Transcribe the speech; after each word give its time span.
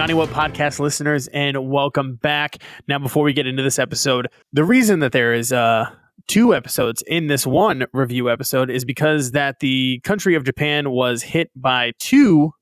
Naniwa 0.00 0.26
podcast 0.28 0.80
listeners, 0.80 1.28
and 1.28 1.68
welcome 1.70 2.14
back. 2.14 2.56
Now, 2.88 2.98
before 2.98 3.22
we 3.22 3.34
get 3.34 3.46
into 3.46 3.62
this 3.62 3.78
episode, 3.78 4.28
the 4.50 4.64
reason 4.64 5.00
that 5.00 5.12
there 5.12 5.34
is 5.34 5.52
uh, 5.52 5.90
two 6.26 6.54
episodes 6.54 7.04
in 7.06 7.26
this 7.26 7.46
one 7.46 7.84
review 7.92 8.30
episode 8.30 8.70
is 8.70 8.86
because 8.86 9.32
that 9.32 9.60
the 9.60 10.00
country 10.02 10.34
of 10.34 10.42
Japan 10.42 10.92
was 10.92 11.22
hit 11.22 11.50
by 11.54 11.92
two 11.98 12.54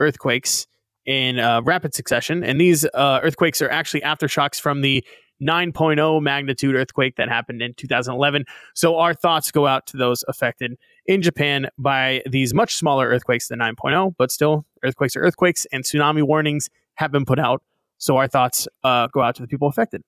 earthquakes 0.00 0.66
in 1.04 1.38
uh, 1.38 1.60
rapid 1.66 1.94
succession, 1.94 2.42
and 2.42 2.58
these 2.58 2.86
uh, 2.94 3.20
earthquakes 3.22 3.60
are 3.60 3.68
actually 3.68 4.00
aftershocks 4.00 4.58
from 4.58 4.80
the 4.80 5.04
9.0 5.42 6.22
magnitude 6.22 6.74
earthquake 6.74 7.16
that 7.16 7.28
happened 7.28 7.60
in 7.60 7.74
2011. 7.74 8.46
So 8.74 8.96
our 8.96 9.12
thoughts 9.12 9.50
go 9.50 9.66
out 9.66 9.86
to 9.88 9.98
those 9.98 10.24
affected 10.28 10.78
in 11.04 11.20
Japan 11.20 11.68
by 11.76 12.22
these 12.24 12.54
much 12.54 12.74
smaller 12.74 13.06
earthquakes 13.06 13.48
than 13.48 13.58
9.0, 13.58 14.14
but 14.16 14.30
still 14.30 14.64
earthquakes 14.82 15.14
are 15.14 15.20
earthquakes, 15.20 15.66
and 15.70 15.84
tsunami 15.84 16.22
warnings 16.22 16.70
have 16.96 17.12
been 17.12 17.24
put 17.24 17.38
out. 17.38 17.62
So 17.98 18.16
our 18.18 18.28
thoughts 18.28 18.68
uh, 18.84 19.06
go 19.08 19.22
out 19.22 19.34
to 19.36 19.42
the 19.42 19.48
people 19.48 19.68
affected. 19.68 20.02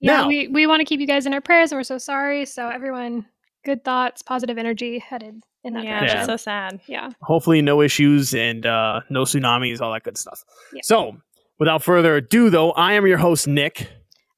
Yeah, 0.00 0.22
Now- 0.22 0.28
we, 0.28 0.48
we 0.48 0.66
want 0.66 0.80
to 0.80 0.84
keep 0.84 1.00
you 1.00 1.06
guys 1.06 1.26
in 1.26 1.32
our 1.34 1.40
prayers 1.40 1.70
and 1.72 1.78
we're 1.78 1.84
so 1.84 1.98
sorry. 1.98 2.44
So 2.46 2.68
everyone, 2.68 3.26
good 3.64 3.84
thoughts, 3.84 4.22
positive 4.22 4.58
energy 4.58 4.98
headed 4.98 5.42
in 5.62 5.74
that 5.74 5.84
Yeah, 5.84 6.00
direction. 6.00 6.16
that's 6.18 6.26
so 6.26 6.36
sad. 6.36 6.80
yeah. 6.86 7.10
Hopefully, 7.22 7.62
no 7.62 7.80
issues 7.80 8.34
and 8.34 8.66
uh, 8.66 9.00
no 9.10 9.22
tsunamis, 9.22 9.80
all 9.80 9.92
that 9.92 10.02
good 10.02 10.18
stuff. 10.18 10.42
Yeah. 10.72 10.80
So, 10.82 11.16
without 11.58 11.82
further 11.82 12.16
ado, 12.16 12.50
though, 12.50 12.72
I 12.72 12.92
am 12.94 13.06
your 13.06 13.16
host, 13.18 13.46
Nick, 13.48 13.88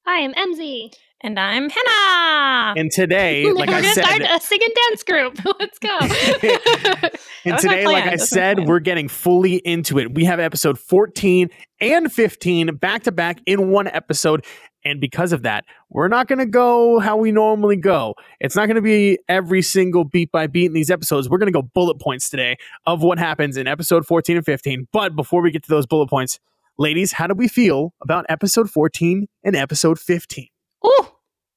I 0.05 0.19
am 0.19 0.33
MZ. 0.33 0.93
And 1.21 1.39
I'm 1.39 1.67
Hannah. 1.69 2.79
and 2.79 2.91
today, 2.91 3.51
like 3.51 3.69
we're 3.69 3.75
I 3.75 3.81
gonna 3.81 3.93
said, 3.93 4.03
start 4.03 4.21
a 4.21 4.39
sing 4.39 4.59
and 4.63 4.73
dance 4.89 5.03
group. 5.03 5.39
Let's 5.59 5.79
go. 5.79 7.09
And 7.45 7.57
today, 7.59 7.85
like. 7.85 8.03
I 8.03 8.09
That's 8.11 8.29
said, 8.29 8.67
we're 8.67 8.79
getting 8.81 9.07
fully 9.07 9.55
into 9.55 9.99
it. 9.99 10.13
We 10.13 10.25
have 10.25 10.39
episode 10.39 10.77
14 10.77 11.49
and 11.79 12.11
15 12.11 12.75
back 12.75 13.03
to 13.03 13.11
back 13.13 13.39
in 13.45 13.69
one 13.71 13.87
episode. 13.87 14.45
And 14.83 14.99
because 14.99 15.31
of 15.31 15.43
that, 15.43 15.63
we're 15.89 16.09
not 16.09 16.27
going 16.27 16.39
to 16.39 16.45
go 16.45 16.99
how 16.99 17.15
we 17.15 17.31
normally 17.31 17.77
go. 17.77 18.15
It's 18.41 18.55
not 18.55 18.65
going 18.65 18.75
to 18.75 18.81
be 18.81 19.17
every 19.29 19.61
single 19.61 20.03
beat 20.03 20.29
by 20.31 20.47
beat 20.47 20.65
in 20.65 20.73
these 20.73 20.91
episodes. 20.91 21.29
We're 21.29 21.37
going 21.37 21.51
to 21.51 21.57
go 21.57 21.61
bullet 21.61 22.01
points 22.01 22.29
today 22.29 22.57
of 22.85 23.01
what 23.01 23.17
happens 23.17 23.55
in 23.55 23.65
episode 23.65 24.05
14 24.05 24.37
and 24.37 24.45
15. 24.45 24.87
But 24.91 25.15
before 25.15 25.41
we 25.41 25.51
get 25.51 25.63
to 25.63 25.69
those 25.69 25.85
bullet 25.85 26.09
points, 26.09 26.37
ladies, 26.77 27.13
how 27.13 27.27
do 27.27 27.33
we 27.33 27.47
feel 27.47 27.93
about 28.01 28.25
episode 28.27 28.69
14 28.69 29.27
and 29.45 29.55
episode 29.55 29.99
15? 29.99 30.47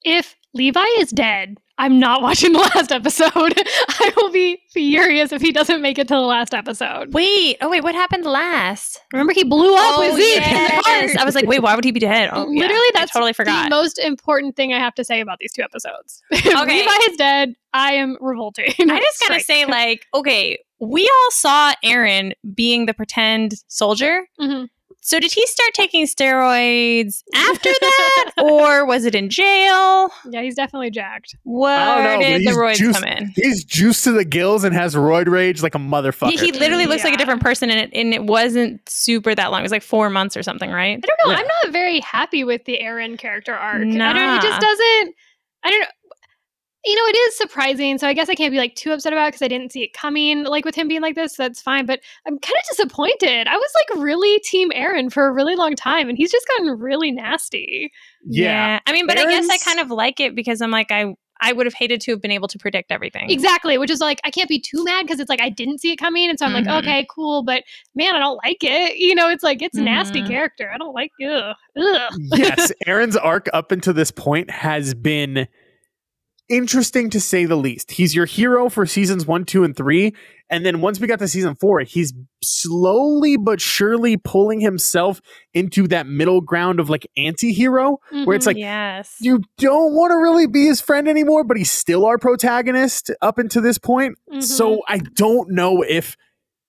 If 0.04 0.36
Levi 0.54 0.84
is 0.98 1.10
dead, 1.10 1.58
I'm 1.78 1.98
not 1.98 2.20
watching 2.26 2.52
the 2.52 2.58
last 2.58 2.92
episode. 2.92 3.30
I 3.88 4.12
will 4.16 4.30
be 4.30 4.60
furious 4.72 5.32
if 5.32 5.40
he 5.40 5.52
doesn't 5.52 5.80
make 5.80 5.98
it 5.98 6.08
to 6.08 6.14
the 6.14 6.20
last 6.20 6.52
episode. 6.54 7.12
Wait, 7.14 7.56
oh 7.60 7.70
wait, 7.70 7.82
what 7.82 7.94
happened 7.94 8.24
last? 8.24 9.00
Remember, 9.12 9.32
he 9.32 9.44
blew 9.44 9.74
up 9.74 9.98
oh, 9.98 10.00
with 10.00 10.16
Zeke 10.16 10.36
yes. 10.40 11.16
I 11.20 11.24
was 11.24 11.34
like, 11.34 11.46
wait, 11.46 11.60
why 11.60 11.74
would 11.74 11.84
he 11.84 11.90
be 11.92 12.00
dead? 12.00 12.30
Oh, 12.32 12.50
yeah. 12.50 12.60
Literally, 12.62 12.80
I 12.80 12.90
that's 12.94 13.12
totally 13.12 13.32
forgot. 13.32 13.64
the 13.64 13.70
most 13.70 13.98
important 13.98 14.56
thing 14.56 14.72
I 14.72 14.78
have 14.78 14.94
to 14.96 15.04
say 15.04 15.20
about 15.20 15.38
these 15.38 15.52
two 15.52 15.62
episodes. 15.62 16.22
If 16.30 16.46
Okay. 16.46 16.80
Levi 16.80 17.10
is 17.10 17.16
dead, 17.16 17.54
I 17.72 17.92
am 17.92 18.16
revolting. 18.20 18.66
I 18.78 18.98
just 19.00 19.22
gotta 19.26 19.40
say, 19.40 19.64
like, 19.64 20.04
okay, 20.12 20.58
we 20.80 21.02
all 21.02 21.30
saw 21.30 21.72
Eren 21.84 22.32
being 22.54 22.86
the 22.86 22.94
pretend 22.94 23.52
soldier. 23.68 24.26
Mhm. 24.40 24.68
So 25.02 25.18
did 25.18 25.32
he 25.32 25.46
start 25.46 25.70
taking 25.72 26.06
steroids 26.06 27.22
after 27.34 27.70
that, 27.70 28.32
or 28.42 28.84
was 28.84 29.06
it 29.06 29.14
in 29.14 29.30
jail? 29.30 30.10
yeah, 30.28 30.42
he's 30.42 30.54
definitely 30.54 30.90
jacked. 30.90 31.34
Where 31.44 31.78
I 31.78 32.02
don't 32.02 32.20
know, 32.20 32.38
did 32.38 32.46
the 32.46 32.52
roids 32.52 32.74
juiced- 32.74 33.00
come 33.00 33.08
in? 33.08 33.32
He's 33.34 33.64
juiced 33.64 34.04
to 34.04 34.12
the 34.12 34.24
gills 34.24 34.62
and 34.62 34.74
has 34.74 34.94
roid 34.94 35.26
rage 35.28 35.62
like 35.62 35.74
a 35.74 35.78
motherfucker. 35.78 36.32
He, 36.32 36.36
he 36.36 36.52
literally 36.52 36.86
looks 36.86 37.02
like 37.02 37.14
a 37.14 37.16
different 37.16 37.40
person, 37.40 37.70
and 37.70 37.80
it, 37.80 37.90
and 37.98 38.12
it 38.12 38.24
wasn't 38.24 38.86
super 38.88 39.34
that 39.34 39.50
long. 39.50 39.60
It 39.60 39.64
was 39.64 39.72
like 39.72 39.82
four 39.82 40.10
months 40.10 40.36
or 40.36 40.42
something, 40.42 40.70
right? 40.70 40.98
I 41.02 41.06
don't 41.06 41.18
know. 41.26 41.32
Yeah. 41.32 41.38
I'm 41.38 41.46
not 41.64 41.72
very 41.72 42.00
happy 42.00 42.44
with 42.44 42.64
the 42.66 42.78
Eren 42.82 43.18
character 43.18 43.54
arc. 43.54 43.80
I 43.80 43.84
don't. 43.84 44.38
It 44.38 44.42
just 44.42 44.60
doesn't. 44.60 45.14
I 45.62 45.70
don't 45.70 45.80
know. 45.80 45.86
You 46.84 46.94
know, 46.94 47.02
it 47.08 47.16
is 47.16 47.36
surprising. 47.36 47.98
So 47.98 48.08
I 48.08 48.14
guess 48.14 48.28
I 48.30 48.34
can't 48.34 48.50
be 48.52 48.56
like 48.58 48.74
too 48.74 48.92
upset 48.92 49.12
about 49.12 49.26
it 49.26 49.28
because 49.32 49.42
I 49.42 49.48
didn't 49.48 49.70
see 49.72 49.82
it 49.82 49.92
coming. 49.92 50.44
Like 50.44 50.64
with 50.64 50.74
him 50.74 50.88
being 50.88 51.02
like 51.02 51.14
this, 51.14 51.36
that's 51.36 51.60
fine. 51.60 51.84
But 51.84 52.00
I'm 52.26 52.38
kind 52.38 52.54
of 52.56 52.68
disappointed. 52.70 53.46
I 53.46 53.56
was 53.56 53.70
like 53.92 54.02
really 54.02 54.38
team 54.40 54.70
Eren 54.70 55.12
for 55.12 55.26
a 55.26 55.32
really 55.32 55.56
long 55.56 55.76
time, 55.76 56.08
and 56.08 56.16
he's 56.16 56.30
just 56.32 56.46
gotten 56.48 56.78
really 56.78 57.10
nasty. 57.12 57.90
yeah. 58.24 58.78
I 58.86 58.92
mean, 58.92 59.06
but 59.06 59.18
I 59.18 59.24
guess 59.26 59.48
I 59.50 59.58
kind 59.58 59.78
of 59.80 59.90
like 59.90 60.20
it 60.20 60.34
because 60.34 60.60
I'm 60.62 60.70
like 60.70 60.90
I 60.90 61.14
I 61.42 61.52
would 61.54 61.64
have 61.64 61.72
hated 61.74 62.02
to 62.02 62.10
have 62.12 62.20
been 62.20 62.30
able 62.30 62.48
to 62.48 62.58
predict 62.58 62.92
everything. 62.92 63.30
Exactly, 63.30 63.78
which 63.78 63.90
is 63.90 64.00
like 64.00 64.20
I 64.24 64.30
can't 64.30 64.48
be 64.48 64.58
too 64.60 64.82
mad 64.84 65.02
because 65.06 65.20
it's 65.20 65.30
like 65.30 65.40
I 65.40 65.48
didn't 65.50 65.80
see 65.80 65.92
it 65.92 65.96
coming, 65.96 66.30
and 66.30 66.38
so 66.38 66.46
I'm 66.46 66.52
Mhm. 66.52 66.66
like, 66.66 66.84
okay, 66.84 67.06
cool, 67.14 67.42
but 67.42 67.62
man, 67.94 68.14
I 68.14 68.18
don't 68.18 68.38
like 68.44 68.58
it. 68.62 68.96
You 68.96 69.14
know, 69.14 69.28
it's 69.28 69.42
like 69.42 69.60
it's 69.62 69.76
a 69.76 69.82
nasty 69.82 70.22
character. 70.22 70.70
I 70.74 70.78
don't 70.78 70.94
like 70.94 71.10
ugh. 71.26 71.54
ugh. 71.78 72.12
yes, 72.32 72.72
Eren's 72.86 73.16
arc 73.18 73.48
up 73.52 73.70
until 73.72 73.92
this 73.94 74.10
point 74.10 74.50
has 74.50 74.94
been 74.94 75.46
interesting 76.50 77.08
to 77.10 77.20
say 77.20 77.46
the 77.46 77.56
least. 77.56 77.92
He's 77.92 78.14
your 78.14 78.26
hero 78.26 78.68
for 78.68 78.84
seasons 78.84 79.24
one, 79.26 79.44
two, 79.44 79.64
and 79.64 79.74
three. 79.76 80.14
And 80.50 80.66
then 80.66 80.80
once 80.80 80.98
we 81.00 81.06
got 81.06 81.20
to 81.20 81.28
season 81.28 81.54
four, 81.54 81.80
he's 81.80 82.12
slowly 82.42 83.36
but 83.36 83.60
surely 83.60 84.16
pulling 84.16 84.60
himself 84.60 85.20
into 85.54 85.86
that 85.88 86.06
middle 86.06 86.40
ground 86.40 86.80
of 86.80 86.90
like 86.90 87.06
anti 87.16 87.52
hero, 87.52 87.98
where 88.24 88.34
it's 88.36 88.44
Mhm. 88.44 88.48
like, 88.48 88.56
yes. 88.58 89.14
you 89.20 89.40
don't 89.58 89.94
want 89.94 90.10
to 90.10 90.16
really 90.16 90.46
be 90.48 90.66
his 90.66 90.80
friend 90.80 91.08
anymore, 91.08 91.44
but 91.44 91.56
he's 91.56 91.70
still 91.70 92.04
our 92.04 92.18
protagonist 92.18 93.10
up 93.22 93.38
until 93.38 93.62
this 93.62 93.78
point. 93.78 94.18
Mhm. 94.32 94.42
So 94.42 94.82
I 94.88 94.98
don't 94.98 95.50
know 95.50 95.82
if 95.82 96.16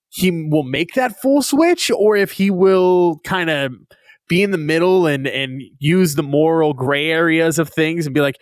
he 0.09 0.29
will 0.49 0.63
make 0.63 0.93
that 0.93 1.19
full 1.21 1.41
switch 1.41 1.89
or 1.89 2.15
if 2.15 2.33
he 2.33 2.51
will 2.51 3.19
kind 3.23 3.49
of 3.49 3.73
be 4.29 4.43
in 4.43 4.51
the 4.51 4.57
middle 4.57 5.07
and 5.07 5.27
and 5.27 5.61
use 5.79 6.15
the 6.15 6.23
moral 6.23 6.73
gray 6.73 7.09
areas 7.09 7.57
of 7.59 7.67
things 7.69 8.05
and 8.05 8.13
be 8.13 8.21
like, 8.21 8.37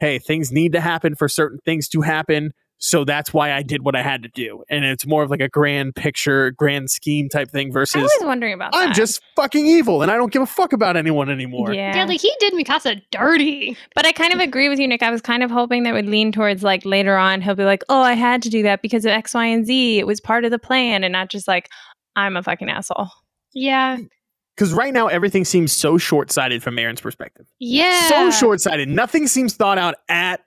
hey, 0.00 0.18
things 0.18 0.50
need 0.50 0.72
to 0.72 0.80
happen 0.80 1.14
for 1.14 1.28
certain 1.28 1.58
things 1.64 1.88
to 1.88 2.00
happen. 2.00 2.52
So 2.82 3.04
that's 3.04 3.34
why 3.34 3.52
I 3.52 3.62
did 3.62 3.84
what 3.84 3.94
I 3.94 4.02
had 4.02 4.22
to 4.22 4.30
do. 4.30 4.64
And 4.70 4.86
it's 4.86 5.06
more 5.06 5.22
of 5.22 5.30
like 5.30 5.42
a 5.42 5.50
grand 5.50 5.94
picture, 5.94 6.50
grand 6.52 6.90
scheme 6.90 7.28
type 7.28 7.50
thing 7.50 7.70
versus. 7.70 7.96
I 7.96 8.00
versus 8.00 8.16
was 8.20 8.26
wondering 8.26 8.54
about 8.54 8.70
I'm 8.74 8.88
that. 8.88 8.96
just 8.96 9.20
fucking 9.36 9.66
evil 9.66 10.00
and 10.00 10.10
I 10.10 10.16
don't 10.16 10.32
give 10.32 10.40
a 10.40 10.46
fuck 10.46 10.72
about 10.72 10.96
anyone 10.96 11.28
anymore. 11.28 11.74
yeah. 11.74 11.94
yeah, 11.94 12.04
like 12.06 12.22
he 12.22 12.32
did 12.40 12.54
Mikasa 12.54 13.02
dirty. 13.10 13.76
But 13.94 14.06
I 14.06 14.12
kind 14.12 14.32
of 14.32 14.40
agree 14.40 14.70
with 14.70 14.78
you, 14.78 14.88
Nick. 14.88 15.02
I 15.02 15.10
was 15.10 15.20
kind 15.20 15.42
of 15.42 15.50
hoping 15.50 15.82
that 15.82 15.92
would 15.92 16.06
lean 16.06 16.32
towards 16.32 16.62
like 16.62 16.86
later 16.86 17.18
on, 17.18 17.42
he'll 17.42 17.54
be 17.54 17.64
like, 17.64 17.82
oh, 17.90 18.00
I 18.00 18.14
had 18.14 18.40
to 18.44 18.48
do 18.48 18.62
that 18.62 18.80
because 18.80 19.04
of 19.04 19.10
X, 19.10 19.34
Y, 19.34 19.44
and 19.44 19.66
Z. 19.66 19.98
It 19.98 20.06
was 20.06 20.18
part 20.18 20.46
of 20.46 20.50
the 20.50 20.58
plan, 20.58 21.04
and 21.04 21.12
not 21.12 21.28
just 21.28 21.46
like, 21.46 21.68
I'm 22.16 22.34
a 22.34 22.42
fucking 22.42 22.70
asshole. 22.70 23.10
Yeah, 23.52 23.98
Because 24.56 24.72
right 24.74 24.92
now 24.92 25.06
everything 25.06 25.44
seems 25.44 25.72
so 25.72 25.96
short 25.98 26.30
sighted 26.30 26.62
from 26.62 26.76
Eren's 26.76 27.00
perspective. 27.00 27.46
yeah. 27.58 28.08
So 28.08 28.30
short 28.30 28.60
sighted. 28.60 28.88
Nothing 28.88 29.26
seems 29.26 29.54
thought 29.54 29.78
out 29.78 29.94
at 30.08 30.40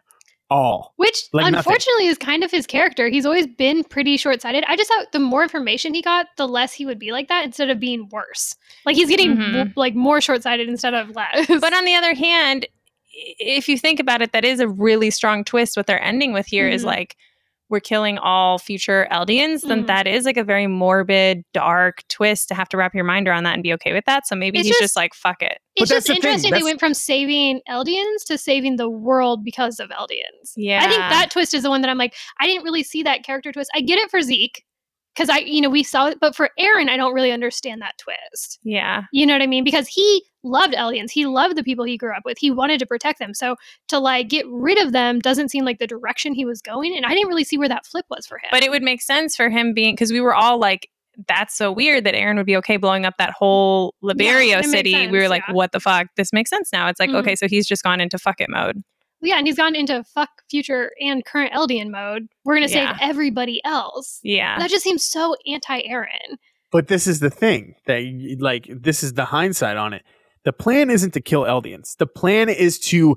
all. 0.51 0.93
Which 0.97 1.23
Like 1.33 1.43
nothing. 1.51 1.55
unfortunately 1.57 2.07
is 2.07 2.17
kind 2.19 2.43
of 2.43 2.51
his 2.51 2.67
character. 2.67 3.09
He's 3.09 3.25
always 3.25 3.47
been 3.47 3.83
pretty 3.85 4.17
short 4.17 4.39
sighted. 4.41 4.63
I 4.67 4.75
just 4.75 4.87
thought 4.89 5.11
the 5.11 5.19
more 5.19 5.41
information 5.41 5.95
he 5.95 6.01
got, 6.03 6.27
the 6.37 6.47
less 6.47 6.73
he 6.73 6.85
would 6.85 6.99
be 6.99 7.11
like 7.11 7.27
that 7.29 7.43
instead 7.43 7.71
of 7.71 7.79
being 7.79 8.07
worse. 8.11 8.55
Like 8.85 8.95
he's 8.95 9.09
getting 9.09 9.35
Mhm. 9.35 9.51
w- 9.53 9.73
like 9.75 9.95
more 9.95 10.21
short 10.21 10.43
sighted 10.43 10.69
instead 10.69 10.93
of 10.93 11.15
less. 11.15 11.47
But 11.47 11.73
on 11.73 11.85
the 11.85 11.95
other 11.95 12.13
hand, 12.13 12.67
if 13.39 13.67
you 13.67 13.79
think 13.79 13.99
about 13.99 14.21
it, 14.21 14.31
that 14.33 14.45
is 14.45 14.59
a 14.59 14.67
really 14.67 15.09
strong 15.09 15.43
twist. 15.43 15.75
What 15.75 15.87
they're 15.87 16.03
ending 16.03 16.33
with 16.33 16.45
here 16.45 16.67
is 16.67 16.83
Mhm. 16.83 16.87
like, 16.87 17.15
we're 17.73 17.79
killing 17.79 18.17
all 18.19 18.59
future 18.59 19.07
Eldians, 19.11 19.61
then 19.67 19.83
Mhm. 19.83 19.87
that 19.87 20.07
is 20.07 20.23
like 20.25 20.37
a 20.37 20.43
very 20.43 20.67
morbid, 20.67 21.43
dark 21.53 22.03
twist 22.07 22.47
to 22.49 22.55
have 22.55 22.69
to 22.69 22.77
wrap 22.77 22.93
your 22.93 23.03
mind 23.03 23.27
around 23.27 23.43
that 23.43 23.55
and 23.55 23.63
be 23.63 23.73
okay 23.73 23.91
with 23.91 24.05
that. 24.05 24.27
So 24.27 24.35
maybe 24.35 24.59
It's 24.59 24.67
he's 24.67 24.75
just, 24.75 24.81
just- 24.93 24.95
like, 24.95 25.13
fuck 25.13 25.41
it. 25.41 25.57
it's 25.75 25.89
that's 25.89 26.05
just 26.05 26.07
the 26.07 26.13
thing, 26.13 26.17
interesting 26.17 26.53
they 26.53 26.63
went 26.63 26.79
from 26.79 26.93
saving 26.93 27.61
Eldians 27.67 28.23
to 28.27 28.37
saving 28.37 28.75
the 28.77 28.87
world 28.89 29.43
because 29.43 29.79
of 29.79 29.89
Eldians. 29.89 30.53
Yeah. 30.55 30.83
I 30.83 30.87
think 30.87 30.99
that 30.99 31.31
twist 31.31 31.53
is 31.53 31.63
the 31.63 31.69
one 31.69 31.81
that 31.81 31.89
I'm 31.89 31.97
like, 31.97 32.13
I 32.39 32.45
didn't 32.45 32.63
really 32.63 32.83
see 32.83 33.01
that 33.03 33.23
character 33.23 33.51
twist. 33.51 33.71
I 33.75 33.81
get 33.81 33.97
it 33.97 34.09
for 34.11 34.21
Zeke 34.21 34.63
because 35.15 35.29
I, 35.29 35.39
you 35.39 35.61
know, 35.61 35.69
we 35.69 35.83
saw 35.83 36.07
it, 36.07 36.19
but 36.19 36.35
for 36.35 36.49
Eren, 36.59 36.89
I 36.89 36.97
don't 36.97 37.13
really 37.13 37.31
understand 37.31 37.81
that 37.81 37.97
twist. 37.97 38.59
Yeah. 38.63 39.03
You 39.11 39.25
know 39.25 39.33
what 39.33 39.41
I 39.41 39.47
mean? 39.47 39.63
Because 39.63 39.87
he 39.87 40.23
loved 40.43 40.73
aliens. 40.73 41.11
He 41.11 41.25
loved 41.25 41.55
the 41.55 41.63
people 41.63 41.85
he 41.85 41.97
grew 41.97 42.13
up 42.15 42.23
with. 42.25 42.37
He 42.37 42.51
wanted 42.51 42.79
to 42.79 42.85
protect 42.85 43.19
them. 43.19 43.33
So 43.33 43.55
to 43.89 43.99
like 43.99 44.27
get 44.29 44.45
rid 44.49 44.81
of 44.81 44.91
them 44.91 45.19
doesn't 45.19 45.49
seem 45.49 45.65
like 45.65 45.79
the 45.79 45.87
direction 45.87 46.33
he 46.33 46.45
was 46.45 46.61
going. 46.61 46.95
And 46.97 47.05
I 47.05 47.09
didn't 47.09 47.29
really 47.29 47.43
see 47.43 47.57
where 47.57 47.69
that 47.69 47.85
flip 47.85 48.05
was 48.09 48.25
for 48.25 48.37
him. 48.37 48.49
But 48.51 48.63
it 48.63 48.71
would 48.71 48.83
make 48.83 49.01
sense 49.01 49.35
for 49.35 49.49
him 49.49 49.73
being 49.73 49.93
because 49.95 50.11
we 50.11 50.19
were 50.21 50.33
all 50.33 50.57
like, 50.59 50.89
that's 51.27 51.55
so 51.55 51.71
weird 51.71 52.05
that 52.05 52.15
Eren 52.15 52.37
would 52.37 52.47
be 52.47 52.57
okay 52.57 52.77
blowing 52.77 53.05
up 53.05 53.13
that 53.19 53.29
whole 53.37 53.93
Liberio 54.03 54.55
makes 54.57 54.71
city. 54.71 55.07
we 55.07 55.19
were 55.19 55.29
like, 55.29 55.43
yeah. 55.47 55.53
what 55.53 55.71
the 55.71 55.79
fuck? 55.79 56.07
This 56.17 56.33
makes 56.33 56.49
sense 56.49 56.73
now. 56.73 56.87
It's 56.87 56.99
like, 56.99 57.11
Mhm. 57.11 57.17
okay, 57.17 57.35
so 57.35 57.47
he's 57.47 57.67
just 57.67 57.83
gone 57.83 58.01
into 58.01 58.17
fuck 58.17 58.41
it 58.41 58.49
mode. 58.49 58.83
Yeah, 59.23 59.37
and 59.37 59.47
he's 59.47 59.55
gone 59.57 59.75
into 59.75 60.03
fuck 60.03 60.29
future 60.49 60.91
and 60.99 61.23
current 61.25 61.53
Eldian 61.53 61.89
mode. 61.89 62.27
We're 62.43 62.55
gonna 62.55 62.67
Yeah. 62.67 62.91
save 62.91 62.97
everybody 63.01 63.61
else. 63.65 64.19
Yeah. 64.23 64.59
That 64.59 64.69
just 64.69 64.83
seems 64.83 65.05
so 65.05 65.35
anti-Eren. 65.47 66.37
But 66.71 66.87
this 66.87 67.07
is 67.07 67.19
the 67.19 67.29
thing 67.29 67.75
that, 67.87 68.03
like, 68.39 68.67
this 68.69 69.03
is 69.03 69.13
the 69.13 69.25
hindsight 69.25 69.77
on 69.77 69.93
it. 69.93 70.03
The 70.43 70.53
plan 70.53 70.89
isn't 70.89 71.11
to 71.11 71.21
kill 71.21 71.43
Eldians. 71.43 71.95
The 71.97 72.07
plan 72.07 72.49
is 72.49 72.77
to 72.89 73.15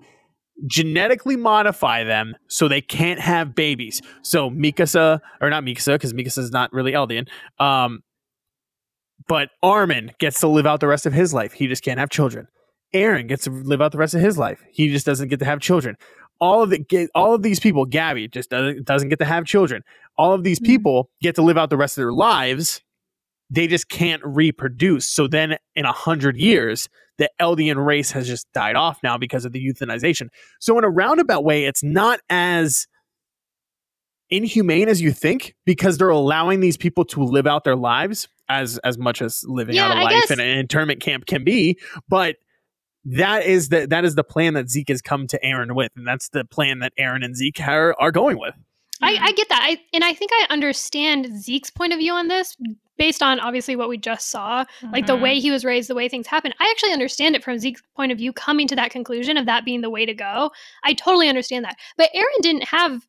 genetically 0.67 1.37
modify 1.37 2.05
them 2.05 2.35
so 2.49 2.69
they 2.69 2.81
can't 2.81 3.21
have 3.21 3.55
babies. 3.55 4.01
So 4.23 4.49
Mikasa, 4.51 5.21
or 5.41 5.51
not 5.51 5.65
Mikasa, 5.65 5.95
because 5.95 6.13
Mikasa 6.15 6.39
is 6.39 6.51
not 6.53 6.73
really 6.73 6.93
Eldian. 6.93 7.29
Um, 7.59 8.01
But 9.29 9.49
Armin 9.63 10.13
gets 10.21 10.39
to 10.41 10.47
live 10.47 10.67
out 10.67 10.79
the 10.81 10.87
rest 10.87 11.05
of 11.05 11.13
his 11.13 11.35
life. 11.35 11.53
He 11.53 11.67
just 11.67 11.83
can't 11.83 11.99
have 11.99 12.11
children. 12.11 12.47
Eren 12.95 13.27
gets 13.29 13.45
to 13.45 13.51
live 13.51 13.83
out 13.83 13.93
the 13.93 13.99
rest 13.99 14.15
of 14.15 14.21
his 14.21 14.39
life. 14.39 14.63
He 14.71 14.89
just 14.91 15.07
doesn't 15.07 15.29
get 15.29 15.39
to 15.41 15.45
have 15.45 15.61
children. 15.61 15.97
All 16.41 16.63
of 16.63 16.71
the 16.71 17.09
all 17.15 17.35
of 17.35 17.43
these 17.43 17.59
people, 17.61 17.87
Gabi 17.87 18.31
just 18.31 18.51
doesn't 18.51 18.85
doesn't 18.85 19.09
get 19.09 19.19
to 19.21 19.25
have 19.25 19.45
children. 19.47 19.83
All 20.19 20.33
of 20.35 20.45
these 20.45 20.61
Mhm. 20.61 20.67
people 20.67 21.11
get 21.23 21.35
to 21.37 21.43
live 21.43 21.57
out 21.59 21.71
the 21.71 21.77
rest 21.77 21.97
of 21.97 22.03
their 22.03 22.13
lives. 22.13 22.83
They 23.49 23.67
just 23.67 23.89
can't 23.89 24.23
reproduce. 24.25 25.07
So 25.07 25.27
then, 25.29 25.57
in 25.75 25.85
a 25.85 25.93
hundred 25.93 26.37
years, 26.37 26.89
the 27.17 27.31
Eldian 27.41 27.83
race 27.85 28.11
has 28.11 28.27
just 28.27 28.47
died 28.53 28.77
off 28.77 28.99
now 29.03 29.17
because 29.17 29.45
of 29.47 29.53
the 29.53 29.65
euthanization. 29.65 30.29
So 30.61 30.77
in 30.79 30.85
a 30.85 30.91
roundabout 30.91 31.45
way, 31.45 31.65
it's 31.65 31.83
not 31.83 32.21
as 32.29 32.87
inhumane 34.31 34.89
as 34.89 35.01
you 35.01 35.13
think 35.13 35.55
because 35.65 35.99
they're 35.99 36.09
allowing 36.09 36.61
these 36.61 36.77
people 36.77 37.05
to 37.05 37.23
live 37.23 37.47
out 37.47 37.65
their 37.65 37.77
lives 37.77 38.29
as 38.49 38.79
as 38.79 38.99
much 38.99 39.23
as 39.23 39.43
living 39.47 39.77
Yeah, 39.77 39.87
out 39.87 39.97
a 39.97 40.01
I 40.01 40.03
life 40.05 40.13
guess- 40.23 40.31
in 40.33 40.41
an 40.41 40.59
internment 40.59 41.01
camp 41.01 41.27
can 41.27 41.45
be. 41.45 41.79
But 42.09 42.37
that 43.07 43.45
is 43.45 43.69
the 43.69 43.87
that 43.87 44.05
is 44.05 44.17
the 44.17 44.25
plan 44.25 44.55
that 44.55 44.69
Zeke 44.69 44.89
has 44.89 45.01
come 45.01 45.27
to 45.29 45.39
Eren 45.45 45.75
with, 45.75 45.93
and 45.97 46.07
that's 46.07 46.29
the 46.31 46.45
plan 46.45 46.81
that 46.81 46.93
Eren 46.99 47.25
and 47.25 47.37
Zeke 47.37 47.61
are, 47.67 47.95
are 47.99 48.11
going 48.11 48.39
with. 48.39 48.55
I, 49.01 49.15
mm-hmm. 49.15 49.25
I 49.25 49.33
get 49.33 49.49
that. 49.49 49.61
I, 49.63 49.79
and 49.93 50.05
I 50.05 50.15
think 50.15 50.31
I 50.35 50.47
understand 50.51 51.39
Zeke's 51.41 51.71
point 51.71 51.93
of 51.93 51.99
view 51.99 52.13
on 52.13 52.29
this 52.29 52.57
based 52.99 53.23
on 53.23 53.39
obviously 53.41 53.77
what 53.77 53.91
we 53.91 53.99
just 53.99 54.31
saw, 54.31 54.65
like 54.91 55.07
the 55.07 55.15
way 55.15 55.35
mm-hmm. 55.35 55.43
he 55.43 55.51
was 55.51 55.67
raised, 55.67 55.91
the 55.91 55.95
way 55.95 56.09
things 56.09 56.27
happen. 56.27 56.53
I 56.59 56.69
actually 56.71 56.93
understand 56.93 57.37
it 57.37 57.45
from 57.45 57.59
Zeke's 57.59 57.83
point 57.95 58.11
of 58.11 58.17
view, 58.19 58.33
coming 58.33 58.67
to 58.69 58.77
that 58.77 58.91
conclusion 58.91 59.37
of 59.37 59.45
that 59.47 59.67
being 59.67 59.83
the 59.83 59.91
way 59.91 60.07
to 60.07 60.15
go. 60.15 60.51
I 60.83 60.95
totally 60.95 61.29
understand 61.29 61.65
that. 61.67 61.77
But 61.99 62.09
Eren 62.17 62.41
didn't 62.41 62.65
have 62.65 63.07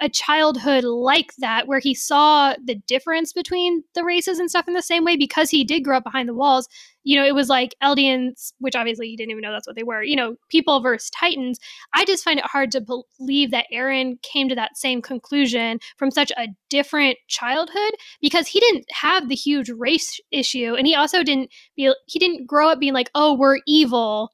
a 0.00 0.08
childhood 0.08 0.84
like 0.84 1.34
that 1.38 1.66
where 1.66 1.78
he 1.78 1.94
saw 1.94 2.54
the 2.64 2.74
difference 2.86 3.32
between 3.32 3.82
the 3.94 4.04
races 4.04 4.38
and 4.38 4.50
stuff 4.50 4.68
in 4.68 4.74
the 4.74 4.82
same 4.82 5.04
way 5.04 5.16
because 5.16 5.50
he 5.50 5.64
did 5.64 5.84
grow 5.84 5.98
up 5.98 6.04
behind 6.04 6.28
the 6.28 6.34
walls. 6.34 6.68
You 7.04 7.16
know, 7.16 7.24
it 7.24 7.34
was 7.34 7.48
like 7.48 7.74
Eldians, 7.82 8.52
which 8.58 8.76
obviously 8.76 9.08
he 9.08 9.16
didn't 9.16 9.30
even 9.30 9.42
know 9.42 9.52
that's 9.52 9.66
what 9.66 9.76
they 9.76 9.82
were, 9.82 10.02
you 10.02 10.16
know, 10.16 10.36
people 10.50 10.80
versus 10.80 11.10
Titans. 11.10 11.58
I 11.94 12.04
just 12.04 12.24
find 12.24 12.38
it 12.38 12.46
hard 12.46 12.70
to 12.72 12.80
believe 12.80 13.50
that 13.50 13.66
Eren 13.72 14.20
came 14.22 14.48
to 14.48 14.54
that 14.54 14.76
same 14.76 15.00
conclusion 15.00 15.80
from 15.96 16.10
such 16.10 16.30
a 16.32 16.48
different 16.68 17.18
childhood 17.28 17.92
because 18.20 18.46
he 18.46 18.60
didn't 18.60 18.86
have 18.92 19.28
the 19.28 19.34
huge 19.34 19.70
race 19.70 20.20
issue 20.30 20.74
and 20.74 20.86
he 20.86 20.94
also 20.94 21.22
didn't 21.22 21.50
be 21.76 21.92
he 22.06 22.18
didn't 22.18 22.46
grow 22.46 22.68
up 22.68 22.80
being 22.80 22.92
like, 22.94 23.10
"Oh, 23.14 23.34
we're 23.34 23.60
evil. 23.66 24.32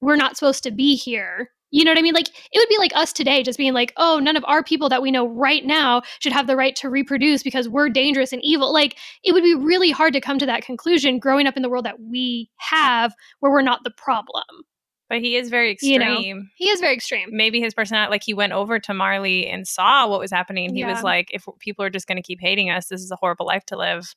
We're 0.00 0.16
not 0.16 0.36
supposed 0.36 0.62
to 0.64 0.70
be 0.70 0.96
here." 0.96 1.50
You 1.70 1.84
know 1.84 1.90
what 1.92 1.98
I 1.98 2.02
mean? 2.02 2.14
Like 2.14 2.28
it 2.28 2.58
would 2.58 2.68
be 2.68 2.78
like 2.78 2.94
us 2.94 3.12
today 3.12 3.42
just 3.42 3.58
being 3.58 3.72
like, 3.74 3.92
"Oh, 3.96 4.18
none 4.18 4.36
of 4.36 4.44
our 4.46 4.62
people 4.64 4.88
that 4.88 5.02
we 5.02 5.10
know 5.10 5.26
right 5.28 5.64
now 5.64 6.02
should 6.18 6.32
have 6.32 6.46
the 6.46 6.56
right 6.56 6.74
to 6.76 6.90
reproduce 6.90 7.42
because 7.42 7.68
we're 7.68 7.88
dangerous 7.88 8.32
and 8.32 8.42
evil." 8.44 8.72
Like 8.72 8.96
it 9.22 9.32
would 9.32 9.44
be 9.44 9.54
really 9.54 9.90
hard 9.90 10.12
to 10.14 10.20
come 10.20 10.38
to 10.38 10.46
that 10.46 10.64
conclusion 10.64 11.18
growing 11.18 11.46
up 11.46 11.56
in 11.56 11.62
the 11.62 11.68
world 11.70 11.86
that 11.86 12.00
we 12.00 12.50
have 12.58 13.14
where 13.40 13.52
we're 13.52 13.62
not 13.62 13.84
the 13.84 13.90
problem. 13.92 14.44
But 15.08 15.20
he 15.20 15.36
is 15.36 15.48
very 15.50 15.76
You 15.82 15.98
know. 15.98 16.18
extreme. 16.18 16.50
He 16.56 16.68
is 16.70 16.80
very 16.80 16.94
extreme. 16.94 17.30
Maybe 17.32 17.60
his 17.60 17.74
personality, 17.74 18.10
like 18.12 18.22
he 18.22 18.32
went 18.32 18.52
over 18.52 18.78
to 18.78 18.94
Marley 18.94 19.48
and 19.48 19.66
saw 19.66 20.08
what 20.08 20.20
was 20.20 20.30
happening. 20.30 20.72
He 20.72 20.80
Yeah. 20.80 20.92
was 20.92 21.02
like, 21.02 21.30
if 21.32 21.46
people 21.58 21.84
are 21.84 21.90
just 21.90 22.06
going 22.06 22.16
to 22.16 22.22
keep 22.22 22.40
hating 22.40 22.70
us, 22.70 22.86
this 22.86 23.00
is 23.00 23.10
a 23.10 23.16
horrible 23.16 23.44
life 23.46 23.64
to 23.66 23.76
live. 23.76 24.14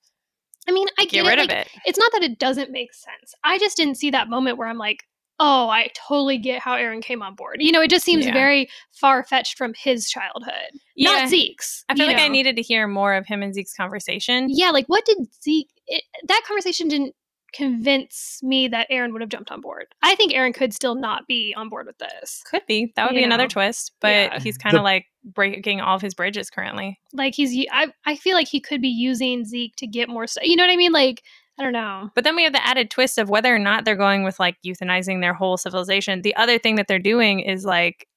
I 0.67 0.71
mean, 0.71 0.87
I 0.99 1.05
Get 1.05 1.23
get, 1.23 1.25
rid 1.25 1.39
it. 1.39 1.43
of 1.45 1.49
like, 1.49 1.57
it. 1.57 1.67
It's 1.85 1.97
not 1.97 2.11
that 2.13 2.21
it 2.21 2.37
doesn't 2.37 2.69
make 2.71 2.93
sense. 2.93 3.33
I 3.43 3.57
just 3.57 3.75
didn't 3.75 3.95
see 3.95 4.11
that 4.11 4.29
moment 4.29 4.59
where 4.59 4.67
I'm 4.67 4.77
like, 4.77 5.03
oh, 5.45 5.67
I 5.69 5.89
totally 6.07 6.37
get 6.37 6.61
how 6.61 6.77
Eren 6.77 7.01
came 7.01 7.21
on 7.21 7.35
board. 7.35 7.57
You 7.59 7.73
know, 7.73 7.81
it 7.81 7.89
just 7.89 8.05
seems 8.05 8.25
Yeah. 8.25 8.31
very 8.31 8.69
far 8.93 9.23
fetched 9.25 9.57
from 9.57 9.73
his 9.77 10.09
childhood, 10.09 10.71
Yeah. 10.95 11.11
not 11.11 11.29
Zeke's. 11.29 11.83
I 11.89 11.95
feel 11.95 12.05
you 12.05 12.13
like 12.13 12.21
I 12.21 12.29
needed 12.29 12.55
to 12.55 12.61
hear 12.61 12.87
more 12.87 13.13
of 13.13 13.25
him 13.27 13.43
and 13.43 13.53
Zeke's 13.53 13.73
conversation. 13.73 14.47
Yeah, 14.49 14.69
like 14.69 14.85
what 14.87 15.03
did 15.05 15.17
Zeke? 15.43 15.69
It, 15.87 16.03
that 16.29 16.41
conversation 16.47 16.87
didn't 16.87 17.13
convince 17.51 18.39
me 18.41 18.67
that 18.69 18.89
Eren 18.89 19.11
would 19.11 19.21
have 19.21 19.29
jumped 19.29 19.51
on 19.51 19.61
board. 19.61 19.87
I 20.01 20.15
think 20.15 20.33
Eren 20.33 20.53
could 20.53 20.73
still 20.73 20.95
not 20.95 21.27
be 21.27 21.53
on 21.55 21.69
board 21.69 21.85
with 21.87 21.97
this. 21.99 22.41
Could 22.49 22.65
be. 22.67 22.91
That 22.95 23.05
would 23.05 23.15
You 23.15 23.21
be 23.21 23.25
another 23.25 23.47
twist. 23.47 23.91
But 23.99 24.09
Yeah. 24.09 24.39
he's 24.39 24.57
kind 24.57 24.75
of 24.75 24.79
The- 24.79 24.83
like 24.83 25.05
breaking 25.23 25.79
all 25.81 25.95
of 25.95 26.01
his 26.01 26.13
bridges 26.13 26.49
currently. 26.49 26.99
Like 27.13 27.35
he's, 27.35 27.67
I 27.71 27.87
I 28.05 28.15
feel 28.15 28.35
like 28.35 28.47
he 28.47 28.59
could 28.59 28.81
be 28.81 28.89
using 28.89 29.45
Zeke 29.45 29.75
to 29.77 29.87
get 29.87 30.09
more 30.09 30.25
stuff. 30.25 30.45
You 30.45 30.55
know 30.55 30.63
what 30.65 30.73
I 30.73 30.77
mean? 30.77 30.91
Like 30.91 31.21
I 31.59 31.63
don't 31.63 31.73
know. 31.73 32.09
But 32.15 32.23
then 32.23 32.35
we 32.35 32.43
have 32.43 32.53
the 32.53 32.65
added 32.65 32.89
twist 32.89 33.17
of 33.17 33.29
whether 33.29 33.53
or 33.53 33.59
not 33.59 33.85
they're 33.85 33.95
going 33.95 34.23
with 34.23 34.39
like 34.39 34.55
euthanizing 34.65 35.21
their 35.21 35.33
whole 35.33 35.57
civilization. 35.57 36.21
The 36.23 36.35
other 36.35 36.57
thing 36.57 36.75
that 36.75 36.87
they're 36.87 36.99
doing 36.99 37.41
is 37.41 37.63
like 37.65 38.07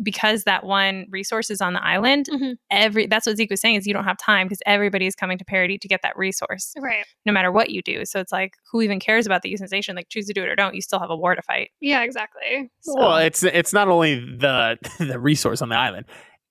because 0.00 0.44
that 0.44 0.62
one 0.64 1.06
resource 1.10 1.50
is 1.50 1.60
on 1.60 1.72
the 1.72 1.84
island, 1.84 2.28
Mhm. 2.32 2.54
every 2.70 3.06
that's 3.08 3.26
what 3.26 3.36
Zeke 3.36 3.50
was 3.50 3.60
saying 3.60 3.74
is 3.74 3.84
you 3.86 3.92
don't 3.92 4.04
have 4.04 4.16
time 4.16 4.46
because 4.46 4.62
everybody 4.64 5.06
is 5.08 5.16
coming 5.16 5.38
to 5.38 5.44
Paradis 5.44 5.80
to 5.80 5.88
get 5.88 6.02
that 6.02 6.16
resource, 6.16 6.72
Right. 6.78 7.04
no 7.26 7.32
matter 7.32 7.50
what 7.50 7.70
you 7.70 7.82
do. 7.82 8.04
So 8.04 8.20
it's 8.20 8.30
like 8.30 8.52
who 8.70 8.80
even 8.80 9.00
cares 9.00 9.26
about 9.26 9.42
the 9.42 9.52
euthanization? 9.52 9.96
Like 9.96 10.08
choose 10.08 10.26
to 10.26 10.32
do 10.32 10.44
it 10.44 10.48
or 10.48 10.54
don't. 10.54 10.76
You 10.76 10.82
still 10.82 11.00
have 11.00 11.10
a 11.10 11.16
war 11.16 11.34
to 11.34 11.42
fight. 11.42 11.70
Yeah. 11.80 12.02
Exactly. 12.04 12.70
So, 12.80 12.94
Well, 12.96 13.16
it's 13.16 13.42
it's 13.42 13.72
not 13.72 13.88
only 13.88 14.20
the 14.20 14.78
the 15.00 15.18
resource 15.18 15.62
on 15.62 15.68
the 15.68 15.76
island. 15.76 16.06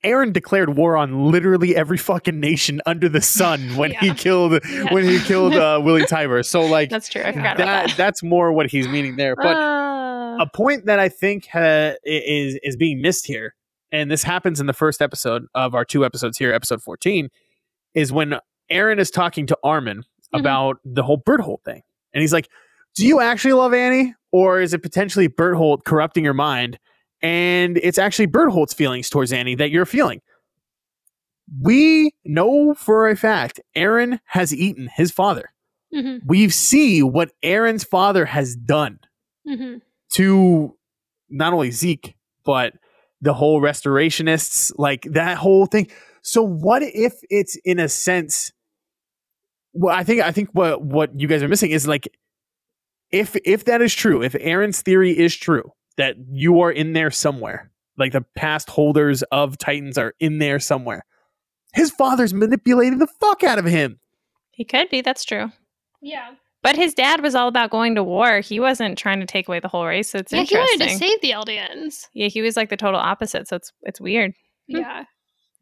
Eren 0.06 0.32
declared 0.32 0.76
war 0.78 0.96
on 0.96 1.32
literally 1.32 1.76
every 1.76 1.98
fucking 1.98 2.40
nation 2.40 2.82
under 2.86 3.10
the 3.10 3.22
sun 3.22 3.62
when 3.76 3.92
he 3.92 4.14
killed 4.14 4.60
Yeah. 4.70 4.94
when 4.94 5.04
he 5.04 5.20
killed 5.20 5.54
uh, 5.56 5.82
Willy 5.84 6.04
Tybur. 6.04 6.46
So 6.46 6.62
like 6.66 6.90
that's 6.90 7.10
true. 7.10 7.24
I 7.24 7.32
forgot 7.32 7.58
that, 7.58 7.64
about 7.64 7.88
that. 7.90 7.98
that's 7.98 8.22
more 8.24 8.52
what 8.54 8.68
he's 8.70 8.88
meaning 8.88 9.16
there. 9.16 9.36
But 9.36 9.56
Uh, 9.58 10.38
a 10.40 10.50
point 10.54 10.86
that 10.86 11.00
I 11.00 11.10
think 11.10 11.48
ha- 11.48 11.96
is 12.04 12.60
is 12.64 12.76
being 12.78 13.02
missed 13.02 13.26
here, 13.26 13.56
and 13.92 14.12
this 14.12 14.22
happens 14.24 14.60
in 14.60 14.68
the 14.68 14.74
first 14.74 15.02
episode 15.02 15.46
of 15.56 15.74
our 15.74 15.84
two 15.84 16.06
episodes 16.06 16.38
here, 16.38 16.54
episode 16.54 16.82
fourteen, 16.84 17.30
is 17.96 18.12
when 18.14 18.36
Eren 18.72 19.00
is 19.00 19.10
talking 19.10 19.48
to 19.48 19.58
Armin 19.64 20.04
Mhm. 20.34 20.40
about 20.40 20.78
the 20.86 21.02
whole 21.04 21.18
Berthold 21.26 21.62
thing, 21.66 21.82
and 22.14 22.22
he's 22.22 22.34
like, 22.34 22.48
"Do 22.96 23.08
you 23.08 23.20
actually 23.20 23.54
love 23.54 23.74
Annie, 23.74 24.14
or 24.32 24.62
is 24.62 24.74
it 24.76 24.84
potentially 24.84 25.28
Berthold 25.28 25.86
corrupting 25.86 26.24
your 26.24 26.34
mind?" 26.36 26.78
And 27.22 27.78
it's 27.78 27.98
actually 27.98 28.28
Berthold's 28.28 28.74
feelings 28.74 29.10
towards 29.10 29.34
Annie 29.34 29.56
that 29.56 29.72
you're 29.72 29.86
feeling. 29.86 30.22
We 31.62 32.12
know 32.26 32.74
for 32.74 33.08
a 33.10 33.16
fact 33.16 33.60
Eren 33.76 34.20
has 34.26 34.54
eaten 34.54 34.90
his 34.96 35.12
father. 35.12 35.54
hmm 35.94 36.18
We 36.26 36.50
see 36.50 37.02
what 37.02 37.32
Eren's 37.44 37.84
father 37.84 38.26
has 38.26 38.56
done 38.56 39.00
hmm 39.48 39.78
to 40.14 40.76
not 41.30 41.52
only 41.52 41.72
Zeke, 41.72 42.16
but 42.46 42.74
the 43.20 43.34
whole 43.34 43.62
restorationists, 43.62 44.72
like 44.78 45.04
that 45.12 45.38
whole 45.38 45.66
thing. 45.66 45.90
So 46.22 46.42
what 46.42 46.82
if 46.84 47.14
it's 47.30 47.58
in 47.66 47.80
a 47.80 47.90
sense 47.90 48.52
well, 49.74 49.96
I 49.96 50.04
think 50.04 50.22
I 50.22 50.32
think 50.32 50.50
what 50.54 50.82
what 50.82 51.20
you 51.20 51.28
guys 51.28 51.44
are 51.44 51.48
missing 51.48 51.72
is 51.72 51.88
like 51.88 52.08
if 53.12 53.36
if 53.46 53.66
that 53.66 53.82
is 53.82 53.94
true, 53.94 54.22
if 54.24 54.34
Eren's 54.34 54.82
theory 54.82 55.18
is 55.18 55.36
true, 55.36 55.72
that 55.98 56.16
you 56.30 56.62
are 56.62 56.72
in 56.72 56.94
there 56.94 57.12
somewhere, 57.12 57.72
like 57.98 58.12
the 58.14 58.26
past 58.36 58.70
holders 58.70 59.24
of 59.32 59.58
Titans 59.58 59.98
are 59.98 60.14
in 60.20 60.38
there 60.40 60.60
somewhere. 60.60 61.04
His 61.74 61.92
father's 61.92 62.34
manipulating 62.34 63.00
the 63.00 63.08
fuck 63.20 63.44
out 63.44 63.60
of 63.60 63.66
him. 63.66 64.00
he 64.52 64.64
could 64.64 64.90
be. 64.90 65.02
That's 65.02 65.26
true. 65.26 65.52
Yeah. 66.02 66.32
But 66.64 66.76
his 66.76 66.94
dad 66.94 67.22
was 67.22 67.36
all 67.36 67.48
about 67.48 67.70
going 67.70 67.96
to 67.96 68.04
war. 68.04 68.40
He 68.40 68.60
wasn't 68.60 68.98
trying 68.98 69.20
to 69.20 69.26
take 69.26 69.48
away 69.48 69.60
the 69.60 69.68
whole 69.68 69.86
race. 69.86 70.10
So 70.10 70.18
it's 70.20 70.32
yeah. 70.34 70.40
He 70.40 70.56
interesting. 70.56 70.80
wanted 70.80 70.92
to 70.94 70.98
save 70.98 71.22
the 71.22 71.32
Eldians. 71.32 72.06
yeah, 72.14 72.28
he 72.28 72.42
was 72.42 72.58
like 72.58 72.70
the 72.70 72.78
total 72.78 73.00
opposite. 73.00 73.48
So 73.48 73.56
it's 73.58 73.72
it's 73.84 74.02
weird. 74.02 74.34
Yeah. 74.70 75.04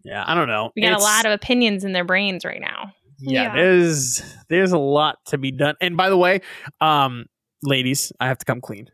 Yeah, 0.04 0.24
I 0.26 0.34
don't 0.36 0.48
know. 0.48 0.72
We 0.76 0.82
got 0.84 0.90
It's- 0.94 1.02
a 1.02 1.04
lot 1.04 1.26
of 1.26 1.32
opinions 1.32 1.84
in 1.84 1.92
their 1.94 2.06
brains 2.06 2.44
right 2.46 2.62
now. 2.62 2.92
yeah, 3.20 3.44
Yeah. 3.44 3.56
there's 3.56 4.22
there's 4.50 4.72
a 4.72 4.78
lot 4.80 5.18
to 5.28 5.38
be 5.38 5.52
done. 5.52 5.76
And 5.82 5.96
by 5.98 6.10
the 6.10 6.18
way, 6.18 6.42
um, 6.82 7.26
ladies, 7.64 8.12
I 8.20 8.28
have 8.28 8.38
to 8.40 8.46
come 8.46 8.62
clean. 8.62 8.88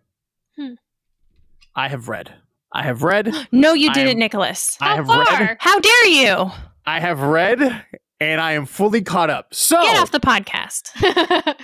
I 1.75 1.88
have 1.88 2.08
read. 2.10 2.34
I 2.74 2.84
have 2.84 3.04
read. 3.04 3.34
No, 3.51 3.74
you 3.74 3.90
I 3.90 3.94
didn't, 3.94 4.12
am- 4.13 4.20
Nicholas. 4.20 4.78
I 4.82 4.90
How 4.90 4.96
have 4.98 5.08
far? 5.08 5.25
read. 5.25 5.58
How 5.60 5.80
dare 5.80 6.08
you? 6.08 6.51
I 6.86 7.00
have 7.00 7.20
read, 7.22 7.62
and 8.20 8.42
I 8.42 8.54
am 8.54 8.66
fully 8.66 9.01
caught 9.01 9.30
up. 9.30 9.54
So 9.54 9.82
Get 9.84 9.98
off 10.00 10.12
the 10.12 10.20
podcast. 10.20 10.90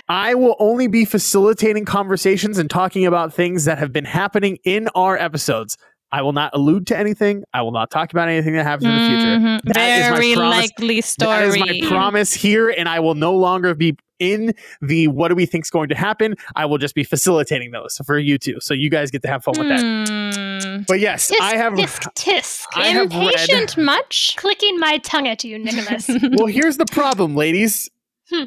I 0.08 0.34
will 0.34 0.54
only 0.58 0.86
be 0.86 1.04
facilitating 1.04 1.84
conversations 1.84 2.58
and 2.58 2.70
talking 2.70 3.04
about 3.06 3.32
things 3.34 3.64
that 3.64 3.78
have 3.78 3.92
been 3.92 4.04
happening 4.04 4.58
in 4.64 4.88
our 4.94 5.16
episodes. 5.18 5.76
I 6.10 6.22
will 6.22 6.32
not 6.32 6.52
allude 6.54 6.86
to 6.86 6.96
anything. 6.98 7.44
I 7.52 7.60
will 7.62 7.72
not 7.72 7.90
talk 7.90 8.12
about 8.12 8.28
anything 8.28 8.54
that 8.54 8.64
happens 8.64 8.88
in 8.88 8.94
the 8.96 9.06
future. 9.08 9.26
Mm-hmm. 9.26 9.72
That 9.72 9.98
is 9.98 10.10
my 10.10 10.16
Very 10.16 10.36
likely 10.36 11.00
story. 11.02 11.30
That 11.30 11.44
is 11.48 11.58
my 11.58 11.80
promise 11.88 12.32
here, 12.32 12.70
and 12.70 12.88
I 12.88 13.00
will 13.00 13.14
no 13.14 13.34
longer 13.34 13.74
be 13.74 13.96
in 14.18 14.54
the 14.80 15.08
what 15.08 15.28
do 15.28 15.34
we 15.34 15.46
think 15.46 15.64
is 15.64 15.70
going 15.70 15.88
to 15.90 15.94
happen. 15.94 16.34
I 16.56 16.64
will 16.66 16.78
just 16.78 16.94
be 16.94 17.04
facilitating 17.04 17.70
those 17.70 18.00
for 18.04 18.18
you 18.18 18.38
two, 18.38 18.58
so 18.60 18.74
you 18.74 18.90
guys 18.90 19.10
get 19.10 19.22
to 19.22 19.28
have 19.28 19.44
fun 19.44 19.54
with 19.58 19.68
that. 19.68 19.80
Hmm. 19.80 20.82
But 20.86 21.00
yes, 21.00 21.30
tisk, 21.30 21.40
I 21.40 21.56
have. 21.56 21.72
tisk, 21.74 22.12
tisk. 22.14 22.64
I 22.74 22.88
have 22.88 23.10
read- 23.12 23.32
Impatient 23.32 23.76
much? 23.84 24.34
Clicking 24.36 24.78
my 24.78 24.98
tongue 24.98 25.26
at 25.28 25.44
you, 25.44 25.58
Nicholas. 25.58 26.08
Well, 26.32 26.46
here's 26.46 26.76
the 26.76 26.86
problem, 26.86 27.34
ladies. 27.36 27.88
Hmm. 28.30 28.44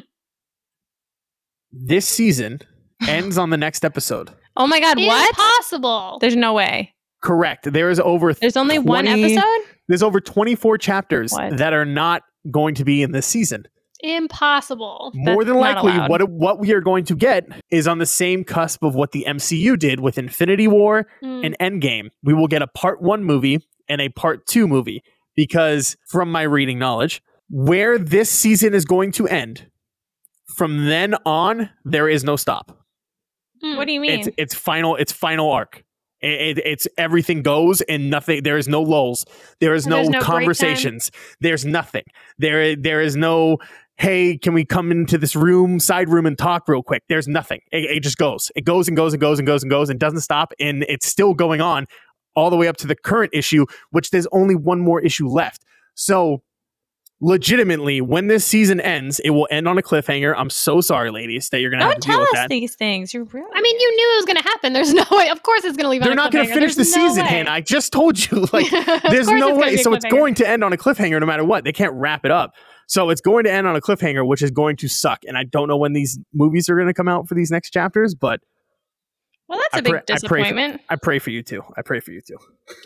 This 1.72 2.06
season 2.06 2.60
ends 3.08 3.38
on 3.38 3.50
the 3.50 3.56
next 3.56 3.84
episode. 3.84 4.30
oh 4.56 4.66
my 4.66 4.80
god, 4.80 4.98
what? 4.98 5.28
Impossible. 5.30 6.18
There's 6.20 6.36
no 6.36 6.52
way. 6.54 6.92
Correct. 7.22 7.72
There 7.72 7.88
is 7.88 8.00
over. 8.00 8.34
There's 8.34 8.56
only 8.56 8.78
one 8.78 9.06
episode? 9.06 9.44
There's 9.88 10.02
over 10.02 10.20
24 10.20 10.78
chapters 10.78 11.32
What? 11.32 11.56
that 11.58 11.72
are 11.72 11.84
not 11.84 12.22
going 12.50 12.74
to 12.76 12.84
be 12.84 13.02
in 13.02 13.12
this 13.12 13.26
season. 13.26 13.66
Impossible. 14.02 15.12
More 15.14 15.44
than 15.44 15.56
likely, 15.56 15.92
allowed. 15.92 16.10
what 16.10 16.28
what 16.30 16.58
we 16.58 16.72
are 16.72 16.80
going 16.80 17.04
to 17.04 17.14
get 17.14 17.46
is 17.70 17.86
on 17.88 17.98
the 17.98 18.06
same 18.06 18.44
cusp 18.44 18.82
of 18.82 18.94
what 18.94 19.12
the 19.12 19.24
MCU 19.28 19.78
did 19.78 20.00
with 20.00 20.18
Infinity 20.18 20.68
War 20.68 21.06
Mm. 21.22 21.46
and 21.46 21.56
Endgame. 21.82 22.10
We 22.22 22.34
will 22.34 22.48
get 22.48 22.62
a 22.62 22.66
part 22.66 23.00
one 23.00 23.24
movie 23.24 23.60
and 23.88 24.00
a 24.00 24.08
part 24.08 24.46
two 24.46 24.66
movie 24.66 25.02
because, 25.36 25.96
from 26.08 26.30
my 26.30 26.42
reading 26.42 26.78
knowledge, 26.78 27.22
where 27.48 27.98
this 27.98 28.30
season 28.30 28.74
is 28.74 28.84
going 28.84 29.12
to 29.12 29.26
end, 29.28 29.66
from 30.56 30.86
then 30.86 31.14
on, 31.24 31.70
there 31.84 32.08
is 32.08 32.24
no 32.24 32.36
stop. 32.36 32.84
Mm. 33.62 33.76
What 33.76 33.86
do 33.86 33.92
you 33.92 34.00
mean? 34.00 34.20
It's 34.20 34.28
it's 34.36 34.54
final. 34.54 34.96
It's 34.96 35.12
final 35.12 35.50
arc. 35.50 35.84
It, 36.20 36.58
it- 36.58 36.66
it's 36.66 36.86
everything 36.98 37.42
goes 37.42 37.80
and 37.82 38.10
nothing. 38.10 38.42
There 38.42 38.56
is 38.58 38.68
no 38.68 38.82
lulls. 38.82 39.24
There 39.60 39.74
is 39.74 39.86
no, 39.86 40.02
no 40.02 40.20
conversations. 40.20 41.10
There's 41.40 41.64
nothing. 41.64 42.04
There 42.38 42.74
there 42.76 43.00
is 43.00 43.16
no. 43.16 43.58
Hey, 44.02 44.36
can 44.36 44.52
we 44.52 44.64
come 44.64 44.90
into 44.90 45.16
this 45.16 45.36
room, 45.36 45.78
side 45.78 46.08
room, 46.08 46.26
and 46.26 46.36
talk 46.36 46.66
real 46.66 46.82
quick? 46.82 47.04
There's 47.08 47.28
nothing. 47.28 47.60
It, 47.70 47.84
it 47.98 48.00
just 48.00 48.18
goes. 48.18 48.50
It 48.56 48.64
goes 48.64 48.88
and 48.88 48.96
goes 48.96 49.14
and 49.14 49.20
goes 49.20 49.38
and 49.38 49.46
goes 49.46 49.62
and 49.62 49.70
goes 49.70 49.90
and 49.90 50.00
doesn't 50.00 50.22
stop. 50.22 50.52
And 50.58 50.82
it's 50.88 51.06
still 51.06 51.34
going 51.34 51.60
on 51.60 51.86
all 52.34 52.50
the 52.50 52.56
way 52.56 52.66
up 52.66 52.76
to 52.78 52.88
the 52.88 52.96
current 52.96 53.30
issue, 53.32 53.64
which 53.92 54.10
there's 54.10 54.26
only 54.32 54.56
one 54.56 54.80
more 54.80 55.00
issue 55.00 55.28
left. 55.28 55.62
So, 55.94 56.42
legitimately, 57.20 58.00
when 58.00 58.26
this 58.26 58.44
season 58.44 58.80
ends, 58.80 59.20
it 59.20 59.30
will 59.30 59.46
end 59.52 59.68
on 59.68 59.78
a 59.78 59.82
cliffhanger. 59.82 60.34
I'm 60.36 60.50
so 60.50 60.80
sorry, 60.80 61.12
ladies, 61.12 61.50
that 61.50 61.60
you're 61.60 61.70
gonna 61.70 61.84
have 61.84 61.92
Don't 61.92 62.02
to 62.02 62.08
deal 62.08 62.16
tell 62.16 62.22
with 62.22 62.30
us 62.30 62.38
that. 62.38 62.48
these 62.48 62.74
things. 62.74 63.14
You're 63.14 63.22
really. 63.22 63.46
I 63.54 63.60
mean, 63.62 63.78
you 63.78 63.94
knew 63.94 64.12
it 64.14 64.16
was 64.16 64.24
going 64.24 64.36
to 64.38 64.42
happen. 64.42 64.72
There's 64.72 64.92
no 64.92 65.04
way. 65.12 65.28
Of 65.28 65.44
course, 65.44 65.62
it's 65.62 65.76
going 65.76 65.84
to 65.84 65.90
leave. 65.90 66.02
They're 66.02 66.10
on 66.10 66.16
not 66.16 66.32
going 66.32 66.44
to 66.44 66.50
cliffhanger. 66.50 66.54
finish 66.54 66.74
the 66.74 66.80
no 66.80 67.08
season, 67.08 67.22
way. 67.24 67.30
Hannah. 67.30 67.50
I 67.52 67.60
just 67.60 67.92
told 67.92 68.18
you. 68.18 68.48
Like, 68.52 68.68
there's 69.10 69.28
no 69.28 69.54
way. 69.54 69.76
So 69.76 69.94
it's 69.94 70.04
going 70.06 70.34
to 70.34 70.48
end 70.48 70.64
on 70.64 70.72
a 70.72 70.76
cliffhanger 70.76 71.20
no 71.20 71.26
matter 71.26 71.44
what. 71.44 71.62
They 71.62 71.72
can't 71.72 71.92
wrap 71.94 72.24
it 72.24 72.32
up. 72.32 72.54
So 72.92 73.08
it's 73.08 73.22
going 73.22 73.44
to 73.44 73.50
end 73.50 73.66
on 73.66 73.74
a 73.74 73.80
cliffhanger, 73.80 74.26
which 74.26 74.42
is 74.42 74.50
going 74.50 74.76
to 74.76 74.86
suck. 74.86 75.20
And 75.26 75.38
I 75.38 75.44
don't 75.44 75.66
know 75.66 75.78
when 75.78 75.94
these 75.94 76.18
movies 76.34 76.68
are 76.68 76.74
going 76.74 76.88
to 76.88 76.92
come 76.92 77.08
out 77.08 77.26
for 77.26 77.34
these 77.34 77.50
next 77.50 77.70
chapters, 77.70 78.14
but 78.14 78.40
well, 79.48 79.58
that's 79.58 79.74
I 79.76 79.78
a 79.78 79.82
big 79.82 79.90
pray- 79.92 79.98
I 79.98 80.02
pray 80.02 80.04
for- 80.04 80.12
disappointment. 80.12 80.80
I 80.90 80.96
pray 80.96 81.18
for 81.18 81.30
you 81.30 81.42
too. 81.42 81.62
I 81.74 81.80
pray 81.80 82.00
for 82.00 82.10
you 82.10 82.20
too. 82.20 82.36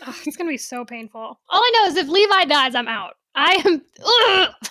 Ugh, 0.05 0.15
it's 0.25 0.37
going 0.37 0.47
to 0.47 0.53
be 0.53 0.57
so 0.57 0.85
painful. 0.85 1.19
All 1.19 1.37
I 1.51 1.71
know 1.75 1.91
is 1.91 1.97
if 1.97 2.07
Levi 2.07 2.45
dies, 2.45 2.73
I'm 2.73 2.87
out. 2.87 3.15
I 3.39 3.61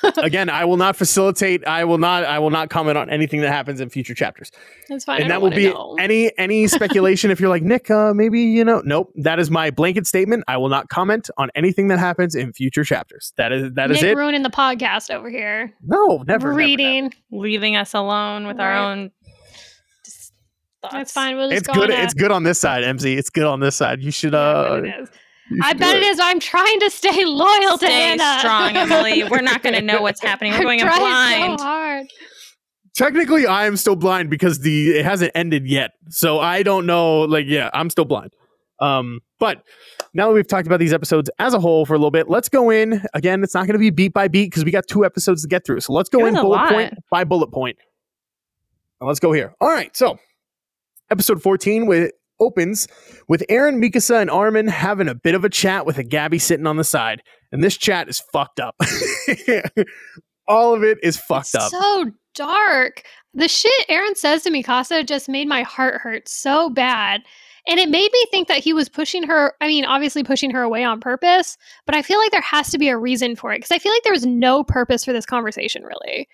am. 0.02 0.14
Again, 0.24 0.50
I 0.50 0.64
will 0.64 0.76
not 0.76 0.96
facilitate. 0.96 1.64
I 1.68 1.84
will 1.84 1.98
not. 1.98 2.24
I 2.24 2.40
will 2.40 2.50
not 2.50 2.68
comment 2.68 2.98
on 2.98 3.08
anything 3.08 3.40
that 3.42 3.48
happens 3.52 3.80
in 3.80 3.88
future 3.90 4.12
chapters. 4.14 4.50
That's 4.88 5.04
fine. 5.04 5.22
and 5.22 5.26
I 5.32 5.36
that 5.36 5.42
will 5.42 5.50
be 5.50 5.68
know. 5.72 5.94
any 6.00 6.36
any 6.36 6.66
speculation. 6.78 7.30
if 7.30 7.38
you're 7.38 7.48
like 7.48 7.62
Nick, 7.62 7.90
uh, 7.92 8.12
maybe 8.12 8.40
you 8.40 8.64
know, 8.64 8.82
nope. 8.84 9.12
That 9.14 9.38
is 9.38 9.50
my 9.52 9.70
blanket 9.70 10.04
statement. 10.06 10.42
I 10.48 10.56
will 10.56 10.68
not 10.68 10.88
comment 10.88 11.30
on 11.38 11.50
anything 11.54 11.86
that 11.88 12.00
happens 12.00 12.34
in 12.34 12.52
future 12.52 12.82
chapters. 12.82 13.32
That 13.36 13.52
is 13.52 13.72
that 13.74 13.92
is 13.92 14.02
Nick 14.02 14.12
it. 14.12 14.16
ruining 14.16 14.42
the 14.42 14.50
podcast 14.50 15.14
over 15.14 15.30
here. 15.30 15.72
No, 15.82 16.18
never. 16.18 16.24
never, 16.26 16.48
never. 16.48 16.52
Reading. 16.54 17.14
Leaving 17.30 17.76
us 17.76 17.94
alone 17.94 18.48
with 18.48 18.58
our 18.58 18.76
own. 18.76 19.12
Just 20.04 20.32
thoughts. 20.82 20.92
That's 20.94 21.12
fine. 21.12 21.36
We'll 21.36 21.50
just 21.50 21.60
It's 21.60 21.68
go 21.68 21.74
good. 21.82 21.92
on 21.92 22.00
It's 22.00 22.14
good 22.14 22.32
on 22.32 22.42
this 22.42 22.58
side, 22.58 22.82
MC. 22.82 23.14
It's 23.14 23.30
good 23.30 23.44
on 23.46 23.60
this 23.60 23.76
side. 23.76 24.02
You 24.02 24.10
should. 24.10 24.32
Yeah, 24.32 24.40
I 24.40 24.78
Uh, 25.02 25.06
bet 25.50 25.52
it 25.52 25.54
is. 25.54 25.56
you 25.56 25.60
I 25.64 25.72
bet 25.74 25.92
do 25.92 25.98
it 25.98 26.02
is. 26.04 26.18
I'm 26.20 26.40
trying 26.40 26.80
to 26.80 26.90
stay 26.90 27.24
loyal 27.24 27.78
to 27.78 27.86
Stay 27.86 28.12
Anna. 28.12 28.38
strong, 28.38 28.76
Emily. 28.76 29.24
We're 29.24 29.42
not 29.42 29.62
going 29.62 29.74
to 29.74 29.82
know 29.82 30.02
what's 30.02 30.20
happening. 30.22 30.52
We're 30.52 30.58
I'm 30.58 30.64
going 30.64 30.80
in 30.80 30.86
trying 30.86 31.00
blind. 31.00 31.60
So 31.60 31.64
hard. 31.66 32.06
Technically, 32.94 33.46
I 33.46 33.66
am 33.66 33.76
still 33.76 33.96
blind 33.96 34.30
because 34.30 34.60
the 34.60 34.90
it 34.98 35.04
hasn't 35.04 35.32
ended 35.34 35.66
yet, 35.66 35.90
so 36.08 36.38
I 36.40 36.62
don't 36.62 36.86
know. 36.86 37.20
Like, 37.22 37.44
yeah, 37.46 37.68
I'm 37.74 37.90
still 37.90 38.06
blind. 38.06 38.32
Um, 38.80 39.20
but 39.38 39.62
now 40.14 40.28
that 40.28 40.32
we've 40.34 40.46
talked 40.48 40.66
about 40.66 40.80
these 40.80 40.94
episodes 40.94 41.30
as 41.38 41.52
a 41.52 41.60
whole 41.60 41.84
for 41.84 41.92
a 41.94 41.98
little 41.98 42.10
bit, 42.10 42.30
let's 42.30 42.48
go 42.48 42.70
in 42.70 43.02
again. 43.12 43.42
It's 43.44 43.52
not 43.54 43.66
going 43.66 43.74
to 43.74 43.78
be 43.78 43.90
beat 43.90 44.14
by 44.14 44.28
beat 44.28 44.46
because 44.50 44.64
we 44.64 44.70
got 44.70 44.86
two 44.88 45.04
episodes 45.04 45.42
to 45.42 45.48
get 45.48 45.66
through. 45.66 45.80
So 45.80 45.92
let's 45.92 46.08
go 46.08 46.24
It 46.24 46.28
in 46.28 46.34
bullet 46.36 46.56
lot. 46.56 46.72
point 46.72 46.94
by 47.10 47.24
bullet 47.24 47.48
point. 47.52 47.76
Now 49.00 49.08
let's 49.08 49.20
go 49.20 49.30
here. 49.32 49.54
All 49.60 49.68
right, 49.68 49.94
so 49.94 50.18
episode 51.10 51.42
14 51.42 51.84
with 51.86 52.12
opens 52.40 52.88
with 53.28 53.44
Eren, 53.48 53.82
Mikasa, 53.82 54.20
and 54.20 54.30
Armin 54.30 54.68
having 54.68 55.08
a 55.08 55.14
bit 55.14 55.34
of 55.34 55.44
a 55.44 55.48
chat 55.48 55.86
with 55.86 55.98
a 55.98 56.04
Gabi 56.04 56.40
sitting 56.40 56.66
on 56.66 56.76
the 56.76 56.84
side, 56.84 57.22
and 57.52 57.62
this 57.62 57.76
chat 57.76 58.08
is 58.08 58.20
fucked 58.32 58.60
up. 58.60 58.74
All 60.48 60.74
of 60.74 60.84
it 60.84 60.98
is 61.02 61.16
fucked 61.16 61.54
up. 61.54 61.70
So 61.70 62.10
dark. 62.34 63.02
The 63.34 63.48
shit 63.48 63.88
Eren 63.88 64.16
says 64.16 64.42
to 64.44 64.50
Mikasa 64.50 65.06
just 65.06 65.28
made 65.28 65.48
my 65.48 65.62
heart 65.62 66.00
hurt 66.00 66.28
so 66.28 66.70
bad. 66.70 67.22
And 67.68 67.80
it 67.80 67.88
made 67.88 68.10
me 68.12 68.26
think 68.30 68.46
that 68.46 68.62
he 68.62 68.72
was 68.72 68.88
pushing 68.88 69.24
her. 69.24 69.54
I 69.60 69.66
mean, 69.66 69.84
obviously 69.84 70.22
pushing 70.22 70.52
her 70.52 70.62
away 70.62 70.84
on 70.84 71.00
purpose, 71.00 71.58
but 71.84 71.96
I 71.96 72.02
feel 72.02 72.18
like 72.18 72.30
there 72.30 72.40
has 72.40 72.70
to 72.70 72.78
be 72.78 72.88
a 72.88 72.96
reason 72.96 73.34
for 73.34 73.52
it 73.52 73.58
because 73.58 73.72
I 73.72 73.80
feel 73.80 73.92
like 73.92 74.04
there 74.04 74.12
was 74.12 74.24
no 74.24 74.62
purpose 74.62 75.04
for 75.04 75.12
this 75.12 75.26
conversation, 75.26 75.82
really. 75.82 76.28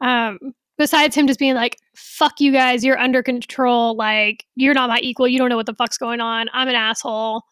Um, 0.00 0.38
besides 0.78 1.16
him 1.16 1.26
just 1.26 1.38
being 1.38 1.54
like, 1.54 1.78
fuck 1.94 2.40
you 2.40 2.52
guys, 2.52 2.84
you're 2.84 2.98
under 2.98 3.22
control. 3.22 3.96
Like, 3.96 4.44
you're 4.56 4.74
not 4.74 4.88
my 4.88 5.00
equal. 5.02 5.28
You 5.28 5.38
don't 5.38 5.48
know 5.48 5.56
what 5.56 5.66
the 5.66 5.74
fuck's 5.74 5.98
going 5.98 6.20
on. 6.20 6.48
I'm 6.52 6.68
an 6.68 6.74
asshole. 6.74 7.42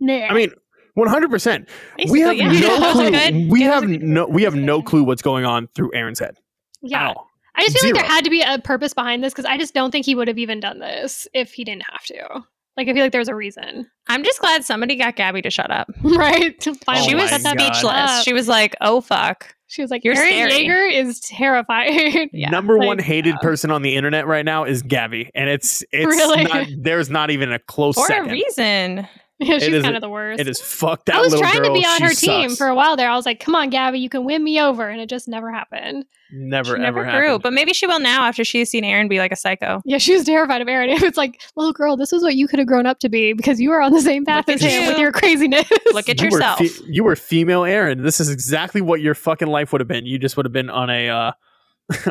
Meh. 0.00 0.26
I 0.28 0.34
mean, 0.34 0.50
one 0.94 1.08
hundred 1.08 1.30
percent. 1.30 1.68
We 2.10 2.20
have 2.20 2.36
yeah. 2.36 2.52
no 2.52 2.92
clue. 2.92 3.48
We 3.48 3.64
It 3.64 3.66
have 3.66 3.88
no. 3.88 4.26
We 4.26 4.42
have 4.42 4.54
no 4.54 4.82
clue 4.82 5.04
what's 5.04 5.22
going 5.22 5.44
on 5.44 5.66
through 5.68 5.90
Eren's 5.92 6.20
head 6.20 6.36
yeah. 6.82 7.14
I 7.54 7.62
just 7.64 7.78
feel 7.78 7.92
like 7.92 8.02
there 8.02 8.10
had 8.10 8.24
to 8.24 8.30
be 8.30 8.42
a 8.42 8.58
purpose 8.58 8.94
behind 8.94 9.24
this 9.24 9.32
because 9.32 9.44
I 9.44 9.58
just 9.58 9.74
don't 9.74 9.90
think 9.90 10.06
he 10.06 10.14
would 10.14 10.28
have 10.28 10.38
even 10.38 10.60
done 10.60 10.78
this 10.78 11.26
if 11.34 11.52
he 11.52 11.64
didn't 11.64 11.84
have 11.90 12.04
to. 12.04 12.44
Like, 12.78 12.86
I 12.86 12.94
feel 12.94 13.02
like 13.02 13.10
there's 13.10 13.28
a 13.28 13.34
reason, 13.34 13.90
I'm 14.06 14.22
just 14.22 14.40
glad 14.40 14.64
somebody 14.64 14.94
got 14.94 15.16
Gabi 15.16 15.42
to 15.42 15.50
shut 15.50 15.70
up. 15.72 15.90
right? 16.02 16.54
Finally 16.62 17.06
oh 17.06 17.08
she 17.08 17.14
was 17.16 17.28
shut 17.28 17.42
God. 17.42 17.58
speechless. 17.58 18.22
She 18.22 18.32
was 18.32 18.46
like, 18.46 18.76
"Oh 18.80 19.00
fuck." 19.00 19.52
She 19.66 19.82
was 19.82 19.90
like, 19.90 20.04
You're 20.04 20.14
Eren 20.14 20.20
scary. 20.28 20.52
Yeager 20.52 20.92
is 20.92 21.20
terrifying. 21.20 22.30
Yeah. 22.32 22.50
Number 22.50 22.78
like, 22.78 22.86
one 22.86 22.98
hated 23.00 23.34
yeah. 23.34 23.42
person 23.42 23.70
on 23.72 23.82
the 23.82 23.96
internet 23.96 24.26
right 24.28 24.44
now 24.44 24.62
is 24.64 24.82
Gabi, 24.84 25.28
and 25.34 25.50
it's 25.50 25.82
it's 25.90 26.06
Really? 26.06 26.44
not. 26.44 26.68
There's 26.78 27.10
not 27.10 27.30
even 27.30 27.52
a 27.52 27.58
close 27.58 27.96
For 27.96 28.06
second. 28.06 28.30
a 28.30 28.32
reason. 28.32 29.08
yeah, 29.48 29.54
It 29.56 29.62
she's 29.62 29.74
is- 29.74 29.82
kind 29.84 29.94
of 29.96 30.02
the 30.02 30.08
worst. 30.08 30.40
It 30.40 30.48
is 30.48 30.60
fucked. 30.60 31.06
That 31.06 31.16
I 31.16 31.20
was 31.20 31.32
little 31.32 31.42
trying 31.48 31.62
to 31.62 31.72
be 31.72 31.84
on 31.86 31.98
she 31.98 32.04
her 32.04 32.10
team 32.14 32.56
for 32.56 32.66
a 32.66 32.74
while 32.74 32.96
there. 32.96 33.08
I 33.08 33.14
was 33.16 33.24
like, 33.26 33.38
come 33.40 33.54
on, 33.54 33.70
Gabi, 33.70 34.00
you 34.00 34.08
can 34.08 34.24
win 34.24 34.42
me 34.42 34.60
over. 34.60 34.88
And 34.88 35.00
it 35.00 35.08
just 35.08 35.28
never 35.28 35.52
happened. 35.52 36.04
Never 36.30 36.74
she 36.76 36.82
never 36.82 37.04
ever 37.04 37.10
grew, 37.18 37.26
happened. 37.28 37.42
but 37.44 37.52
maybe 37.54 37.72
she 37.72 37.86
will 37.86 38.00
now 38.00 38.24
after 38.26 38.44
she's 38.44 38.68
seen 38.68 38.84
Eren 38.84 39.08
be 39.08 39.18
like 39.18 39.32
a 39.32 39.36
psycho. 39.36 39.80
Yeah, 39.86 39.96
she 39.98 40.12
was 40.14 40.24
terrified 40.24 40.60
of 40.60 40.68
Eren. 40.68 40.88
It's 41.02 41.16
like, 41.16 41.40
little 41.56 41.72
girl, 41.72 41.96
this 41.96 42.12
is 42.12 42.22
what 42.22 42.34
you 42.34 42.46
could 42.48 42.58
have 42.58 42.68
grown 42.68 42.84
up 42.84 42.98
to 42.98 43.08
be 43.08 43.32
because 43.32 43.60
you 43.60 43.70
were 43.70 43.80
on 43.80 43.92
the 43.92 44.02
same 44.02 44.24
path 44.26 44.46
Look 44.48 44.56
as 44.56 44.62
him 44.62 44.82
you. 44.82 44.88
with 44.90 44.98
your 44.98 45.12
craziness. 45.12 45.68
Look 45.92 46.08
at 46.10 46.20
you 46.20 46.26
yourself. 46.26 46.60
Were 46.60 46.66
fe- 46.66 46.84
you 46.88 47.04
were 47.04 47.16
female 47.16 47.62
Eren. 47.62 48.02
This 48.02 48.20
is 48.20 48.28
exactly 48.30 48.80
what 48.82 49.00
your 49.00 49.14
fucking 49.14 49.48
life 49.48 49.72
would 49.72 49.80
have 49.80 49.88
been. 49.88 50.04
You 50.04 50.18
just 50.18 50.36
would 50.36 50.44
have 50.44 50.52
been 50.52 50.68
on 50.68 50.90
a 50.90 51.08
uh, 51.08 51.32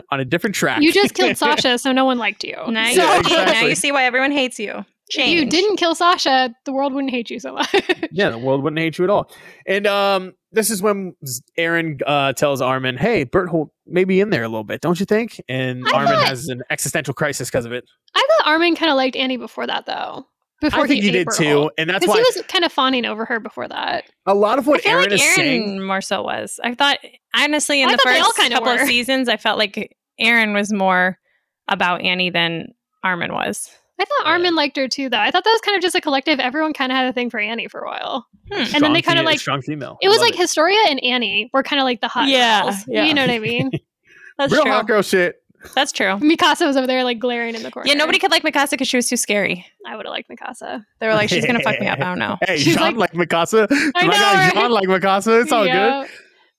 on 0.09 0.19
a 0.19 0.25
different 0.25 0.55
track. 0.55 0.81
you 0.81 0.91
just 0.91 1.13
killed 1.13 1.37
Sasha, 1.37 1.77
so 1.77 1.91
no 1.91 2.05
one 2.05 2.17
liked 2.17 2.43
you. 2.43 2.55
Now, 2.69 2.89
So- 2.89 3.03
Yeah, 3.03 3.21
see- 3.21 3.35
now 3.35 3.65
you 3.67 3.75
see 3.75 3.91
why 3.91 4.05
everyone 4.05 4.31
hates 4.31 4.57
you. 4.59 4.83
If 5.09 5.27
you 5.27 5.45
didn't 5.45 5.77
kill 5.77 5.95
Sasha, 5.95 6.53
the 6.65 6.73
world 6.73 6.93
wouldn't 6.93 7.11
hate 7.11 7.29
you 7.29 7.39
so 7.39 7.53
much. 7.53 7.73
yeah, 8.11 8.29
the 8.29 8.37
world 8.37 8.63
wouldn't 8.63 8.79
hate 8.79 8.97
you 8.97 9.03
at 9.05 9.09
all. 9.09 9.31
And 9.65 9.87
um, 9.87 10.33
this 10.51 10.69
is 10.69 10.81
when 10.81 11.15
Eren 11.57 12.01
uh, 12.05 12.33
tells 12.33 12.61
Armin, 12.61 12.97
"Hey, 12.97 13.23
Berthold 13.23 13.69
may 13.85 14.03
be 14.03 14.19
in 14.19 14.29
there 14.31 14.43
a 14.43 14.49
little 14.49 14.63
bit, 14.65 14.81
don't 14.81 14.99
you 14.99 15.05
think?" 15.05 15.41
And 15.47 15.87
I 15.87 15.91
Armin 15.91 16.13
thought- 16.13 16.27
has 16.27 16.47
an 16.49 16.61
existential 16.69 17.13
crisis 17.13 17.49
because 17.49 17.65
of 17.65 17.71
it. 17.71 17.85
I 18.15 18.25
thought 18.39 18.47
Armin 18.51 18.75
kind 18.75 18.91
of 18.91 18.97
liked 18.97 19.15
Annie 19.15 19.37
before 19.37 19.65
that, 19.67 19.85
though. 19.85 20.25
Before 20.59 20.85
I 20.85 20.87
think 20.87 21.03
he, 21.03 21.09
ate 21.09 21.11
did 21.11 21.27
Berthold. 21.27 21.69
too, 21.69 21.71
and 21.77 21.87
that's 21.89 21.99
Because 21.99 22.15
why 22.15 22.23
he 22.33 22.39
was 22.39 22.45
kind 22.47 22.65
of 22.65 22.71
fawning 22.71 23.05
over 23.05 23.25
her 23.25 23.39
before 23.39 23.67
that. 23.67 24.05
a 24.25 24.33
lot 24.33 24.57
of 24.57 24.67
I 24.67 24.71
what 24.71 24.81
feel 24.81 24.93
Eren 24.93 25.01
like 25.03 25.11
is 25.11 25.21
Eren 25.21 25.35
saying. 25.35 25.85
more 25.85 26.01
so 26.01 26.23
was. 26.23 26.59
I 26.63 26.73
thought 26.73 26.97
honestly 27.35 27.81
in 27.83 27.89
I 27.89 27.91
the 27.91 27.97
thought 27.97 28.15
all 28.17 28.23
first 28.23 28.37
kinda 28.37 28.55
couple 28.55 28.71
of 28.73 28.79
were. 28.81 28.87
seasons, 28.87 29.29
I 29.29 29.37
felt 29.37 29.59
like 29.59 29.95
Eren 30.19 30.55
was 30.55 30.73
more 30.73 31.19
about 31.67 32.01
Annie 32.01 32.31
than 32.31 32.73
Armin 33.03 33.33
was. 33.33 33.69
I 33.99 34.05
thought 34.05 34.25
Yeah. 34.25 34.31
Armin 34.31 34.55
liked 34.55 34.77
her 34.77 34.87
too, 34.87 35.09
though. 35.09 35.17
I 35.19 35.31
thought 35.31 35.43
that 35.43 35.51
was 35.51 35.61
kind 35.61 35.75
of 35.75 35.81
just 35.81 35.95
a 35.95 36.01
collective. 36.01 36.39
Everyone 36.39 36.73
kind 36.73 36.91
of 36.91 36.95
had 36.97 37.07
a 37.07 37.13
thing 37.13 37.29
for 37.29 37.39
Annie 37.39 37.67
for 37.67 37.81
a 37.81 37.87
while. 37.87 38.27
Hmm. 38.51 38.59
and 38.75 38.83
then 38.83 38.93
they 38.93 39.01
kinda 39.01 39.23
like- 39.23 39.39
strong 39.39 39.61
female. 39.61 39.97
It 40.01 40.07
was 40.07 40.19
Love 40.19 40.27
like 40.27 40.35
Historia 40.35 40.79
and 40.89 41.03
Annie 41.03 41.49
were 41.53 41.63
kind 41.63 41.79
of 41.81 41.83
like 41.83 41.99
the 42.01 42.07
hot 42.07 42.27
Yeah, 42.29 42.61
girls. 42.63 42.75
yeah. 42.87 43.03
You 43.05 43.13
know 43.13 43.21
what 43.21 43.29
I 43.31 43.39
mean? 43.39 43.71
That's 44.37 44.53
real 44.53 44.61
true. 44.63 44.71
hot 44.71 44.87
girl 44.87 45.01
shit. 45.01 45.35
That's 45.75 45.91
true. 45.91 46.05
Mikasa 46.19 46.65
was 46.67 46.77
over 46.77 46.87
there 46.87 47.03
like 47.03 47.19
glaring 47.19 47.55
in 47.55 47.63
the 47.63 47.71
corner. 47.71 47.87
Yeah, 47.89 47.95
nobody 47.95 48.19
could 48.19 48.31
like 48.31 48.43
Mikasa 48.43 48.71
because 48.71 48.87
she 48.87 48.95
was 48.95 49.09
too 49.09 49.17
scary. 49.17 49.65
I 49.85 49.97
would 49.97 50.05
have 50.05 50.11
liked 50.11 50.29
Mikasa. 50.29 50.85
They 50.99 51.07
were 51.07 51.13
like, 51.15 51.27
she's 51.29 51.45
gonna 51.45 51.59
fuck 51.61 51.79
me 51.81 51.87
up. 51.87 51.99
I 51.99 52.03
don't 52.05 52.19
know. 52.19 52.37
Hey, 52.45 52.57
She's 52.57 52.77
Jean 52.77 52.95
like, 52.95 53.11
Mikasa. 53.13 53.67
I 53.71 53.91
My 53.95 54.01
know, 54.03 54.11
guy 54.11 54.33
right? 54.45 54.53
Jean 54.53 54.71
like 54.71 54.87
Mikasa. 54.87 55.41
It's 55.41 55.51
all 55.51 55.65
good. 55.65 56.07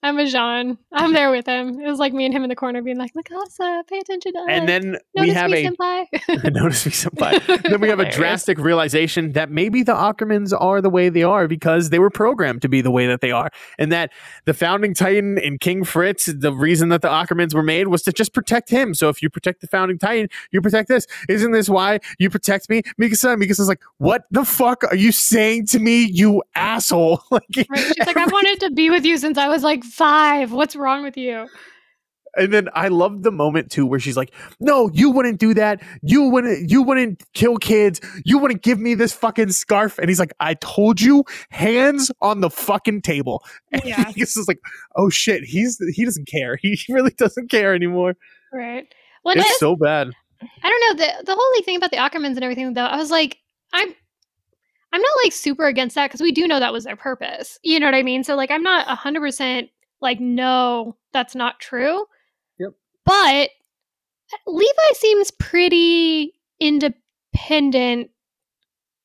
Yeah. 0.01 0.09
I'm 0.09 0.19
a 0.19 0.25
Jean. 0.25 0.77
I'm 0.91 1.13
there 1.13 1.31
with 1.31 1.45
him. 1.45 1.79
It 1.79 1.87
was 1.87 1.99
like 1.99 2.13
me 2.13 2.25
and 2.25 2.33
him 2.33 2.43
in 2.43 2.49
the 2.49 2.55
corner 2.55 2.81
being 2.81 2.97
like, 2.97 3.13
Mikasa, 3.13 3.85
pay 3.87 3.99
attention 3.99 4.33
to 4.33 4.39
us. 4.39 4.45
And 4.49 4.67
then 4.67 4.97
we 5.15 5.29
have 5.29 5.51
me, 5.51 5.65
a 5.65 5.71
senpai. 5.71 6.05
notice 6.53 6.85
me 6.85 6.91
senpai. 6.91 7.63
then 7.63 7.81
we 7.81 7.89
have 7.89 7.99
a 7.99 8.09
drastic 8.09 8.57
realization 8.57 9.33
that 9.33 9.51
maybe 9.51 9.83
the 9.83 9.93
Ackermans 9.93 10.53
are 10.59 10.81
the 10.81 10.89
way 10.89 11.09
they 11.09 11.23
are 11.23 11.47
because 11.47 11.89
they 11.89 11.99
were 11.99 12.09
programmed 12.09 12.61
to 12.61 12.69
be 12.69 12.81
the 12.81 12.91
way 12.91 13.07
that 13.07 13.21
they 13.21 13.31
are, 13.31 13.49
and 13.77 13.91
that 13.91 14.11
the 14.45 14.53
founding 14.53 14.93
Titan 14.93 15.37
and 15.37 15.59
King 15.59 15.83
Fritz, 15.83 16.25
the 16.25 16.53
reason 16.53 16.89
that 16.89 17.01
the 17.01 17.09
Ackermans 17.09 17.53
were 17.53 17.63
made 17.63 17.87
was 17.87 18.01
to 18.03 18.13
just 18.13 18.33
protect 18.33 18.69
him. 18.69 18.93
So 18.93 19.09
if 19.09 19.21
you 19.21 19.29
protect 19.29 19.61
the 19.61 19.67
founding 19.67 19.97
Titan, 19.97 20.29
you 20.51 20.61
protect 20.61 20.87
this. 20.87 21.07
Isn't 21.27 21.51
this 21.51 21.69
why 21.69 21.99
you 22.17 22.29
protect 22.29 22.69
me, 22.69 22.83
Mikasa? 22.99 23.33
And 23.33 23.41
Mikasa's 23.41 23.67
like, 23.67 23.81
what 23.97 24.23
the 24.31 24.45
fuck 24.45 24.83
are 24.85 24.95
you 24.95 25.11
saying 25.11 25.67
to 25.67 25.79
me, 25.79 26.05
you 26.05 26.41
asshole? 26.55 27.21
like, 27.31 27.43
Right. 27.69 27.79
She's 27.79 28.05
like, 28.05 28.17
I've 28.17 28.31
wanted 28.31 28.59
to 28.61 28.71
be 28.71 28.89
with 28.89 29.05
you 29.05 29.17
since 29.17 29.37
I 29.37 29.47
was 29.47 29.63
like 29.63 29.83
five. 29.91 30.51
What's 30.51 30.75
wrong 30.75 31.03
with 31.03 31.17
you? 31.17 31.47
And 32.35 32.53
then 32.53 32.69
I 32.75 32.89
love 32.89 33.23
the 33.23 33.31
moment 33.31 33.71
too 33.71 33.87
where 33.87 33.99
she's 33.99 34.15
like, 34.15 34.31
"No, 34.59 34.89
you 34.93 35.09
wouldn't 35.09 35.39
do 35.39 35.53
that. 35.55 35.81
You 36.03 36.29
wouldn't. 36.29 36.69
You 36.69 36.83
wouldn't 36.83 37.23
kill 37.33 37.57
kids. 37.57 37.99
You 38.23 38.37
wouldn't 38.37 38.61
give 38.61 38.79
me 38.79 38.93
this 38.93 39.13
fucking 39.13 39.51
scarf." 39.51 39.97
And 39.97 40.09
he's 40.09 40.19
like, 40.19 40.33
"I 40.39 40.53
told 40.53 41.01
you, 41.01 41.23
hands 41.49 42.11
on 42.21 42.41
the 42.41 42.49
fucking 42.51 43.01
table." 43.01 43.43
And 43.71 43.81
Yeah. 43.83 44.11
he's 44.11 44.35
just 44.35 44.47
like, 44.47 44.59
"Oh 44.95 45.09
shit, 45.09 45.43
he's 45.43 45.79
he 45.95 46.05
doesn't 46.05 46.27
care. 46.27 46.57
He 46.61 46.77
really 46.89 47.11
doesn't 47.17 47.49
care 47.49 47.73
anymore. 47.73 48.13
Right. 48.53 48.85
Well, 49.25 49.35
it's 49.35 49.57
so 49.57 49.75
bad." 49.75 50.11
I 50.41 50.69
don't 50.69 50.99
know 50.99 51.05
the 51.05 51.23
the 51.25 51.35
whole 51.35 51.51
like 51.57 51.65
thing 51.65 51.77
about 51.77 51.89
the 51.91 51.97
Ackermans 51.97 52.35
and 52.35 52.43
everything. 52.43 52.73
Though 52.75 52.85
I 52.85 52.95
was 52.97 53.09
like, 53.11 53.37
I'm. 53.73 53.89
I'm 54.91 55.01
not 55.01 55.11
like 55.23 55.33
super 55.33 55.67
against 55.67 55.93
that 55.95 56.07
because 56.09 56.21
we 56.21 56.31
do 56.31 56.47
know 56.47 56.59
that 56.59 56.73
was 56.73 56.83
their 56.85 56.95
purpose. 56.95 57.59
You 57.63 57.79
know 57.79 57.85
what 57.85 57.93
I 57.93 58.01
mean? 58.01 58.23
So 58.23 58.35
like 58.35 58.49
I'm 58.49 58.63
not 58.63 58.87
hundred 58.87 59.19
percent 59.21 59.69
like 60.01 60.19
no, 60.19 60.95
that's 61.13 61.35
not 61.35 61.59
true. 61.59 62.05
Yep. 62.59 62.73
But 63.05 63.49
Levi 64.45 64.93
seems 64.93 65.31
pretty 65.31 66.33
independent 66.59 68.09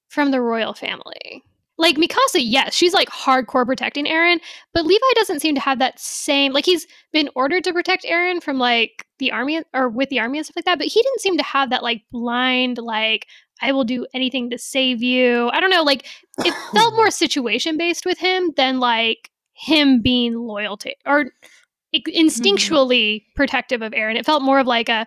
from 0.09 0.31
the 0.31 0.41
royal 0.41 0.75
family. 0.75 1.43
Like 1.77 1.97
Mikasa, 1.97 2.39
yes, 2.41 2.73
she's 2.73 2.95
like 2.95 3.09
hardcore 3.09 3.67
protecting 3.67 4.07
Eren, 4.07 4.39
but 4.73 4.87
Levi 4.87 5.07
doesn't 5.17 5.41
seem 5.41 5.57
to 5.57 5.61
have 5.61 5.81
that 5.81 5.99
same 5.99 6.53
like 6.53 6.65
he's 6.65 6.87
been 7.13 7.29
ordered 7.35 7.65
to 7.65 7.73
protect 7.73 8.05
Eren 8.05 8.41
from 8.41 8.59
like 8.59 9.05
the 9.19 9.33
army 9.33 9.61
or 9.75 9.89
with 9.89 10.09
the 10.09 10.21
army 10.21 10.39
and 10.39 10.47
stuff 10.47 10.55
like 10.55 10.67
that, 10.67 10.79
but 10.79 10.87
he 10.87 11.03
didn't 11.03 11.21
seem 11.21 11.37
to 11.37 11.43
have 11.43 11.71
that 11.71 11.83
like 11.83 12.03
blind 12.13 12.79
like 12.79 13.27
I 13.61 13.73
will 13.73 13.85
do 13.85 14.07
anything 14.15 14.51
to 14.51 14.59
save 14.59 15.03
you. 15.03 15.51
I 15.53 15.59
don't 15.59 15.71
know, 15.71 15.83
like 15.83 16.07
it 16.45 16.55
felt 16.73 16.95
more 16.97 17.11
situation 17.11 17.77
based 17.77 18.07
with 18.07 18.19
him 18.19 18.53
than 18.57 18.79
like 18.79 19.31
him 19.55 20.03
being 20.03 20.35
loyal 20.35 20.77
to 20.79 20.95
or 21.07 21.27
i- 21.95 22.03
instinctually 22.09 23.23
protective 23.37 23.83
of 23.83 23.93
Eren. 23.93 24.17
It 24.17 24.27
felt 24.27 24.43
more 24.43 24.59
of 24.59 24.67
like 24.67 24.89
a 24.89 25.07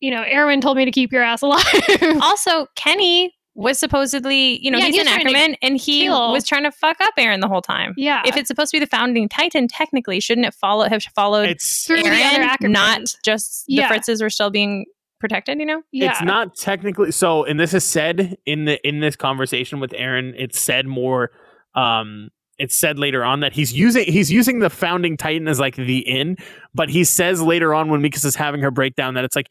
you 0.00 0.10
know, 0.10 0.22
Eren 0.22 0.62
told 0.62 0.78
me 0.78 0.86
to 0.86 0.90
keep 0.90 1.12
your 1.12 1.22
ass 1.22 1.42
alive. 1.42 1.62
Also, 2.22 2.66
Kenny 2.74 3.34
was 3.54 3.78
supposedly, 3.78 4.58
you 4.64 4.70
know, 4.70 4.78
Yeah, 4.78 4.86
he's 4.86 4.94
he 4.94 5.00
an 5.02 5.06
was 5.08 5.14
Ackerman 5.16 5.56
and 5.60 5.76
he 5.76 6.04
kill- 6.04 6.32
was 6.32 6.46
trying 6.46 6.62
to 6.62 6.70
fuck 6.72 6.98
up 7.02 7.12
Eren 7.18 7.42
the 7.42 7.48
whole 7.48 7.60
time. 7.60 7.92
yeah. 7.98 8.22
If 8.24 8.34
it's 8.36 8.48
supposed 8.48 8.70
to 8.70 8.76
be 8.78 8.80
the 8.82 8.88
founding 8.88 9.28
Titan, 9.28 9.68
technically, 9.68 10.18
shouldn't 10.20 10.46
it 10.46 10.54
follow 10.54 10.88
have 10.88 11.02
followed 11.14 11.50
It's 11.50 11.86
Through 11.86 12.02
the 12.02 12.08
other 12.08 12.64
Eren, 12.66 12.70
not 12.70 13.00
just 13.24 13.64
Yeah. 13.68 13.88
the 13.88 13.94
Fritzes 13.94 14.22
were 14.22 14.30
still 14.30 14.48
being 14.50 14.86
protected? 15.18 15.58
You 15.58 15.66
know, 15.66 15.82
yeah. 15.92 16.12
it's 16.12 16.22
not 16.22 16.56
technically 16.56 17.12
so 17.12 17.44
and 17.44 17.60
this 17.60 17.74
is 17.74 17.84
said 17.84 18.38
in 18.46 18.64
the 18.64 18.88
in 18.88 19.00
this 19.00 19.16
conversation 19.16 19.80
with 19.80 19.90
eren 19.90 20.32
it's 20.34 20.58
said 20.58 20.86
more 20.86 21.30
um 21.74 22.30
it's 22.60 22.76
said 22.76 22.98
later 22.98 23.24
on 23.24 23.40
that 23.40 23.52
he's 23.52 23.72
using 23.72 24.04
he's 24.04 24.30
using 24.30 24.58
the 24.60 24.70
founding 24.70 25.16
titan 25.16 25.48
as 25.48 25.58
like 25.58 25.76
the 25.76 25.98
in 26.08 26.36
but 26.74 26.88
he 26.88 27.02
says 27.04 27.40
later 27.42 27.74
on 27.74 27.88
when 27.88 28.00
Mikasa's 28.02 28.36
having 28.36 28.60
her 28.60 28.70
breakdown 28.70 29.14
that 29.14 29.24
it's 29.24 29.34
like 29.34 29.48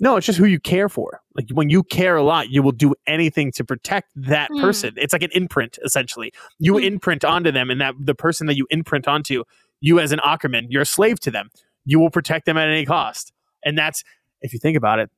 no 0.00 0.16
it's 0.16 0.26
just 0.26 0.38
who 0.38 0.44
you 0.44 0.60
care 0.60 0.88
for 0.88 1.20
like 1.34 1.46
when 1.52 1.68
you 1.70 1.82
care 1.82 2.16
a 2.16 2.22
lot 2.22 2.50
you 2.50 2.62
will 2.62 2.72
do 2.72 2.94
anything 3.06 3.50
to 3.52 3.64
protect 3.64 4.08
that 4.14 4.48
Hmm. 4.52 4.60
person 4.60 4.94
it's 4.96 5.12
like 5.12 5.22
an 5.22 5.30
imprint 5.32 5.78
essentially 5.84 6.32
you 6.58 6.78
Hmm. 6.78 6.84
imprint 6.84 7.24
onto 7.24 7.50
them 7.50 7.70
and 7.70 7.80
that 7.80 7.94
the 7.98 8.14
person 8.14 8.46
that 8.48 8.56
you 8.56 8.66
imprint 8.70 9.08
onto 9.08 9.44
you 9.80 9.98
as 9.98 10.12
an 10.12 10.20
ackerman 10.24 10.66
you're 10.70 10.82
a 10.82 10.86
slave 10.86 11.18
to 11.20 11.30
them 11.30 11.50
you 11.84 11.98
will 11.98 12.10
protect 12.10 12.46
them 12.46 12.56
at 12.56 12.68
any 12.68 12.84
cost 12.86 13.32
and 13.64 13.76
that's 13.78 14.04
if 14.42 14.52
you 14.52 14.58
think 14.58 14.76
about 14.76 14.98
it 14.98 15.10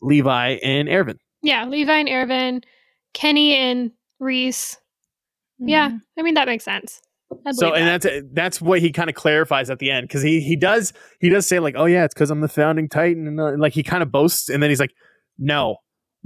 levi 0.00 0.58
and 0.62 0.88
erwin 0.88 1.18
Yeah, 1.42 1.64
Levi 1.64 1.92
and 1.92 2.08
Erwin, 2.08 2.62
Kenny 3.14 3.54
and 3.56 3.90
Reiss. 4.20 4.78
Yeah, 5.68 5.88
Mm-hmm. 5.88 5.96
I 6.18 6.22
mean 6.22 6.34
that 6.34 6.46
makes 6.46 6.64
sense. 6.64 7.00
So 7.52 7.70
believe 7.70 7.74
and 7.76 7.88
that. 7.88 8.02
that's 8.02 8.22
that's 8.32 8.60
what 8.60 8.80
he 8.80 8.92
kind 8.92 9.08
of 9.08 9.16
clarifies 9.16 9.70
at 9.70 9.78
the 9.78 9.90
end 9.90 10.06
because 10.06 10.22
he 10.22 10.40
he 10.40 10.54
does 10.54 10.92
he 11.20 11.28
does 11.30 11.46
say 11.46 11.60
like 11.60 11.74
oh 11.78 11.86
yeah 11.86 12.04
it's 12.04 12.12
because 12.12 12.30
i'm 12.30 12.42
the 12.42 12.48
founding 12.48 12.90
titan 12.90 13.26
and 13.26 13.40
uh, 13.40 13.52
like 13.56 13.72
he 13.72 13.82
kind 13.82 14.02
of 14.02 14.12
boasts 14.12 14.50
and 14.50 14.62
then 14.62 14.68
he's 14.68 14.78
like 14.80 14.92
no 15.38 15.76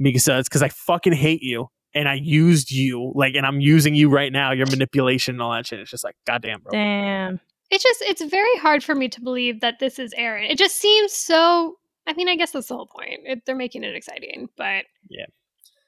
mikasa 0.01 0.41
it's 0.41 0.49
because 0.49 0.65
i 0.65 0.69
fucking 0.69 1.13
hate 1.13 1.43
you 1.43 1.69
and 1.95 2.09
i 2.09 2.15
used 2.15 2.73
you 2.73 3.13
like 3.15 3.37
and 3.37 3.47
i'm 3.47 3.61
using 3.61 3.95
you 3.95 4.09
right 4.11 4.33
now 4.33 4.51
your 4.51 4.67
manipulation 4.67 5.37
and 5.37 5.43
all 5.43 5.53
that 5.53 5.65
shit 5.65 5.79
it's 5.79 5.93
just 5.93 6.03
like 6.03 6.17
goddamn 6.27 6.61
bro 6.61 6.73
Damn. 6.73 7.39
it's 7.71 7.85
just 7.85 8.03
it's 8.03 8.25
very 8.25 8.57
hard 8.59 8.83
for 8.83 8.97
me 8.97 9.09
to 9.09 9.21
believe 9.21 9.61
that 9.61 9.79
this 9.79 10.01
is 10.01 10.13
Eren. 10.19 10.51
It 10.51 10.59
just 10.59 10.75
seems 10.75 11.13
so. 11.13 11.77
I 12.09 12.15
mean, 12.15 12.29
I 12.29 12.35
guess 12.37 12.51
that's 12.51 12.67
the 12.67 12.75
whole 12.77 12.87
point. 12.87 13.21
It, 13.25 13.43
they're 13.47 13.55
making 13.57 13.85
it 13.85 13.95
exciting, 13.95 14.49
but 14.57 14.85
Yeah. 15.09 15.27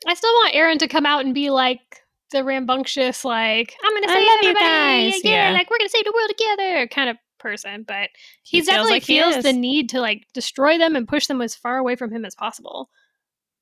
I 0.07 0.15
still 0.15 0.33
want 0.35 0.55
Eren 0.55 0.79
to 0.79 0.87
come 0.89 1.07
out 1.07 1.25
and 1.25 1.35
be 1.35 1.51
like 1.51 2.03
the 2.31 2.45
rambunctious, 2.45 3.25
like 3.25 3.75
I'm 3.85 3.95
gonna 3.95 4.09
save 4.09 4.17
love 4.17 4.39
you 4.43 4.49
everybody, 4.51 5.11
guys," 5.11 5.25
yeah, 5.25 5.49
yeah. 5.49 5.53
like 5.53 5.71
we're 5.71 5.79
gonna 5.79 5.89
save 5.89 6.05
the 6.05 6.13
world 6.15 6.31
together, 6.31 6.87
kind 6.89 7.11
of 7.11 7.17
person. 7.39 7.85
But 7.87 8.11
He 8.43 8.59
he's 8.59 8.67
definitely 8.67 8.93
like 8.93 9.05
feels 9.05 9.37
is. 9.37 9.43
the 9.45 9.53
need 9.53 9.89
to 9.91 10.01
like 10.01 10.27
destroy 10.35 10.79
them 10.79 10.97
and 10.97 11.07
push 11.09 11.27
them 11.27 11.41
as 11.41 11.55
far 11.55 11.79
away 11.79 11.97
from 11.97 12.11
him 12.13 12.25
as 12.25 12.35
possible. 12.35 12.91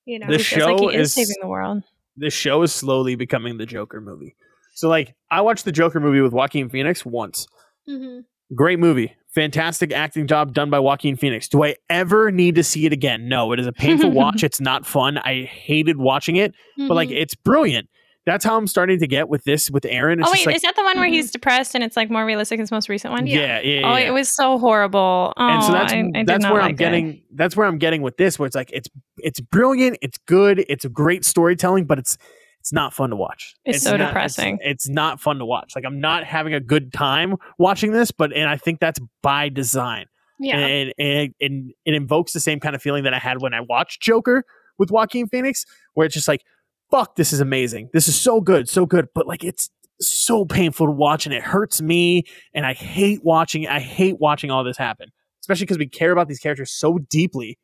You 0.04 0.18
know, 0.20 0.26
The 0.28 0.38
He 0.38 0.42
feels 0.44 0.66
like 0.68 0.78
show 0.78 0.88
he 0.88 0.96
is 0.96 1.06
is- 1.08 1.14
saving 1.14 1.36
the 1.42 1.48
world. 1.48 1.82
The 2.18 2.30
show 2.30 2.62
is 2.62 2.72
slowly 2.72 3.14
becoming 3.14 3.58
the 3.58 3.66
joker 3.66 4.00
movie 4.00 4.36
so 4.74 4.88
like 4.88 5.14
i 5.30 5.40
watched 5.42 5.64
the 5.66 5.72
joker 5.72 6.00
movie 6.00 6.20
with 6.22 6.32
joaquin 6.32 6.68
phoenix 6.70 7.04
once 7.04 7.46
hmm 7.86 8.20
Great 8.54 8.78
movie. 8.78 9.12
Fantastic 9.34 9.92
acting 9.92 10.26
job 10.28 10.54
done 10.54 10.70
by 10.70 10.78
Joaquin 10.78 11.16
Phoenix. 11.16 11.48
Do 11.48 11.64
I 11.64 11.74
ever 11.90 12.30
need 12.30 12.54
to 12.54 12.62
see 12.62 12.86
it 12.86 12.92
again? 12.92 13.28
No, 13.28 13.50
it 13.52 13.58
is 13.58 13.66
a 13.66 13.72
painful 13.72 14.10
watch. 14.12 14.44
It's 14.44 14.60
not 14.60 14.86
fun. 14.86 15.18
I 15.18 15.42
hated 15.42 15.96
watching 15.96 16.36
it, 16.36 16.54
but 16.78 16.94
like 16.94 17.08
Mm-hmm. 17.08 17.16
it's 17.18 17.34
brilliant. 17.34 17.88
That's 18.26 18.44
how 18.44 18.56
I'm 18.56 18.66
starting 18.66 18.98
to 18.98 19.06
get 19.06 19.28
with 19.28 19.44
this 19.44 19.70
with 19.70 19.84
Eren. 19.84 20.18
It's 20.20 20.28
Oh 20.28 20.32
wait, 20.32 20.38
just 20.38 20.46
like, 20.46 20.56
is 20.56 20.62
that 20.62 20.74
the 20.76 20.82
one 20.82 20.98
where 20.98 21.08
Mhm. 21.08 21.12
he's 21.14 21.30
depressed 21.30 21.74
and 21.76 21.84
it's 21.84 21.96
like 21.96 22.10
more 22.10 22.26
realistic? 22.26 22.58
His 22.58 22.72
most 22.72 22.88
recent 22.88 23.12
one. 23.14 23.26
yeah, 23.28 23.60
yeah, 23.60 23.80
yeah. 23.80 23.92
Oh, 23.92 23.96
yeah. 23.96 24.08
it 24.08 24.10
was 24.10 24.34
so 24.34 24.58
horrible. 24.58 25.32
Oh, 25.36 25.48
and 25.48 25.62
so 25.62 25.72
that's 25.72 25.92
I, 25.92 26.10
I 26.14 26.24
that's 26.24 26.44
where 26.44 26.54
like 26.54 26.62
I'm 26.64 26.70
it. 26.72 26.76
getting. 26.78 27.22
That's 27.32 27.56
where 27.56 27.66
I'm 27.66 27.78
getting 27.78 28.02
with 28.02 28.16
this, 28.16 28.38
where 28.38 28.46
it's 28.46 28.56
like 28.56 28.70
it's 28.72 28.88
it's 29.18 29.40
brilliant, 29.40 29.98
it's 30.02 30.18
good, 30.26 30.64
it's 30.68 30.84
a 30.84 30.88
great 30.88 31.24
storytelling, 31.24 31.84
but 31.86 31.98
it's 32.00 32.18
it's 32.60 32.72
not 32.72 32.92
fun 32.92 33.10
to 33.10 33.16
watch. 33.16 33.54
It's 33.64 33.84
so 33.84 33.96
not- 33.96 34.08
depressing. 34.08 34.58
It's, 34.60 34.86
it's 34.86 34.88
not 34.88 35.20
fun 35.20 35.38
to 35.38 35.44
watch. 35.44 35.74
Like 35.76 35.84
I'm 35.84 36.00
not 36.00 36.24
having 36.24 36.52
a 36.52 36.58
good 36.60 36.92
time 36.92 37.36
watching 37.58 37.92
this, 37.92 38.10
but 38.10 38.32
and 38.32 38.48
I 38.50 38.56
think 38.56 38.80
that's 38.80 38.98
by 39.22 39.48
design. 39.50 40.06
yeah, 40.40 40.58
and, 40.58 40.92
and, 40.98 41.34
and 41.40 41.72
it 41.84 41.94
invokes 41.94 42.32
the 42.32 42.40
same 42.40 42.58
kind 42.58 42.74
of 42.74 42.82
feeling 42.82 43.04
that 43.04 43.14
I 43.14 43.18
had 43.20 43.40
when 43.40 43.54
I 43.54 43.60
watched 43.60 44.02
Joker 44.02 44.42
with 44.78 44.90
Joaquin 44.90 45.28
Phoenix, 45.28 45.64
where 45.94 46.04
it's 46.06 46.14
just 46.14 46.26
like, 46.28 46.42
fuck, 46.90 47.16
this 47.16 47.32
is 47.32 47.40
amazing. 47.40 47.90
This 47.92 48.08
is 48.08 48.20
so 48.20 48.40
good, 48.40 48.68
so 48.68 48.86
good. 48.86 49.08
But 49.14 49.26
like, 49.26 49.44
it's 49.44 49.70
so 50.00 50.44
painful 50.44 50.86
to 50.86 50.92
watch 50.92 51.26
and 51.26 51.34
it 51.34 51.42
hurts 51.42 51.80
me. 51.80 52.24
And 52.54 52.66
I 52.66 52.74
hate 52.74 53.20
watching, 53.24 53.66
I 53.66 53.80
hate 53.80 54.18
watching 54.20 54.50
all 54.50 54.62
this 54.64 54.76
happen, 54.76 55.08
especially 55.42 55.64
because 55.64 55.78
we 55.78 55.88
care 55.88 56.12
about 56.12 56.28
these 56.28 56.38
characters 56.38 56.70
so 56.70 56.98
deeply. 56.98 57.58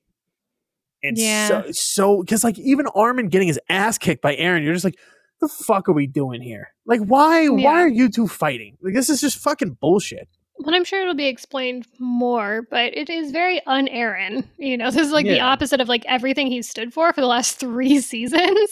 And 1.02 1.18
Yeah. 1.18 1.48
so, 1.48 1.72
so, 1.72 2.20
because 2.22 2.44
like 2.44 2.58
even 2.58 2.86
Armin 2.94 3.28
getting 3.28 3.48
his 3.48 3.60
ass 3.68 3.98
kicked 3.98 4.22
by 4.22 4.36
Eren, 4.36 4.62
you're 4.64 4.72
just 4.72 4.84
like, 4.84 4.98
the 5.40 5.48
fuck 5.48 5.88
are 5.88 5.92
we 5.92 6.06
doing 6.06 6.40
here? 6.40 6.68
Like, 6.86 7.00
why, 7.00 7.48
why 7.48 7.82
are 7.82 7.88
you 7.88 8.08
two 8.08 8.28
fighting? 8.28 8.76
Like, 8.80 8.94
this 8.94 9.10
is 9.10 9.20
just 9.20 9.38
fucking 9.38 9.76
bullshit. 9.80 10.28
Well, 10.58 10.72
I'm 10.74 10.84
sure 10.84 11.00
it'll 11.00 11.14
be 11.14 11.26
explained 11.26 11.88
more, 11.98 12.62
but 12.70 12.96
it 12.96 13.10
is 13.10 13.32
very 13.32 13.60
un-Eren. 13.66 14.44
You 14.58 14.76
know, 14.76 14.92
this 14.92 15.06
is 15.06 15.12
like 15.12 15.26
the 15.26 15.40
opposite 15.40 15.80
of 15.80 15.88
like 15.88 16.04
everything 16.06 16.46
he's 16.46 16.68
stood 16.70 16.92
for 16.92 17.12
for 17.12 17.20
the 17.20 17.26
last 17.26 17.58
three 17.58 18.00
seasons. 18.12 18.70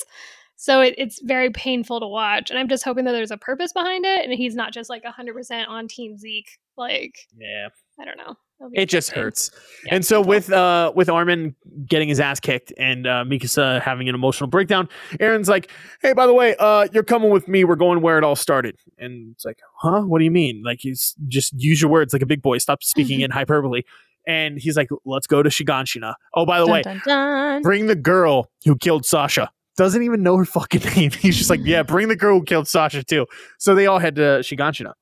So 0.63 0.83
it, 0.83 0.95
it's 0.99 1.23
very 1.23 1.49
painful 1.49 2.01
to 2.01 2.07
watch, 2.07 2.51
and 2.51 2.59
I'm 2.59 2.69
just 2.69 2.85
hoping 2.85 3.07
that 3.07 3.13
there's 3.13 3.31
a 3.31 3.39
purpose 3.39 3.73
behind 3.73 4.05
it, 4.05 4.27
and 4.27 4.35
he's 4.35 4.55
not 4.55 4.75
just 4.75 4.91
like 4.91 5.03
100% 5.05 5.69
on 5.69 5.89
Team 5.89 6.19
Zeke. 6.19 6.59
Like 6.77 7.15
Yeah. 7.35 7.69
I 7.99 8.05
don't 8.05 8.19
know. 8.19 8.35
It 8.75 8.91
just 8.91 9.11
hurts. 9.13 9.51
Yeah, 9.87 9.95
and 9.95 10.05
so 10.05 10.21
with 10.21 10.53
uh 10.53 10.93
with 10.95 11.09
Armin 11.09 11.57
getting 11.87 12.11
his 12.11 12.21
ass 12.21 12.41
kicked 12.41 12.75
and 12.77 13.07
uh 13.07 13.25
Mikasa 13.27 13.81
having 13.81 14.07
an 14.11 14.15
emotional 14.15 14.49
breakdown, 14.51 14.87
Eren's 15.13 15.49
like, 15.49 15.71
"Hey, 16.03 16.13
by 16.13 16.27
the 16.27 16.35
way, 16.35 16.55
uh 16.59 16.87
you're 16.93 17.03
coming 17.03 17.31
with 17.31 17.49
me. 17.49 17.65
We're 17.65 17.77
going 17.77 18.03
where 18.03 18.19
it 18.19 18.25
all 18.25 18.37
started." 18.37 18.77
And 18.99 19.33
it's 19.33 19.47
like, 19.47 19.61
"Huh? 19.79 20.03
What 20.03 20.19
do 20.19 20.25
you 20.25 20.31
mean?" 20.31 20.63
Like 20.63 20.81
he's 20.83 21.15
just 21.27 21.55
use 21.59 21.81
your 21.81 21.91
words 21.91 22.13
like 22.13 22.21
a 22.21 22.27
big 22.27 22.43
boy. 22.43 22.59
Stop 22.59 22.83
speaking 22.83 23.21
in 23.23 23.31
hyperbole. 23.31 23.81
And 24.27 24.59
he's 24.59 24.77
like, 24.77 24.89
"Let's 25.07 25.27
go 25.27 25.43
to 25.43 25.49
Shiganshina." 25.49 26.15
Oh, 26.35 26.45
by 26.45 26.59
the 26.59 26.67
Dun, 26.67 26.73
way, 26.75 26.83
dun, 26.83 27.01
dun. 27.07 27.63
bring 27.63 27.87
the 27.87 27.97
girl 27.97 28.51
who 28.67 28.77
killed 28.77 29.07
Sasha. 29.07 29.51
Doesn't 29.81 30.03
even 30.03 30.23
know 30.23 30.37
her 30.37 30.45
fucking 30.45 30.83
name. 30.95 31.11
He's 31.11 31.39
just 31.39 31.49
like, 31.49 31.61
"Yeah, 31.65 31.83
bring 31.83 32.09
the 32.09 32.15
girl 32.15 32.41
who 32.41 32.45
killed 32.45 32.69
Sasha 32.69 33.03
too." 33.03 33.27
So 33.59 33.75
they 33.75 33.87
all 33.87 33.99
head 33.99 34.17
to 34.17 34.41
Shiganshina. 34.43 34.93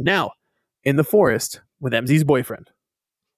Now, 0.00 0.32
in 0.82 0.96
the 0.96 1.04
forest 1.04 1.60
with 1.78 1.92
MZ's 1.92 2.24
boyfriend. 2.24 2.70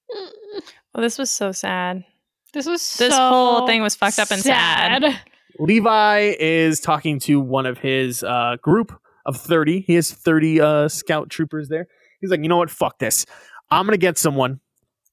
Well, 0.09 1.03
this 1.03 1.19
was 1.19 1.31
so 1.31 1.53
sad. 1.53 2.07
This 2.55 2.65
was 2.65 2.81
This 2.95 3.13
so 3.13 3.29
whole 3.29 3.67
thing 3.67 3.83
was 3.83 3.95
fucked 3.95 4.19
up 4.19 4.31
and 4.31 4.41
sad. 4.41 5.21
Levi 5.59 6.35
is 6.41 6.81
talking 6.81 7.21
to 7.21 7.39
one 7.39 7.67
of 7.67 7.77
his 7.77 8.23
uh, 8.23 8.57
group 8.63 8.99
of 9.27 9.37
30. 9.37 9.81
He 9.83 9.93
has 9.97 10.11
30 10.11 10.61
uh, 10.63 10.89
scout 10.89 11.29
troopers 11.29 11.69
there. 11.69 11.87
He's 12.23 12.31
like, 12.31 12.41
you 12.41 12.49
know 12.49 12.57
what? 12.57 12.71
Fuck 12.71 12.99
this. 12.99 13.27
I'm 13.71 13.85
going 13.85 13.93
to 13.93 13.99
get 13.99 14.17
someone. 14.17 14.61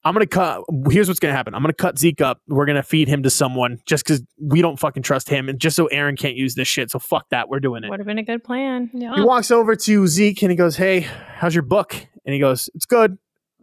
I'm 0.05 0.13
going 0.13 0.25
to 0.25 0.27
cut. 0.27 0.63
Here's 0.89 1.07
what's 1.07 1.19
going 1.19 1.31
to 1.31 1.35
happen. 1.35 1.55
I'm 1.55 1.61
going 1.61 1.71
to 1.71 1.81
cut 1.81 1.97
Zeke 1.97 2.21
up. 2.21 2.41
We're 2.47 2.65
going 2.65 2.75
to 2.75 2.83
feed 2.83 3.07
him 3.07 3.23
to 3.23 3.29
someone 3.29 3.79
just 3.85 4.03
because 4.03 4.21
we 4.37 4.61
don't 4.61 4.77
fucking 4.77 5.03
trust 5.03 5.29
him. 5.29 5.47
And 5.47 5.59
just 5.59 5.75
so 5.75 5.87
Eren 5.93 6.17
can't 6.17 6.35
use 6.35 6.55
this 6.55 6.67
shit. 6.67 6.91
So 6.91 6.99
fuck 6.99 7.29
that. 7.29 7.47
We're 7.47 7.61
doing 7.61 7.83
it. 7.83 7.89
Would 7.89 7.99
have 7.99 8.07
been 8.07 8.17
a 8.17 8.23
good 8.23 8.43
plan. 8.43 8.89
Yeah. 8.93 9.15
He 9.15 9.21
walks 9.21 9.49
over 9.49 9.75
to 9.75 10.07
Zeke 10.07 10.41
and 10.41 10.51
he 10.51 10.57
goes, 10.57 10.75
Hey, 10.75 11.01
how's 11.01 11.55
your 11.55 11.63
book? 11.63 11.95
And 12.25 12.33
he 12.33 12.39
goes, 12.39 12.69
It's 12.75 12.85
good. 12.85 13.17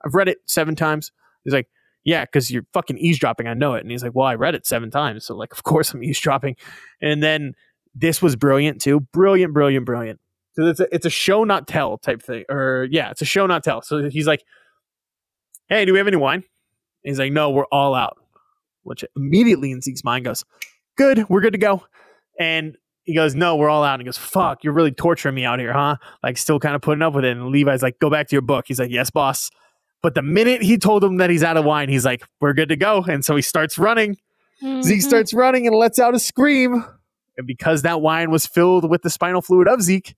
I've 0.04 0.14
read 0.14 0.28
it 0.28 0.38
seven 0.46 0.76
times. 0.76 1.12
He's 1.44 1.52
like, 1.52 1.68
yeah, 2.04 2.24
because 2.24 2.50
you're 2.50 2.66
fucking 2.72 2.98
eavesdropping. 2.98 3.46
I 3.46 3.54
know 3.54 3.74
it. 3.74 3.82
And 3.82 3.90
he's 3.90 4.02
like, 4.02 4.14
well, 4.14 4.26
I 4.26 4.34
read 4.34 4.54
it 4.54 4.66
seven 4.66 4.90
times. 4.90 5.26
So, 5.26 5.34
like, 5.34 5.52
of 5.52 5.62
course 5.62 5.92
I'm 5.92 6.02
eavesdropping. 6.04 6.56
And 7.00 7.22
then 7.22 7.54
this 7.94 8.22
was 8.22 8.36
brilliant 8.36 8.80
too. 8.80 9.00
Brilliant, 9.12 9.52
brilliant, 9.52 9.86
brilliant. 9.86 10.20
So 10.54 10.66
it's 10.66 10.80
a, 10.80 10.94
it's 10.94 11.06
a 11.06 11.10
show, 11.10 11.44
not 11.44 11.68
tell 11.68 11.98
type 11.98 12.22
thing. 12.22 12.44
Or, 12.48 12.88
yeah, 12.90 13.10
it's 13.10 13.22
a 13.22 13.26
show, 13.26 13.46
not 13.46 13.62
tell. 13.62 13.82
So 13.82 14.08
he's 14.08 14.26
like, 14.26 14.44
hey, 15.70 15.86
do 15.86 15.92
we 15.92 15.98
have 15.98 16.06
any 16.06 16.18
wine? 16.18 16.40
And 16.40 16.44
he's 17.10 17.18
like, 17.18 17.32
no, 17.32 17.48
we're 17.50 17.64
all 17.72 17.94
out. 17.94 18.18
Which 18.82 19.02
immediately 19.16 19.70
in 19.70 19.80
Zeke's 19.80 20.04
mind 20.04 20.26
goes, 20.26 20.44
good, 20.98 21.24
we're 21.30 21.40
good 21.40 21.52
to 21.54 21.58
go. 21.58 21.84
And 22.38 22.76
he 23.04 23.14
goes, 23.14 23.34
no, 23.34 23.56
we're 23.56 23.70
all 23.70 23.82
out. 23.82 23.94
And 23.94 24.02
he 24.02 24.04
goes, 24.04 24.18
fuck, 24.18 24.62
you're 24.62 24.72
really 24.74 24.92
torturing 24.92 25.34
me 25.34 25.44
out 25.46 25.58
here, 25.58 25.72
huh? 25.72 25.96
Like, 26.22 26.36
still 26.36 26.60
kind 26.60 26.74
of 26.76 26.82
putting 26.82 27.00
up 27.02 27.14
with 27.14 27.24
it. 27.24 27.36
And 27.36 27.48
Levi's 27.48 27.82
like, 27.82 27.98
go 27.98 28.10
back 28.10 28.28
to 28.28 28.34
your 28.34 28.42
book. 28.42 28.66
He's 28.68 28.78
like, 28.78 28.90
yes, 28.90 29.10
boss. 29.10 29.50
But 30.02 30.14
the 30.14 30.22
minute 30.22 30.62
he 30.62 30.76
told 30.78 31.02
him 31.04 31.16
that 31.18 31.30
he's 31.30 31.42
out 31.42 31.56
of 31.56 31.64
wine, 31.64 31.88
he's 31.88 32.04
like, 32.04 32.22
we're 32.40 32.52
good 32.54 32.68
to 32.70 32.76
go. 32.76 33.02
And 33.08 33.24
so 33.24 33.36
he 33.36 33.42
starts 33.42 33.78
running. 33.78 34.16
Zeke 34.82 35.00
Mhm. 35.00 35.02
starts 35.02 35.32
running 35.32 35.66
and 35.66 35.74
lets 35.76 35.98
out 35.98 36.14
a 36.14 36.18
scream. 36.18 36.84
And 37.38 37.46
because 37.46 37.82
that 37.82 38.00
wine 38.02 38.30
was 38.30 38.46
filled 38.46 38.88
with 38.90 39.02
the 39.02 39.10
spinal 39.10 39.40
fluid 39.42 39.68
of 39.68 39.80
Zeke, 39.82 40.14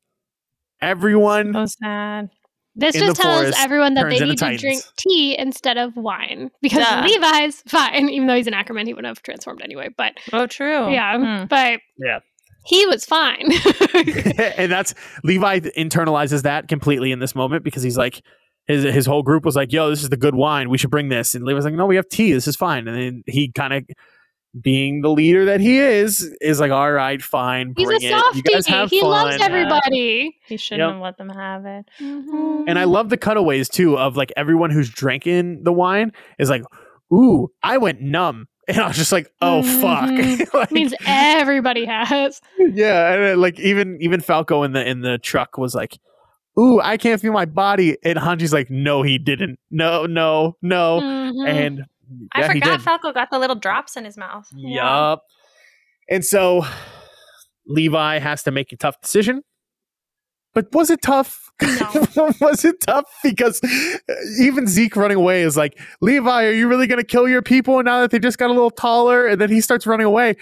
everyone 0.81 1.53
So 1.53 1.67
sad. 1.67 2.31
This 2.75 2.95
just 2.95 3.21
tells 3.21 3.55
everyone 3.59 3.95
that 3.95 4.09
they 4.09 4.19
need 4.19 4.31
to 4.31 4.35
Titans. 4.37 4.61
drink 4.63 4.83
tea 4.97 5.39
instead 5.39 5.77
of 5.77 5.95
wine 5.97 6.51
because 6.63 6.79
Duh. 6.85 7.07
Levi's 7.07 7.63
fine, 7.67 8.09
even 8.09 8.27
though 8.27 8.35
he's 8.37 8.47
an 8.47 8.55
Ackerman, 8.55 8.87
he 8.87 8.95
wouldn't 8.95 9.09
have 9.15 9.23
transformed 9.23 9.61
anyway. 9.63 9.91
But 9.97 10.15
Oh, 10.33 10.47
true. 10.47 10.91
yeah, 10.91 11.19
Hmm. 11.43 11.47
but 11.49 11.81
Yeah. 11.99 12.21
he 12.65 12.87
was 12.87 13.05
fine. 13.05 13.51
and 14.57 14.73
that's 14.73 14.95
Levi 15.23 15.61
internalizes 15.77 16.43
that 16.45 16.69
completely 16.69 17.13
in 17.13 17.19
this 17.19 17.35
moment 17.35 17.63
because 17.65 17.83
he's 17.83 17.99
like 17.99 18.23
his 18.69 18.85
his 18.85 19.05
whole 19.07 19.23
group 19.23 19.45
was 19.45 19.57
like, 19.57 19.73
"Yo, 19.73 19.91
this 19.91 20.03
is 20.03 20.09
the 20.09 20.17
good 20.17 20.35
wine. 20.37 20.71
We 20.71 20.79
should 20.79 20.91
bring 20.91 21.09
this." 21.09 21.35
And 21.35 21.45
Levi's 21.45 21.65
like, 21.65 21.75
"No, 21.75 21.85
we 21.87 21.97
have 21.97 22.09
tea. 22.09 22.33
This 22.33 22.47
is 22.47 22.55
fine." 22.57 22.87
And 22.89 22.97
then 22.97 23.23
he 23.27 23.51
kind 23.51 23.75
of, 23.75 23.85
being 24.61 25.01
the 25.01 25.09
leader 25.09 25.45
that 25.47 25.61
he 25.61 25.79
is, 25.79 26.21
is 26.41 26.61
like, 26.61 26.71
"All 26.71 26.93
right, 26.93 27.23
fine, 27.23 27.73
he's 27.77 27.87
bring 27.87 28.03
a 28.03 28.07
it. 28.07 28.11
softie. 28.11 28.37
You 28.39 28.43
guys 28.43 28.67
have 28.67 28.91
He 28.91 29.01
fun." 29.01 29.11
loves 29.11 29.37
everybody. 29.43 30.37
He 30.47 30.57
shouldn't 30.57 30.81
Yep. 30.87 30.93
have 30.95 31.03
let 31.03 31.17
them 31.19 31.29
have 31.31 31.65
it. 31.65 31.87
Mhm. 32.01 32.65
And 32.69 32.79
I 32.79 32.85
love 32.85 33.09
the 33.09 33.17
cutaways 33.17 33.69
too 33.69 33.97
of 33.99 34.17
like 34.17 34.33
everyone 34.37 34.71
who's 34.71 34.91
drinking 34.91 35.63
the 35.65 35.73
wine 35.73 36.13
is 36.39 36.51
like, 36.51 36.63
"Ooh, 37.13 37.51
I 37.63 37.79
went 37.79 38.01
numb." 38.01 38.47
And 38.69 38.79
I 38.79 38.87
was 38.87 38.97
just 38.97 39.11
like, 39.11 39.29
"Oh 39.41 39.63
Mhm. 39.65 39.81
fuck!" 39.81 40.55
like, 40.55 40.71
means 40.71 40.95
everybody 41.05 41.85
has. 41.85 42.41
yeah, 42.59 43.13
and 43.13 43.25
uh, 43.35 43.37
like 43.41 43.59
even 43.59 43.99
even 44.01 44.21
Falco 44.21 44.63
in 44.63 44.73
the 44.73 44.89
in 44.89 45.01
the 45.01 45.19
truck 45.19 45.59
was 45.59 45.75
like, 45.75 45.99
"Ooh, 46.59 46.81
I 46.81 46.97
can't 46.97 47.21
feel 47.21 47.33
my 47.33 47.45
body," 47.45 47.97
and 48.05 48.19
Hanji's 48.19 48.53
like, 48.53 48.71
"No, 48.71 49.03
he 49.03 49.19
didn't. 49.19 49.59
No, 49.71 50.07
no, 50.07 50.57
no." 50.63 51.01
Mhm. 51.01 51.49
And 51.49 51.85
I 52.33 52.41
yeah, 52.41 52.53
he 52.53 52.61
forgot. 52.61 52.83
Falco 52.83 53.13
got 53.13 53.31
the 53.31 53.39
little 53.39 53.57
drops 53.57 53.97
in 53.97 54.05
his 54.05 54.17
mouth. 54.17 54.49
Yup. 54.55 55.23
And 56.09 56.25
so 56.25 56.65
Levi 57.67 58.19
has 58.19 58.43
to 58.45 58.51
make 58.51 58.73
a 58.73 58.77
tough 58.77 59.01
decision. 59.01 59.43
But 60.55 60.73
was 60.73 60.91
it 60.91 61.01
tough? 61.03 61.51
No. 61.63 62.33
was 62.41 62.65
it 62.65 62.81
tough? 62.81 63.07
Because 63.23 63.61
uh, 63.65 64.15
even 64.39 64.67
Zeke 64.67 64.97
running 64.97 65.17
away 65.17 65.43
is 65.43 65.57
like, 65.57 65.79
Levi, 66.03 66.45
are 66.45 66.53
you 66.53 66.69
really 66.69 66.87
going 66.87 67.01
to 67.01 67.07
kill 67.07 67.27
your 67.27 67.41
people 67.41 67.79
and 67.79 67.87
now 67.87 68.01
that 68.01 68.11
they 68.11 68.19
just 68.19 68.37
got 68.37 68.51
a 68.51 68.53
little 68.53 68.71
taller? 68.71 69.27
And 69.27 69.41
then 69.41 69.51
he 69.51 69.61
starts 69.61 69.87
running 69.87 70.07
away. 70.07 70.37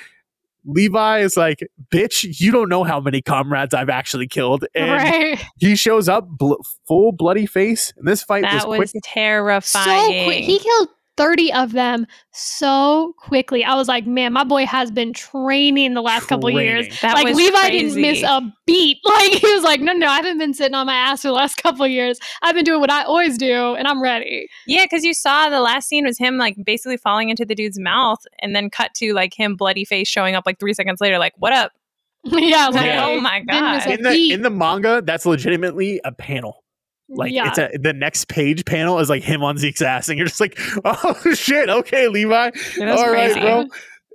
Levi 0.65 1.21
is 1.21 1.37
like, 1.37 1.67
bitch, 1.93 2.41
you 2.41 2.51
don't 2.53 2.69
know 2.69 2.85
how 2.85 3.01
many 3.01 3.23
comrades 3.23 3.73
I've 3.73 3.89
actually 3.89 4.27
killed. 4.27 4.65
And 4.75 4.91
right. 4.91 5.45
he 5.59 5.77
shows 5.77 6.09
up, 6.09 6.27
bl- 6.29 6.55
full 6.87 7.13
bloody 7.13 7.47
face. 7.47 7.93
And 7.97 8.07
this 8.07 8.23
fight 8.23 8.43
That 8.43 8.55
was 8.55 8.67
was, 8.67 8.93
quick. 8.93 9.03
So 9.65 10.25
quick. 10.25 10.45
He 10.45 10.59
killed 10.59 10.89
30 11.21 11.53
of 11.53 11.73
them 11.73 12.07
so 12.33 13.15
quickly. 13.19 13.63
I 13.63 13.75
was 13.75 13.89
like, 13.89 14.07
man, 14.07 14.33
my 14.33 14.43
boy 14.43 14.65
has 14.65 14.91
been 14.91 15.13
training 15.13 15.93
the 15.93 16.01
last 16.01 16.29
couple 16.29 16.51
years. 16.51 16.89
That 17.03 17.13
like 17.13 17.27
was 17.27 17.37
Levi 17.37 17.69
didn't 17.69 18.01
miss 18.01 18.23
a 18.23 18.41
beat. 18.65 18.97
Like 19.11 19.33
he 19.33 19.53
was 19.53 19.63
like, 19.63 19.83
no, 19.83 19.93
no, 19.93 20.07
I 20.07 20.17
haven't 20.17 20.39
been 20.39 20.55
sitting 20.55 20.75
on 20.75 20.87
my 20.87 20.95
ass 20.95 21.21
for 21.21 21.29
the 21.29 21.35
last 21.35 21.57
couple 21.57 21.87
years. 21.87 22.19
I've 22.41 22.55
been 22.55 22.65
doing 22.65 22.81
what 22.81 22.91
I 22.91 23.03
always 23.03 23.37
do, 23.37 23.75
and 23.75 23.87
I'm 23.87 24.01
ready. 24.03 24.49
Yeah, 24.67 24.87
because 24.87 25.05
you 25.05 25.13
saw 25.13 25.51
the 25.51 25.61
last 25.61 25.89
scene 25.89 26.07
was 26.07 26.17
him 26.17 26.39
like 26.39 26.57
basically 26.65 26.97
falling 26.97 27.29
into 27.29 27.45
the 27.45 27.55
dude's 27.55 27.79
mouth, 27.79 28.25
and 28.41 28.57
then 28.57 28.71
cut 28.71 28.95
to 28.95 29.13
like 29.13 29.39
him 29.39 29.57
bloody 29.57 29.85
face 29.85 30.09
showing 30.09 30.35
up 30.35 30.45
like 30.47 30.59
three 30.59 30.73
seconds 30.73 31.03
later, 31.03 31.19
like 31.19 31.35
"What 31.37 31.53
up?" 31.53 31.73
yeah, 32.25 32.69
like, 32.69 32.87
Yeah. 32.87 33.07
Oh 33.07 33.21
my 33.21 33.41
god! 33.41 33.87
In 33.89 34.03
the, 34.05 34.33
in 34.33 34.43
the 34.43 34.51
manga, 34.51 35.03
that's 35.05 35.27
legitimately 35.27 36.01
a 36.03 36.13
panel. 36.13 36.65
Like 37.11 37.33
yeah. 37.33 37.49
it's 37.49 37.59
a 37.59 37.71
the 37.79 37.93
next 37.93 38.29
page 38.29 38.65
panel 38.65 38.99
is 39.01 39.09
like 39.11 39.23
him 39.23 39.43
on 39.43 39.59
Zeke's 39.59 39.83
ass, 39.83 40.09
and 40.09 40.17
you're 40.19 40.29
just 40.29 40.41
like, 40.41 40.59
oh 40.85 41.17
shit, 41.35 41.69
okay, 41.69 42.09
Levi, 42.09 42.51
all 42.81 43.13
right, 43.13 43.35
bro. 43.41 43.67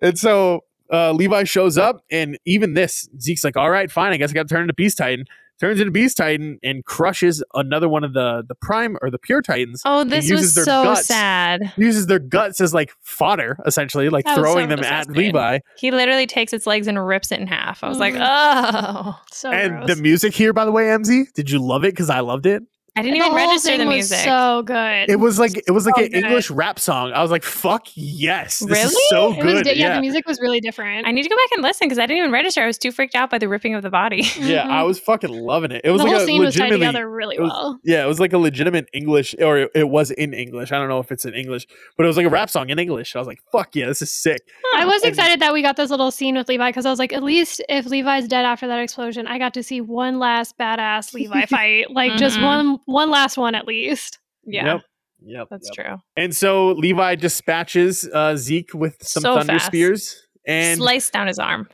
And 0.01 0.17
so 0.17 0.63
uh, 0.91 1.11
Levi 1.11 1.43
shows 1.43 1.77
up, 1.77 2.01
and 2.11 2.37
even 2.45 2.73
this 2.73 3.09
Zeke's 3.19 3.43
like, 3.43 3.57
all 3.57 3.69
right, 3.69 3.91
fine, 3.91 4.13
I 4.13 4.17
guess 4.17 4.31
I 4.31 4.33
got 4.33 4.47
to 4.47 4.53
turn 4.53 4.61
into 4.61 4.73
Beast 4.73 4.97
Titan. 4.97 5.25
Turns 5.57 5.79
into 5.79 5.91
Beast 5.91 6.17
Titan 6.17 6.59
and 6.63 6.83
crushes 6.83 7.41
another 7.53 7.87
one 7.87 8.03
of 8.03 8.11
the 8.13 8.43
the 8.45 8.55
Prime 8.55 8.97
or 9.01 9.09
the 9.09 9.17
Pure 9.17 9.43
Titans. 9.43 9.81
Oh, 9.85 10.03
this 10.03 10.29
uses 10.29 10.47
was 10.47 10.55
their 10.55 10.65
so 10.65 10.83
guts. 10.83 11.05
sad. 11.05 11.71
Uses 11.77 12.07
their 12.07 12.19
guts 12.19 12.59
as 12.59 12.73
like 12.73 12.91
fodder, 13.01 13.57
essentially, 13.65 14.09
like 14.09 14.25
That 14.25 14.35
throwing 14.37 14.69
so 14.69 14.75
them 14.75 14.83
at. 14.83 15.07
Levi. 15.09 15.59
He 15.77 15.91
literally 15.91 16.27
takes 16.27 16.51
its 16.51 16.67
legs 16.67 16.87
and 16.87 17.07
rips 17.07 17.31
it 17.31 17.39
in 17.39 17.47
half. 17.47 17.85
I 17.85 17.87
was 17.87 17.99
like, 17.99 18.15
Mhm. 18.15 18.27
oh, 18.29 19.17
so 19.31 19.49
and 19.49 19.77
gross. 19.85 19.95
the 19.95 20.01
music 20.01 20.33
here, 20.33 20.51
by 20.51 20.65
the 20.65 20.73
way, 20.73 20.87
MZ, 20.87 21.31
did 21.33 21.49
you 21.49 21.59
love 21.59 21.85
it? 21.85 21.93
Because 21.93 22.09
I 22.09 22.19
loved 22.19 22.45
it. 22.45 22.61
I 22.97 23.01
didn't 23.01 23.13
The 23.19 23.25
even 23.25 23.31
whole 23.37 23.47
register 23.49 23.69
thing 23.71 23.79
the 23.79 23.85
was 23.87 23.93
music. 23.95 24.19
So 24.19 24.63
good. 24.63 25.09
It 25.09 25.19
was 25.19 25.37
like 25.37 25.57
it 25.67 25.71
was 25.71 25.85
like 25.85 25.95
So 25.97 26.03
an 26.03 26.09
good. 26.11 26.23
English 26.23 26.49
rap 26.49 26.79
song. 26.79 27.11
I 27.13 27.21
was 27.21 27.29
like, 27.29 27.43
"Fuck 27.43 27.87
yes, 27.95 28.59
this 28.59 28.69
Really? 28.69 28.85
is 28.85 29.09
so 29.09 29.33
It 29.33 29.43
was 29.43 29.53
good." 29.53 29.63
di- 29.65 29.73
yeah, 29.73 29.87
yeah, 29.89 29.95
the 29.95 30.01
music 30.01 30.25
was 30.27 30.39
really 30.39 30.61
different. 30.61 31.05
I 31.05 31.11
need 31.11 31.23
to 31.23 31.29
go 31.29 31.35
back 31.35 31.51
and 31.55 31.61
listen 31.63 31.87
because 31.87 31.99
I 31.99 32.03
didn't 32.05 32.19
even 32.19 32.31
register. 32.31 32.61
I 32.63 32.67
was 32.67 32.77
too 32.77 32.91
freaked 32.91 33.13
out 33.15 33.29
by 33.29 33.37
the 33.37 33.49
ripping 33.49 33.75
of 33.75 33.83
the 33.83 33.89
body. 33.89 34.23
yeah. 34.39 34.67
I 34.69 34.83
was 34.83 34.99
fucking 34.99 35.29
loving 35.29 35.71
it. 35.71 35.81
It 35.83 35.91
was 35.91 35.99
the 35.99 36.05
like 36.05 36.13
whole 36.13 36.23
a 36.23 36.25
scene 36.25 36.41
was 36.41 36.55
tied 36.55 36.69
together 36.69 37.09
really 37.09 37.35
it 37.35 37.41
was- 37.41 37.51
well. 37.51 37.79
yeah, 37.83 38.03
it 38.03 38.07
was 38.07 38.19
like 38.21 38.31
a 38.33 38.37
legitimate 38.37 38.87
English, 38.93 39.35
or 39.39 39.57
it, 39.57 39.71
it 39.75 39.89
was 39.89 40.11
in 40.11 40.33
English. 40.33 40.71
I 40.71 40.77
don't 40.77 40.87
know 40.87 40.99
if 40.99 41.11
it's 41.11 41.25
in 41.25 41.33
English, 41.33 41.67
but 41.97 42.05
it 42.05 42.07
was 42.07 42.15
like 42.17 42.25
a 42.25 42.29
rap 42.29 42.49
song 42.49 42.69
in 42.69 42.79
English. 42.79 43.15
I 43.15 43.19
was 43.19 43.27
like, 43.27 43.39
"Fuck 43.51 43.75
yeah, 43.75 43.87
this 43.87 44.01
is 44.01 44.11
sick." 44.11 44.39
I 44.77 44.85
was 44.85 45.01
And- 45.03 45.09
excited 45.09 45.41
that 45.41 45.51
we 45.51 45.61
got 45.61 45.75
this 45.75 45.89
little 45.89 46.11
scene 46.11 46.35
with 46.35 46.47
Levi 46.47 46.69
because 46.69 46.85
I 46.85 46.89
was 46.91 46.99
like, 46.99 47.11
at 47.13 47.23
least 47.23 47.61
if 47.67 47.85
Levi's 47.87 48.27
dead 48.29 48.45
after 48.45 48.67
that 48.67 48.79
explosion, 48.79 49.27
I 49.27 49.37
got 49.37 49.53
to 49.55 49.63
see 49.63 49.81
one 49.81 50.17
last 50.19 50.57
badass 50.57 51.13
Levi 51.13 51.45
fight, 51.47 51.91
like 51.91 52.15
just 52.15 52.37
Mhm. 52.37 52.43
one 52.43 52.79
one 52.85 53.09
last 53.09 53.37
one 53.37 53.55
at 53.55 53.67
least. 53.67 54.19
Yeah, 54.45 54.65
Yep. 54.75 54.81
Yep. 55.25 55.47
that's 55.49 55.69
yep. 55.75 55.85
true. 55.87 55.97
And 56.15 56.35
so 56.35 56.71
Levi 56.73 57.15
dispatches 57.15 58.07
uh, 58.13 58.35
Zeke 58.35 58.73
with 58.73 58.97
some 59.05 59.21
So 59.21 59.35
thunder 59.35 59.53
fast. 59.53 59.65
spears, 59.67 60.21
and 60.45 60.77
Slice 60.77 61.09
down 61.09 61.27
his 61.27 61.39
arm. 61.39 61.67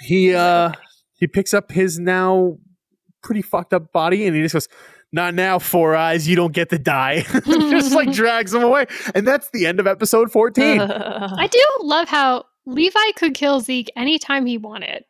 he 0.00 0.34
uh 0.34 0.72
he 1.14 1.26
picks 1.26 1.54
up 1.54 1.70
his 1.72 1.98
now 1.98 2.56
pretty 3.22 3.42
fucked 3.42 3.72
up 3.74 3.92
body 3.92 4.26
and 4.26 4.34
he 4.36 4.42
just 4.42 4.54
goes 4.54 4.68
not 5.12 5.34
now 5.34 5.58
four 5.58 5.94
eyes 5.96 6.26
you 6.28 6.34
don't 6.36 6.52
get 6.54 6.70
to 6.70 6.78
die 6.78 7.20
just 7.46 7.92
like 7.92 8.10
drags 8.14 8.54
him 8.54 8.62
away 8.62 8.86
and 9.14 9.26
that's 9.26 9.50
the 9.50 9.66
end 9.66 9.78
of 9.80 9.86
episode 9.86 10.30
14 10.32 10.80
I 10.80 11.46
do 11.46 11.62
love 11.82 12.08
how 12.08 12.44
Levi 12.66 13.12
could 13.16 13.34
kill 13.34 13.60
Zeke 13.60 13.90
anytime 13.96 14.46
he 14.46 14.56
wanted. 14.58 15.04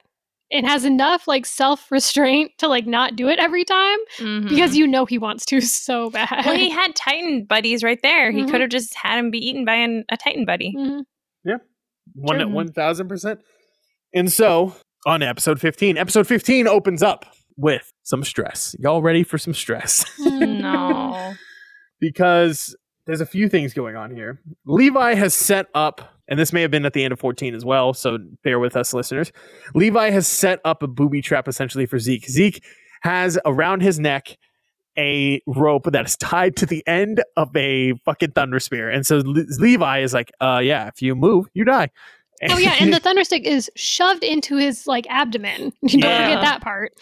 And 0.52 0.66
has 0.66 0.84
enough 0.84 1.28
like 1.28 1.46
self 1.46 1.90
restraint 1.92 2.50
to 2.58 2.66
like 2.66 2.86
not 2.86 3.14
do 3.14 3.28
it 3.28 3.38
every 3.38 3.64
time 3.64 3.98
Mhm. 4.18 4.48
because 4.48 4.76
you 4.76 4.86
know 4.86 5.04
he 5.06 5.16
wants 5.18 5.44
to 5.46 5.60
so 5.60 6.10
bad. 6.10 6.44
well, 6.44 6.56
he 6.56 6.70
had 6.70 6.96
Titan 6.96 7.44
buddies 7.48 7.84
right 7.84 8.00
there. 8.02 8.32
He 8.32 8.42
Mhm. 8.42 8.50
could 8.50 8.60
have 8.60 8.70
just 8.70 8.94
had 8.94 9.18
him 9.18 9.30
be 9.30 9.38
eaten 9.38 9.64
by 9.64 9.74
an, 9.76 10.04
a 10.10 10.16
Titan 10.16 10.44
buddy. 10.44 10.74
Mhm. 10.76 11.02
one 12.14 12.38
True. 12.38 12.46
1000% 12.48 13.38
and 14.12 14.32
so 14.32 14.74
on 15.06 15.22
episode 15.22 15.60
15 15.60 15.96
episode 15.96 16.26
15 16.26 16.66
opens 16.66 17.04
up 17.04 17.24
with 17.56 17.92
some 18.02 18.24
stress 18.24 18.74
y'all 18.80 19.00
ready 19.00 19.22
for 19.22 19.38
some 19.38 19.54
stress 19.54 20.04
No. 20.18 21.34
because 22.00 22.74
there's 23.10 23.20
a 23.20 23.26
few 23.26 23.48
things 23.48 23.74
going 23.74 23.96
on 23.96 24.14
here. 24.14 24.40
Levi 24.66 25.14
has 25.14 25.34
set 25.34 25.66
up, 25.74 26.14
and 26.28 26.38
this 26.38 26.52
may 26.52 26.62
have 26.62 26.70
been 26.70 26.86
at 26.86 26.92
the 26.92 27.02
end 27.02 27.10
of 27.12 27.18
14 27.18 27.56
as 27.56 27.64
well, 27.64 27.92
so 27.92 28.18
bear 28.44 28.60
with 28.60 28.76
us, 28.76 28.94
listeners. 28.94 29.32
Levi 29.74 30.10
has 30.10 30.28
set 30.28 30.60
up 30.64 30.84
a 30.84 30.86
booby 30.86 31.20
trap 31.20 31.48
essentially 31.48 31.86
for 31.86 31.98
Zeke. 31.98 32.28
Zeke 32.28 32.62
has 33.02 33.36
around 33.44 33.82
his 33.82 33.98
neck 33.98 34.38
a 34.96 35.40
rope 35.46 35.90
that 35.90 36.06
is 36.06 36.16
tied 36.18 36.54
to 36.56 36.66
the 36.66 36.86
end 36.86 37.22
of 37.36 37.56
a 37.56 37.94
fucking 38.04 38.30
thunder 38.32 38.60
spear. 38.60 38.88
And 38.90 39.04
so 39.04 39.18
Le- 39.24 39.44
Levi 39.58 40.00
is 40.02 40.12
like, 40.14 40.30
uh, 40.40 40.60
yeah, 40.62 40.86
if 40.88 41.02
you 41.02 41.14
move, 41.16 41.46
you 41.54 41.64
die. 41.64 41.88
Oh 42.48 42.58
yeah, 42.58 42.76
and 42.80 42.92
the 42.92 43.00
thunder 43.00 43.24
stick 43.24 43.44
is 43.44 43.70
shoved 43.76 44.22
into 44.22 44.56
his 44.56 44.86
like 44.86 45.06
abdomen. 45.10 45.72
Don't 45.86 46.00
Yeah. 46.00 46.24
forget 46.28 46.40
that 46.42 46.60
part. 46.62 46.92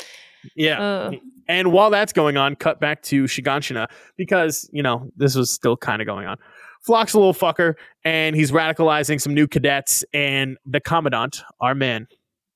yeah. 0.57 0.81
Ugh. 0.81 1.15
And 1.49 1.73
while 1.73 1.91
that's 1.91 2.13
going 2.13 2.37
on, 2.37 2.57
cut 2.57 2.79
back 2.81 3.03
to 3.05 3.25
Shiganshina 3.25 3.89
because, 4.17 4.69
you 4.73 4.83
know, 4.83 5.11
this 5.17 5.35
was 5.35 5.51
still 5.51 5.77
kind 5.77 6.03
of 6.03 6.07
going 6.07 6.27
on. 6.27 6.37
Floch's 6.83 7.15
a 7.15 7.19
little 7.19 7.35
fucker 7.35 7.75
and 8.05 8.37
he's 8.37 8.51
radicalizing 8.53 9.21
some 9.21 9.35
new 9.35 9.47
cadets 9.49 10.05
and 10.13 10.57
the 10.67 10.81
commandant, 10.81 11.43
our 11.61 11.75
man, 11.75 12.07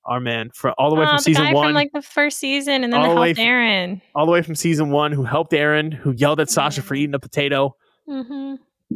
our 0.05 0.19
man, 0.19 0.49
for 0.53 0.71
all 0.73 0.89
the 0.89 0.95
way 0.95 1.03
Oh, 1.05 1.07
from 1.09 1.17
the 1.17 1.23
season 1.23 1.51
one, 1.53 1.67
from 1.67 1.73
like 1.73 1.91
the 1.91 2.01
first 2.01 2.37
season, 2.39 2.83
and 2.83 2.93
then 2.93 2.99
All 3.01 3.15
the 3.15 3.21
helped 3.21 3.37
from- 3.37 3.45
Eren. 3.45 4.01
all 4.15 4.25
the 4.25 4.31
way 4.31 4.41
from 4.41 4.55
season 4.55 4.91
one, 4.91 5.11
who 5.11 5.23
helped 5.23 5.51
Eren, 5.53 5.93
who 5.93 6.11
yelled 6.11 6.39
at 6.39 6.49
Sasha 6.49 6.81
for 6.81 6.93
Mhm. 6.95 6.99
eating 6.99 7.15
a 7.15 7.19
potato. 7.19 7.75
hmm 8.07 8.55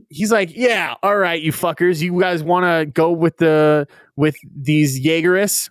he's 0.10 0.32
like, 0.32 0.56
"Yeah, 0.56 0.94
all 1.02 1.18
right, 1.18 1.42
you 1.42 1.52
fuckers, 1.52 2.02
you 2.02 2.20
guys 2.20 2.44
want 2.44 2.66
to 2.66 2.86
go 2.92 3.12
with 3.12 3.38
the 3.38 3.88
with 4.16 4.36
these 4.56 5.04
Jaegerists? 5.04 5.70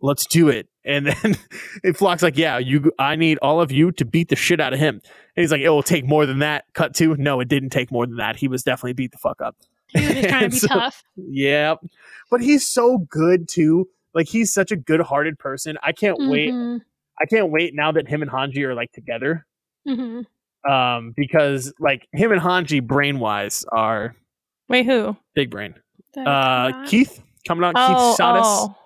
Let's 0.00 0.26
do 0.26 0.48
it." 0.48 0.68
And 0.84 1.06
then 1.06 1.36
it 1.84 1.96
Floch's 1.96 2.22
like, 2.22 2.36
"Yeah, 2.36 2.58
you, 2.58 2.90
I 2.98 3.14
need 3.16 3.38
all 3.42 3.60
of 3.60 3.70
you 3.70 3.92
to 3.92 4.04
beat 4.04 4.28
the 4.28 4.36
shit 4.36 4.60
out 4.60 4.72
of 4.72 4.78
him." 4.78 4.96
And 5.36 5.42
he's 5.42 5.52
like, 5.52 5.60
"It 5.60 5.68
will 5.70 5.82
take 5.82 6.04
more 6.06 6.26
than 6.26 6.40
that." 6.40 6.64
Cut 6.74 6.94
to 6.96 7.14
no, 7.16 7.40
it 7.40 7.48
didn't 7.48 7.70
take 7.70 7.90
more 7.92 8.06
than 8.06 8.16
that. 8.16 8.36
He 8.36 8.48
was 8.48 8.62
definitely 8.62 8.94
beat 8.94 9.12
the 9.12 9.18
fuck 9.18 9.40
up. 9.40 9.56
He 9.88 10.00
was 10.00 10.14
just 10.14 10.28
trying 10.28 10.42
to 10.42 10.48
be 10.50 10.56
so- 10.56 10.66
tough. 10.68 11.02
Yeah, 11.16 11.74
but 12.30 12.40
he's 12.40 12.66
so 12.66 12.98
good 13.10 13.48
too. 13.48 13.88
Like 14.14 14.28
he's 14.28 14.52
such 14.52 14.70
a 14.72 14.76
good-hearted 14.76 15.38
person. 15.38 15.78
I 15.82 15.92
can't 15.92 16.18
wait. 16.18 16.52
Mhm, 16.52 16.80
I 17.20 17.26
can't 17.26 17.50
wait 17.50 17.74
now 17.74 17.92
that 17.92 18.08
him 18.08 18.20
and 18.22 18.30
Hanji 18.30 18.58
are 18.64 18.74
like 18.74 18.92
together. 18.92 19.46
mhm. 19.88 20.24
Um, 20.68 21.12
because 21.16 21.72
like 21.80 22.06
him 22.12 22.30
and 22.30 22.40
Hanji 22.40 22.80
brain-wise 22.86 23.64
are 23.72 24.14
Wait, 24.68 24.86
who? 24.86 25.16
big 25.34 25.50
brain. 25.50 25.74
Uh. 26.16 26.84
Keith 26.86 27.20
coming. 27.48 27.64
Keith 27.70 27.74
Oh, 27.76 28.16
Shadis. 28.18 28.40
oh. 28.44 28.76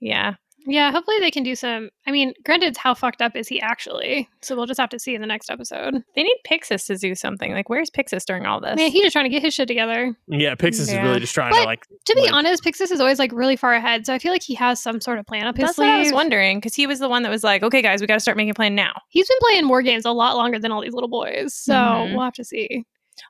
Yeah. 0.00 0.34
Yeah, 0.66 0.90
hopefully 0.92 1.18
they 1.20 1.30
can 1.30 1.42
do 1.42 1.54
some. 1.54 1.90
I 2.06 2.10
mean, 2.10 2.32
granted, 2.44 2.76
how 2.76 2.94
fucked 2.94 3.20
up 3.20 3.36
is 3.36 3.48
he 3.48 3.60
actually? 3.60 4.28
So 4.40 4.56
we'll 4.56 4.66
just 4.66 4.80
have 4.80 4.88
to 4.90 4.98
see 4.98 5.14
in 5.14 5.20
the 5.20 5.26
next 5.26 5.50
episode. 5.50 6.02
They 6.16 6.22
need 6.22 6.36
Pixis 6.48 6.86
to 6.86 6.96
do 6.96 7.14
something. 7.14 7.52
Like, 7.52 7.68
where's 7.68 7.90
Pixis 7.90 8.24
during 8.24 8.46
all 8.46 8.60
this? 8.60 8.76
Man, 8.76 8.90
he's 8.90 9.02
just 9.02 9.12
trying 9.12 9.26
to 9.26 9.28
get 9.28 9.42
his 9.42 9.52
shit 9.52 9.68
together. 9.68 10.16
Yeah, 10.26 10.54
Pixis 10.54 10.80
is 10.80 10.94
really 10.94 11.20
just 11.20 11.34
trying 11.34 11.52
to 11.52 11.62
like. 11.64 11.84
To 12.06 12.14
be 12.14 12.22
Like- 12.22 12.32
honest, 12.32 12.64
Pixis 12.64 12.90
is 12.90 13.00
always 13.00 13.18
like 13.18 13.32
really 13.32 13.56
far 13.56 13.74
ahead, 13.74 14.06
so 14.06 14.14
I 14.14 14.18
feel 14.18 14.32
like 14.32 14.42
he 14.42 14.54
has 14.54 14.82
some 14.82 15.00
sort 15.00 15.18
of 15.18 15.26
plan 15.26 15.46
up 15.46 15.56
his 15.56 15.66
That's 15.66 15.78
what 15.78 15.88
I 15.88 15.98
was 16.00 16.12
wondering 16.12 16.58
because 16.58 16.74
he 16.74 16.86
was 16.86 16.98
the 16.98 17.08
one 17.08 17.22
that 17.24 17.30
was 17.30 17.44
like, 17.44 17.62
"Okay, 17.62 17.82
guys, 17.82 18.00
we 18.00 18.06
got 18.06 18.14
to 18.14 18.20
start 18.20 18.36
making 18.36 18.50
a 18.50 18.54
plan 18.54 18.74
now." 18.74 18.92
He's 19.10 19.28
been 19.28 19.38
playing 19.40 19.68
war 19.68 19.82
games 19.82 20.04
a 20.06 20.12
lot 20.12 20.36
longer 20.36 20.58
than 20.58 20.72
all 20.72 20.80
these 20.80 20.94
little 20.94 21.08
boys, 21.10 21.54
so 21.54 21.74
Mhm. 21.74 22.12
we'll 22.14 22.24
have 22.24 22.34
to 22.34 22.44
see. 22.44 22.84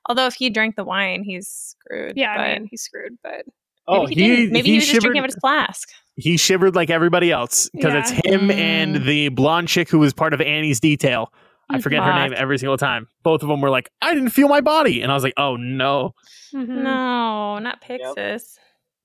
Although 0.08 0.26
if 0.26 0.34
he 0.34 0.50
drank 0.50 0.76
the 0.76 0.84
wine, 0.84 1.24
he's 1.24 1.48
screwed. 1.48 2.16
Yeah, 2.16 2.36
but 2.36 2.42
I 2.42 2.58
mean, 2.60 2.68
he's 2.70 2.82
screwed, 2.82 3.18
but 3.22 3.44
Oh, 3.86 4.04
maybe 4.06 4.14
he, 4.14 4.28
didn't. 4.28 4.52
Maybe 4.52 4.66
he, 4.68 4.72
he 4.74 4.78
was 4.78 4.86
just 4.86 5.00
drinking 5.02 5.18
out 5.20 5.24
of 5.26 5.34
his 5.34 5.40
flask. 5.40 5.90
He 6.16 6.36
shivered 6.36 6.74
like 6.76 6.90
everybody 6.90 7.30
else 7.32 7.68
because 7.74 7.92
Yeah. 7.92 8.00
it's 8.00 8.10
him 8.26 8.50
and 8.50 8.96
Mm. 8.96 9.04
the 9.04 9.28
blonde 9.30 9.68
chick 9.68 9.88
who 9.88 9.98
was 9.98 10.12
part 10.12 10.32
of 10.34 10.40
Annie's 10.40 10.80
detail. 10.80 11.32
I 11.70 11.80
forget 11.80 12.02
her 12.02 12.12
name 12.12 12.34
every 12.36 12.58
single 12.58 12.76
time. 12.76 13.08
Both 13.22 13.42
of 13.42 13.48
them 13.48 13.60
were 13.62 13.70
like, 13.70 13.88
"I 14.02 14.12
didn't 14.14 14.30
feel 14.30 14.48
my 14.48 14.60
body," 14.60 15.00
and 15.00 15.10
I 15.10 15.14
was 15.14 15.24
like, 15.24 15.32
"Oh 15.38 15.56
no." 15.56 16.14
Mhm. 16.54 16.68
No, 16.68 17.58
not 17.58 17.80
Pixis. 17.82 18.58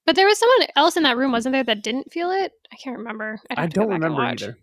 But 0.05 0.15
there 0.15 0.27
was 0.27 0.37
someone 0.37 0.67
else 0.75 0.97
in 0.97 1.03
that 1.03 1.15
room, 1.17 1.31
wasn't 1.31 1.53
there, 1.53 1.63
that 1.63 1.83
didn't 1.83 2.11
feel 2.11 2.31
it? 2.31 2.51
I 2.71 2.75
can't 2.75 2.97
remember. 2.97 3.39
I'd 3.49 3.57
I 3.57 3.61
have 3.61 3.69
to 3.71 3.75
go 3.75 3.81
don't 3.83 3.93
remember 3.93 4.21
either. 4.23 4.57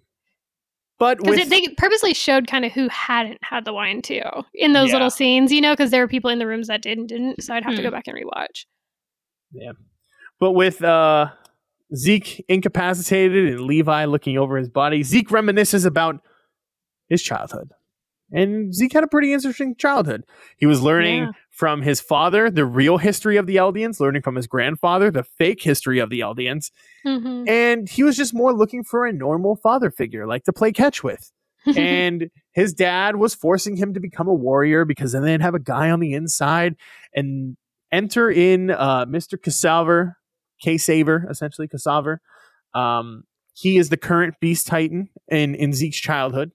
But 0.99 1.19
Because 1.19 1.37
with 1.39 1.49
they 1.51 1.69
purposely 1.77 2.15
showed 2.15 2.47
kind 2.49 2.65
of 2.65 2.73
who 2.73 2.89
hadn't 2.89 3.39
had 3.43 3.65
the 3.65 3.73
wine 3.73 4.03
too 4.03 4.23
in 4.55 4.73
those 4.73 4.89
Yeah. 4.89 4.95
little 4.95 5.11
scenes, 5.11 5.53
you 5.53 5.61
know, 5.61 5.73
because 5.73 5.91
there 5.91 6.01
were 6.03 6.09
people 6.09 6.31
in 6.31 6.39
the 6.39 6.47
rooms 6.47 6.69
that 6.69 6.83
did 6.83 6.99
and 6.99 7.09
didn't. 7.09 7.43
So 7.43 7.55
I'd 7.55 7.65
have 7.65 7.75
to 7.77 7.81
Hmm. 7.81 7.87
go 7.89 7.91
back 7.91 8.07
and 8.09 8.17
rewatch. 8.17 8.65
Yeah, 9.53 9.73
but 10.41 10.53
with 10.53 10.83
uh 10.83 11.31
Zeke 11.95 12.45
incapacitated 12.49 13.49
and 13.53 13.61
Levi 13.63 14.05
looking 14.07 14.37
over 14.39 14.57
his 14.57 14.69
body, 14.69 15.03
Zeke 15.03 15.29
reminisces 15.29 15.87
about 15.87 16.21
his 17.09 17.23
childhood. 17.23 17.71
And 18.33 18.75
Zeke 18.75 18.93
had 18.93 19.05
a 19.05 19.09
pretty 19.09 19.33
interesting 19.33 19.77
childhood. 19.77 20.25
He 20.57 20.67
was 20.67 20.83
learning 20.83 21.23
Yeah. 21.25 21.31
from 21.53 21.83
his 21.83 22.01
father 22.01 22.51
the 22.51 22.65
real 22.65 22.99
history 22.99 23.37
of 23.37 23.47
the 23.47 23.55
Eldians, 23.57 24.01
learning 24.01 24.23
from 24.23 24.35
his 24.35 24.49
grandfather 24.49 25.13
the 25.13 25.23
fake 25.23 25.63
history 25.63 26.01
of 26.01 26.11
the 26.11 26.21
Eldians, 26.21 26.73
Mhm. 27.07 27.49
and 27.49 27.89
he 27.89 28.03
was 28.03 28.17
just 28.17 28.35
more 28.35 28.53
looking 28.53 28.83
for 28.83 29.07
a 29.07 29.13
normal 29.13 29.55
father 29.55 29.93
figure, 29.93 30.27
like 30.27 30.43
to 30.45 30.53
play 30.53 30.73
catch 30.73 31.05
with. 31.05 31.31
and 31.77 32.31
his 32.53 32.73
dad 32.75 33.17
was 33.17 33.35
forcing 33.35 33.77
him 33.77 33.95
to 33.95 34.01
become 34.01 34.27
a 34.29 34.35
warrior 34.35 34.85
because 34.85 35.13
then 35.13 35.23
they'd 35.23 35.41
have 35.41 35.55
a 35.55 35.61
guy 35.61 35.91
on 35.91 36.01
the 36.01 36.13
inside 36.15 36.75
and 37.15 37.57
enter 37.93 38.29
in 38.31 38.71
uh, 38.71 39.05
Mr. 39.07 39.39
Ksaver, 39.39 40.15
Ksaver, 40.65 41.29
essentially 41.31 41.69
Ksaver. 41.69 42.19
Um, 42.75 43.25
he 43.55 43.79
is 43.79 43.89
the 43.89 43.97
current 43.97 44.35
Beast 44.41 44.67
Titan 44.67 45.09
in 45.29 45.55
in 45.55 45.73
Zeke's 45.73 45.99
childhood. 45.99 46.53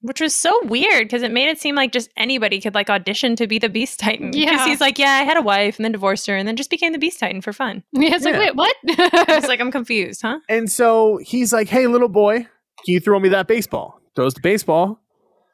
Which 0.00 0.20
was 0.20 0.32
so 0.32 0.56
weird 0.66 1.08
because 1.08 1.22
it 1.24 1.32
made 1.32 1.48
it 1.48 1.58
seem 1.60 1.74
like 1.74 1.90
just 1.90 2.08
anybody 2.16 2.60
could 2.60 2.72
like 2.72 2.88
audition 2.88 3.34
to 3.34 3.48
be 3.48 3.58
the 3.58 3.68
Beast 3.68 3.98
Titan. 3.98 4.30
Because 4.30 4.46
Yeah. 4.52 4.64
he's 4.66 4.80
like, 4.80 4.96
yeah, 4.96 5.10
I 5.10 5.22
had 5.24 5.36
a 5.36 5.42
wife 5.42 5.76
and 5.76 5.84
then 5.84 5.90
divorced 5.90 6.28
her 6.28 6.36
and 6.36 6.46
then 6.46 6.54
just 6.54 6.70
became 6.70 6.92
the 6.92 7.00
Beast 7.00 7.18
Titan 7.18 7.40
for 7.40 7.52
fun. 7.52 7.82
yeah, 7.92 8.14
it's 8.14 8.24
Yeah. 8.24 8.30
like, 8.30 8.40
wait, 8.40 8.54
what? 8.54 8.76
It's 8.84 9.48
like 9.48 9.58
I'm 9.60 9.72
confused, 9.72 10.22
huh? 10.22 10.38
And 10.48 10.70
so 10.70 11.18
he's 11.24 11.52
like, 11.52 11.68
"Hey, 11.68 11.88
little 11.88 12.08
boy, 12.08 12.38
can 12.38 12.48
you 12.86 13.00
throw 13.00 13.18
me 13.18 13.28
that 13.30 13.48
baseball?" 13.48 14.00
Throws 14.14 14.34
the 14.34 14.40
baseball. 14.40 15.00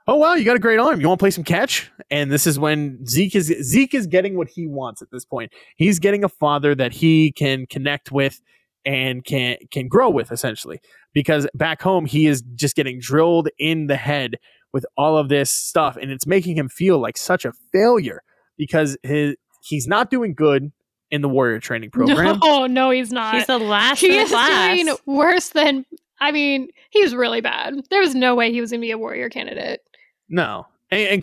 Oh 0.06 0.16
wow, 0.16 0.34
you 0.34 0.44
got 0.44 0.56
a 0.56 0.60
great 0.60 0.78
arm. 0.78 1.00
You 1.00 1.08
want 1.08 1.18
to 1.18 1.22
play 1.22 1.30
some 1.30 1.44
catch? 1.44 1.90
And 2.10 2.30
this 2.30 2.46
is 2.46 2.58
when 2.58 3.04
Zeke 3.06 3.34
is 3.36 3.46
Zeke 3.62 3.94
is 3.94 4.06
getting 4.06 4.36
what 4.36 4.48
he 4.48 4.66
wants 4.66 5.00
at 5.00 5.10
this 5.10 5.24
point. 5.24 5.52
He's 5.76 5.98
getting 5.98 6.24
a 6.24 6.28
father 6.28 6.74
that 6.74 6.92
he 6.92 7.32
can 7.32 7.66
connect 7.66 8.12
with 8.12 8.40
and 8.84 9.24
can 9.24 9.56
can 9.70 9.88
grow 9.88 10.10
with 10.10 10.30
essentially. 10.30 10.80
Because 11.14 11.46
back 11.54 11.80
home 11.80 12.04
he 12.04 12.26
is 12.26 12.42
just 12.54 12.76
getting 12.76 13.00
drilled 13.00 13.48
in 13.58 13.86
the 13.86 13.96
head 13.96 14.34
with 14.72 14.84
all 14.98 15.16
of 15.16 15.28
this 15.28 15.50
stuff 15.50 15.96
and 15.96 16.10
it's 16.10 16.26
making 16.26 16.56
him 16.56 16.68
feel 16.68 16.98
like 16.98 17.16
such 17.16 17.44
a 17.44 17.52
failure 17.72 18.22
because 18.58 18.98
his 19.02 19.36
he's 19.62 19.86
not 19.86 20.10
doing 20.10 20.34
good 20.34 20.70
in 21.10 21.22
the 21.22 21.28
warrior 21.28 21.60
training 21.60 21.90
program. 21.92 22.38
no, 22.42 22.66
no, 22.66 22.90
he's 22.90 23.12
not. 23.12 23.36
He's 23.36 23.46
the 23.46 23.58
last 23.58 24.00
he 24.00 24.08
in 24.08 24.12
the 24.16 24.22
is 24.24 24.30
class. 24.30 24.76
doing 24.76 24.96
worse 25.06 25.48
than. 25.50 25.86
I 26.20 26.30
mean, 26.30 26.68
he 26.90 27.02
was 27.02 27.14
really 27.14 27.40
bad. 27.40 27.74
There 27.90 28.00
was 28.00 28.14
no 28.14 28.34
way 28.34 28.52
he 28.52 28.60
was 28.60 28.70
going 28.70 28.80
to 28.80 28.84
be 28.86 28.92
a 28.92 28.98
warrior 28.98 29.28
candidate. 29.28 29.80
No. 30.28 30.66
And, 30.90 31.08
and 31.08 31.22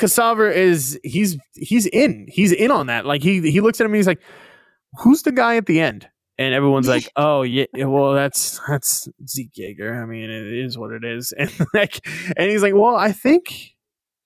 is 0.49 0.99
he's 1.03 1.37
he's 1.55 1.85
in. 1.87 2.27
He's 2.29 2.51
in 2.51 2.71
on 2.71 2.87
that. 2.87 3.05
Like 3.05 3.21
he 3.23 3.49
he 3.51 3.61
looks 3.61 3.79
at 3.79 3.85
him 3.85 3.91
and 3.91 3.97
he's 3.97 4.07
like, 4.07 4.21
Who's 4.99 5.21
the 5.23 5.31
guy 5.31 5.55
at 5.57 5.65
the 5.65 5.79
end? 5.79 6.07
And 6.37 6.53
everyone's 6.53 6.87
like, 6.87 7.09
Oh 7.15 7.43
yeah, 7.43 7.65
well 7.77 8.13
that's 8.13 8.59
that's 8.67 9.07
Zeke 9.27 9.53
Yeager. 9.53 10.01
I 10.01 10.05
mean, 10.05 10.29
it 10.29 10.53
is 10.53 10.77
what 10.77 10.91
it 10.91 11.03
is. 11.03 11.33
And 11.37 11.51
like 11.73 12.05
and 12.37 12.49
he's 12.49 12.61
like, 12.63 12.73
Well, 12.75 12.95
I 12.95 13.11
think 13.11 13.75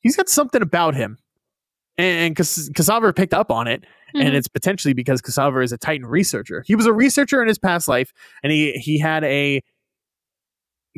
he's 0.02 0.16
got 0.16 0.30
something 0.30 0.62
about 0.62 0.96
him. 0.96 1.18
And, 1.98 2.18
and 2.20 2.36
picked 3.16 3.34
up 3.34 3.50
on 3.50 3.68
it, 3.68 3.86
and 4.14 4.30
Mhm. 4.30 4.34
it's 4.34 4.50
potentially 4.50 4.94
because 4.94 5.22
Ksaver 5.22 5.64
is 5.64 5.72
a 5.72 5.78
Titan 5.78 6.06
researcher. 6.06 6.62
He 6.68 6.76
was 6.76 6.86
a 6.86 6.92
researcher 6.92 7.42
in 7.42 7.48
his 7.48 7.58
past 7.58 7.88
life, 7.88 8.12
and 8.44 8.52
he 8.52 8.74
he 8.74 9.00
had 9.00 9.24
a 9.24 9.62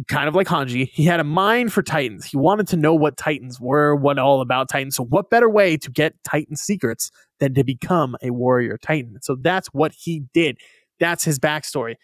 kind 0.07 0.27
of 0.27 0.35
like 0.35 0.47
Hanji, 0.47 0.89
he 0.91 1.05
had 1.05 1.19
a 1.19 1.23
mind 1.23 1.73
for 1.73 1.81
Titans. 1.81 2.25
He 2.25 2.37
wanted 2.37 2.67
to 2.69 2.77
know 2.77 2.93
what 2.93 3.17
Titans 3.17 3.59
were, 3.59 3.95
what 3.95 4.19
all 4.19 4.41
about 4.41 4.69
Titans. 4.69 4.95
So, 4.95 5.03
what 5.03 5.29
better 5.29 5.49
way 5.49 5.77
to 5.77 5.91
get 5.91 6.13
Titan 6.23 6.55
secrets 6.55 7.11
than 7.39 7.53
to 7.55 7.63
become 7.63 8.15
a 8.21 8.31
warrior 8.31 8.77
Titan? 8.77 9.17
So, 9.21 9.35
that's 9.35 9.67
what 9.67 9.93
he 9.93 10.23
did. 10.33 10.57
That's 10.99 11.23
his 11.23 11.39
backstory. 11.39 11.95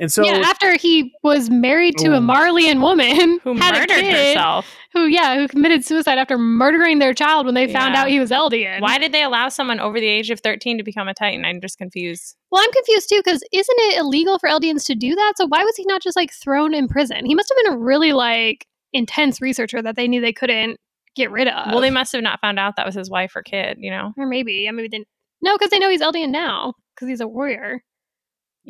And 0.00 0.10
so, 0.10 0.24
yeah, 0.24 0.42
after 0.44 0.76
he 0.76 1.12
was 1.22 1.50
married 1.50 1.98
to 1.98 2.14
a 2.14 2.16
Ooh. 2.16 2.20
Marleyan 2.20 2.80
woman 2.80 3.38
who 3.44 3.54
had 3.54 3.74
a 3.74 3.80
murdered 3.80 3.88
kid, 3.96 4.34
herself. 4.34 4.74
who 4.92 5.06
yeah, 5.06 5.36
who 5.36 5.46
committed 5.46 5.84
suicide 5.84 6.18
after 6.18 6.38
murdering 6.38 6.98
their 6.98 7.12
child 7.12 7.44
when 7.44 7.54
they 7.54 7.70
found 7.70 7.94
out 7.94 8.08
he 8.08 8.18
was 8.18 8.30
Eldian. 8.30 8.80
Why 8.80 8.98
did 8.98 9.12
they 9.12 9.22
allow 9.22 9.50
someone 9.50 9.78
over 9.78 10.00
the 10.00 10.06
age 10.06 10.30
of 10.30 10.40
13 10.40 10.78
to 10.78 10.84
become 10.84 11.06
a 11.06 11.14
Titan? 11.14 11.44
I'm 11.44 11.60
just 11.60 11.76
confused. 11.76 12.34
Well, 12.50 12.62
I'm 12.64 12.72
confused 12.72 13.10
too 13.10 13.20
because 13.22 13.42
isn't 13.52 13.78
it 13.78 14.00
illegal 14.00 14.38
for 14.38 14.48
Eldians 14.48 14.86
to 14.86 14.94
do 14.94 15.14
that? 15.14 15.34
So 15.36 15.46
why 15.46 15.62
was 15.62 15.76
he 15.76 15.84
not 15.86 16.02
just 16.02 16.16
like 16.16 16.32
thrown 16.32 16.74
in 16.74 16.88
prison? 16.88 17.26
He 17.26 17.34
must 17.34 17.50
have 17.50 17.64
been 17.64 17.74
a 17.74 17.78
really 17.78 18.12
like 18.12 18.66
intense 18.92 19.40
researcher 19.40 19.82
that 19.82 19.96
they 19.96 20.08
knew 20.08 20.20
they 20.20 20.32
couldn't 20.32 20.78
get 21.14 21.30
rid 21.30 21.46
of. 21.46 21.72
Well, 21.72 21.80
they 21.80 21.90
must 21.90 22.12
have 22.12 22.22
not 22.22 22.40
found 22.40 22.58
out 22.58 22.76
that 22.76 22.86
was 22.86 22.94
his 22.94 23.10
wife 23.10 23.36
or 23.36 23.42
kid, 23.42 23.76
you 23.80 23.90
know? 23.90 24.12
or 24.16 24.26
maybe, 24.26 24.62
yeah, 24.64 24.70
maybe 24.70 24.88
they 24.88 25.04
no, 25.42 25.56
because 25.56 25.70
they 25.70 25.78
know 25.78 25.90
he's 25.90 26.02
Eldian 26.02 26.30
now 26.30 26.74
because 26.94 27.08
he's 27.08 27.20
a 27.20 27.28
warrior. 27.28 27.82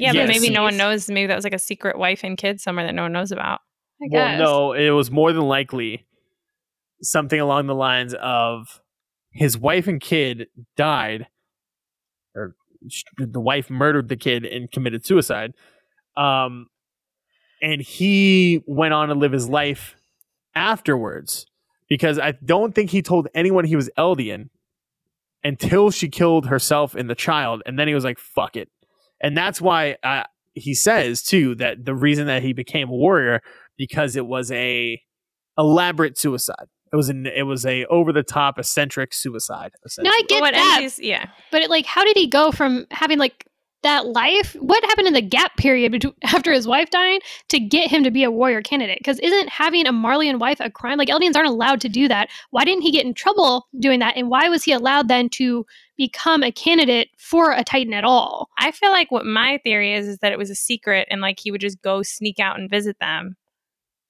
Yeah, 0.00 0.12
Yes. 0.12 0.26
but 0.26 0.28
maybe 0.28 0.50
no 0.50 0.62
one 0.62 0.76
knows. 0.76 1.08
Maybe 1.08 1.26
that 1.26 1.34
was 1.36 1.44
like 1.44 1.54
a 1.54 1.58
secret 1.58 1.98
wife 1.98 2.24
and 2.24 2.36
kid 2.36 2.60
somewhere 2.60 2.86
that 2.86 2.94
no 2.94 3.02
one 3.02 3.12
knows 3.12 3.32
about. 3.32 3.60
I 4.02 4.06
well, 4.10 4.28
guess. 4.28 4.38
no, 4.38 4.72
it 4.72 4.90
was 4.90 5.10
more 5.10 5.32
than 5.32 5.42
likely 5.42 6.06
something 7.02 7.40
along 7.40 7.66
the 7.66 7.74
lines 7.74 8.14
of 8.14 8.80
his 9.30 9.56
wife 9.58 9.86
and 9.86 10.00
kid 10.00 10.48
died, 10.76 11.26
or 12.34 12.54
the 13.18 13.40
wife 13.40 13.68
murdered 13.70 14.08
the 14.08 14.16
kid 14.16 14.44
and 14.44 14.70
committed 14.70 15.04
suicide. 15.04 15.52
Um, 16.16 16.66
and 17.62 17.80
he 17.82 18.62
went 18.66 18.94
on 18.94 19.08
to 19.08 19.14
live 19.14 19.32
his 19.32 19.48
life 19.48 19.96
afterwards 20.54 21.46
because 21.88 22.18
I 22.18 22.32
don't 22.32 22.74
think 22.74 22.90
he 22.90 23.02
told 23.02 23.28
anyone 23.34 23.64
he 23.64 23.76
was 23.76 23.90
Eldian 23.98 24.48
until 25.44 25.90
she 25.90 26.08
killed 26.08 26.46
herself 26.46 26.94
and 26.94 27.08
the 27.08 27.14
child, 27.14 27.62
and 27.66 27.78
then 27.78 27.86
he 27.88 27.94
was 27.94 28.04
like, 28.04 28.18
"Fuck 28.18 28.56
it," 28.56 28.68
and 29.20 29.36
that's 29.36 29.60
why 29.60 29.96
uh, 30.02 30.24
he 30.54 30.74
says 30.74 31.22
too 31.22 31.54
that 31.56 31.84
the 31.84 31.94
reason 31.94 32.26
that 32.26 32.42
he 32.42 32.52
became 32.52 32.88
a 32.88 32.92
warrior 32.92 33.40
because 33.76 34.16
it 34.16 34.26
was 34.26 34.50
a 34.52 35.00
elaborate 35.58 36.18
suicide. 36.18 36.66
It 36.92 36.96
was 36.96 37.08
an 37.08 37.26
it 37.26 37.44
was 37.44 37.64
a 37.64 37.84
over 37.86 38.12
the 38.12 38.22
top 38.24 38.58
eccentric 38.58 39.14
suicide. 39.14 39.72
No, 39.98 40.10
I 40.10 40.22
get 40.28 40.40
But 40.40 40.54
that, 40.54 40.90
yeah. 40.98 41.30
but 41.52 41.62
it, 41.62 41.70
like, 41.70 41.86
how 41.86 42.04
did 42.04 42.16
he 42.16 42.26
go 42.26 42.50
from 42.50 42.86
having 42.90 43.18
like 43.18 43.46
that 43.82 44.06
life? 44.06 44.54
What 44.60 44.84
happened 44.84 45.08
in 45.08 45.14
the 45.14 45.22
gap 45.22 45.56
period 45.56 45.92
between, 45.92 46.14
after 46.24 46.52
his 46.52 46.66
wife 46.66 46.90
dying 46.90 47.20
to 47.48 47.60
get 47.60 47.90
him 47.90 48.04
to 48.04 48.10
be 48.10 48.24
a 48.24 48.30
warrior 48.30 48.62
candidate? 48.62 48.98
Because 48.98 49.18
isn't 49.20 49.48
having 49.48 49.86
a 49.86 49.92
Marleyan 49.92 50.38
wife 50.38 50.60
a 50.60 50.70
crime? 50.70 50.98
Like 50.98 51.08
Eldians 51.08 51.36
aren't 51.36 51.48
allowed 51.48 51.80
to 51.82 51.88
do 51.88 52.08
that. 52.08 52.28
Why 52.50 52.64
didn't 52.64 52.82
he 52.82 52.92
get 52.92 53.04
in 53.04 53.14
trouble 53.14 53.66
doing 53.78 54.00
that? 54.00 54.16
And 54.16 54.30
why 54.30 54.48
was 54.48 54.64
he 54.64 54.72
allowed 54.72 55.08
then 55.08 55.28
to 55.30 55.64
become 55.96 56.42
a 56.42 56.52
candidate 56.52 57.08
for 57.18 57.52
a 57.52 57.64
Titan 57.64 57.92
at 57.92 58.04
all? 58.04 58.48
I 58.58 58.70
feel 58.70 58.90
like 58.90 59.10
what 59.10 59.26
my 59.26 59.58
theory 59.64 59.94
is 59.94 60.06
is 60.06 60.18
that 60.18 60.32
it 60.32 60.38
was 60.38 60.50
a 60.50 60.54
secret 60.54 61.08
and 61.10 61.20
like 61.20 61.38
he 61.40 61.50
would 61.50 61.60
just 61.60 61.82
go 61.82 62.02
sneak 62.02 62.38
out 62.38 62.58
and 62.58 62.70
visit 62.70 62.96
them. 63.00 63.36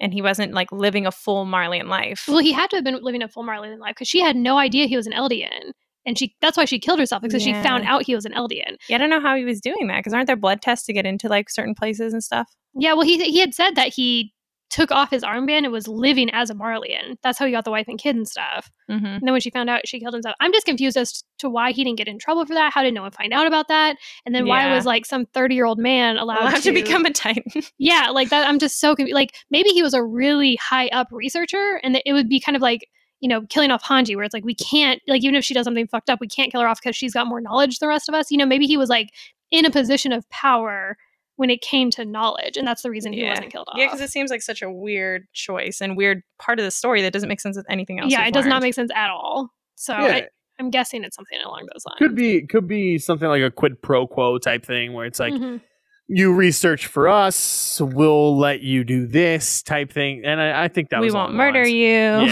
And 0.02 0.14
he 0.14 0.22
wasn't 0.22 0.54
like 0.54 0.72
living 0.72 1.06
a 1.06 1.12
full 1.12 1.44
Marleyan 1.44 1.88
life. 1.88 2.24
Well, 2.26 2.38
he 2.38 2.52
had 2.52 2.70
to 2.70 2.76
have 2.76 2.84
been 2.84 3.02
living 3.02 3.22
a 3.22 3.28
full 3.28 3.44
Marleyan 3.44 3.78
life 3.78 3.96
because 3.96 4.08
she 4.08 4.20
had 4.20 4.34
no 4.34 4.56
idea 4.56 4.86
he 4.86 4.96
was 4.96 5.06
an 5.06 5.12
Eldian. 5.12 5.72
And 6.06 6.18
she 6.18 6.34
that's 6.40 6.56
why 6.56 6.64
she 6.64 6.78
killed 6.78 6.98
herself 6.98 7.22
because 7.22 7.46
Yeah. 7.46 7.60
she 7.60 7.68
found 7.68 7.84
out 7.84 8.04
he 8.04 8.14
was 8.14 8.24
an 8.24 8.32
Eldian. 8.32 8.76
yeah, 8.88 8.96
I 8.96 8.98
don't 8.98 9.10
know 9.10 9.20
how 9.20 9.36
he 9.36 9.44
was 9.44 9.60
doing 9.60 9.86
that 9.88 9.98
because 9.98 10.12
aren't 10.14 10.26
there 10.26 10.36
blood 10.36 10.62
tests 10.62 10.86
to 10.86 10.92
get 10.92 11.06
into 11.06 11.28
like 11.28 11.50
certain 11.50 11.74
places 11.74 12.12
and 12.12 12.22
stuff? 12.24 12.48
Yeah, 12.74 12.94
well, 12.94 13.02
he 13.06 13.18
he 13.30 13.40
had 13.40 13.54
said 13.54 13.74
that 13.76 13.92
he 13.94 14.32
took 14.70 14.92
off 14.92 15.10
his 15.10 15.24
armband 15.24 15.64
and 15.64 15.72
was 15.72 15.88
living 15.88 16.30
as 16.30 16.48
a 16.48 16.54
Marleyan. 16.54 17.16
That's 17.24 17.40
how 17.40 17.44
he 17.44 17.50
got 17.50 17.64
the 17.64 17.72
wife 17.72 17.88
and 17.88 17.98
kid 17.98 18.14
and 18.14 18.28
stuff. 18.28 18.70
Mm-hmm. 18.88 19.04
And 19.04 19.22
then 19.22 19.32
when 19.32 19.40
she 19.40 19.50
found 19.50 19.68
out 19.68 19.88
she 19.88 19.98
killed 19.98 20.14
himself, 20.14 20.36
I'm 20.38 20.52
just 20.52 20.64
confused 20.64 20.96
as 20.96 21.24
to 21.40 21.50
why 21.50 21.72
he 21.72 21.82
didn't 21.82 21.98
get 21.98 22.06
in 22.06 22.20
trouble 22.20 22.46
for 22.46 22.54
that. 22.54 22.72
How 22.72 22.84
did 22.84 22.94
no 22.94 23.02
one 23.02 23.10
find 23.10 23.32
out 23.32 23.48
about 23.48 23.66
that? 23.66 23.96
And 24.24 24.32
then 24.32 24.46
why 24.46 24.72
was 24.72 24.86
like 24.86 25.06
some 25.06 25.26
30 25.34 25.56
year 25.56 25.64
old 25.66 25.80
man 25.80 26.16
allowed, 26.18 26.42
Allowed 26.42 26.62
to 26.62 26.72
become 26.72 27.04
a 27.04 27.10
Titan. 27.12 27.62
yeah, 27.78 28.10
like 28.12 28.28
that. 28.30 28.46
I'm 28.48 28.60
just 28.60 28.78
so 28.78 28.94
confused. 28.94 29.16
Like 29.16 29.34
maybe 29.50 29.70
he 29.70 29.82
was 29.82 29.92
a 29.92 30.04
really 30.04 30.56
high 30.62 30.86
up 30.88 31.08
researcher, 31.10 31.80
and 31.82 31.96
that 31.96 32.02
it 32.06 32.12
would 32.12 32.28
be 32.28 32.38
kind 32.38 32.54
of 32.54 32.62
like 32.62 32.86
you 33.20 33.28
know 33.28 33.42
killing 33.48 33.70
off 33.70 33.82
Hanji, 33.82 34.16
where 34.16 34.24
it's 34.24 34.34
like 34.34 34.44
we 34.44 34.54
can't 34.54 35.00
like 35.06 35.22
even 35.22 35.34
if 35.34 35.44
she 35.44 35.54
does 35.54 35.64
something 35.64 35.86
fucked 35.86 36.10
up, 36.10 36.20
we 36.20 36.26
can't 36.28 36.50
kill 36.50 36.60
her 36.60 36.68
off 36.68 36.80
because 36.82 36.96
she's 36.96 37.12
got 37.14 37.26
more 37.26 37.40
knowledge 37.40 37.78
than 37.78 37.86
the 37.86 37.90
rest 37.90 38.08
of 38.08 38.14
us. 38.14 38.30
You 38.30 38.38
know, 38.38 38.46
maybe 38.46 38.66
he 38.66 38.76
was 38.76 38.88
like 38.88 39.10
in 39.50 39.64
a 39.64 39.70
position 39.70 40.12
of 40.12 40.28
power 40.30 40.96
when 41.36 41.48
it 41.50 41.62
came 41.62 41.90
to 41.90 42.04
knowledge, 42.04 42.56
and 42.58 42.66
that's 42.66 42.82
the 42.82 42.90
reason 42.90 43.12
he 43.14 43.22
Yeah. 43.22 43.30
wasn't 43.30 43.50
killed 43.50 43.66
off. 43.70 43.78
Yeah, 43.78 43.86
because 43.86 44.00
it 44.02 44.10
seems 44.10 44.30
like 44.30 44.42
such 44.42 44.60
a 44.62 44.70
weird 44.70 45.26
choice 45.32 45.80
and 45.80 45.96
weird 45.96 46.22
part 46.38 46.58
of 46.58 46.64
the 46.64 46.70
story 46.70 47.00
that 47.02 47.12
doesn't 47.14 47.28
make 47.30 47.40
sense 47.40 47.56
with 47.56 47.64
anything 47.70 47.98
else. 47.98 48.12
yeah, 48.12 48.20
we've 48.20 48.28
it 48.28 48.34
does 48.34 48.46
not 48.46 48.60
make 48.62 48.74
sense 48.74 48.90
at 48.94 49.08
all. 49.10 49.48
So 49.76 49.94
yeah, 49.94 49.98
I, 50.16 50.28
I'm 50.58 50.68
guessing 50.70 51.02
it's 51.04 51.16
something 51.16 51.40
along 51.42 51.66
those 51.72 51.84
lines. 51.86 51.96
could 51.98 52.14
be 52.14 52.46
could 52.46 52.68
be 52.68 52.98
something 52.98 53.28
like 53.28 53.42
a 53.42 53.50
quid 53.50 53.80
pro 53.80 54.06
quo 54.06 54.36
type 54.38 54.66
thing 54.66 54.92
where 54.92 55.06
it's 55.06 55.18
like 55.18 55.32
Mhm. 55.32 55.62
you 56.08 56.34
research 56.34 56.86
for 56.86 57.08
us, 57.08 57.80
we'll 57.80 58.36
let 58.36 58.60
you 58.60 58.84
do 58.84 59.06
this 59.06 59.62
type 59.62 59.90
thing, 59.90 60.22
and 60.26 60.38
I, 60.42 60.64
I 60.64 60.68
think 60.68 60.90
that 60.90 61.00
we 61.00 61.06
was 61.06 61.14
won't 61.14 61.32
murder 61.32 61.60
lines. 61.60 61.70
you. 61.72 61.78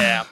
Yeah, 0.03 0.25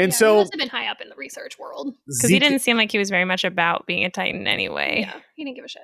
and 0.00 0.10
Yeah, 0.12 0.16
he 0.16 0.18
so 0.18 0.36
must 0.36 0.52
have 0.52 0.58
been 0.58 0.68
high 0.68 0.88
up 0.88 1.00
in 1.00 1.08
the 1.08 1.14
research 1.16 1.58
world. 1.58 1.94
Because 2.06 2.30
he 2.30 2.38
didn't 2.38 2.60
seem 2.60 2.76
like 2.76 2.90
he 2.90 2.98
was 2.98 3.10
very 3.10 3.24
much 3.24 3.44
about 3.44 3.86
being 3.86 4.04
a 4.04 4.10
Titan 4.10 4.46
anyway. 4.46 5.00
Yeah, 5.06 5.20
he 5.36 5.44
didn't 5.44 5.56
give 5.56 5.64
a 5.64 5.68
shit. 5.68 5.82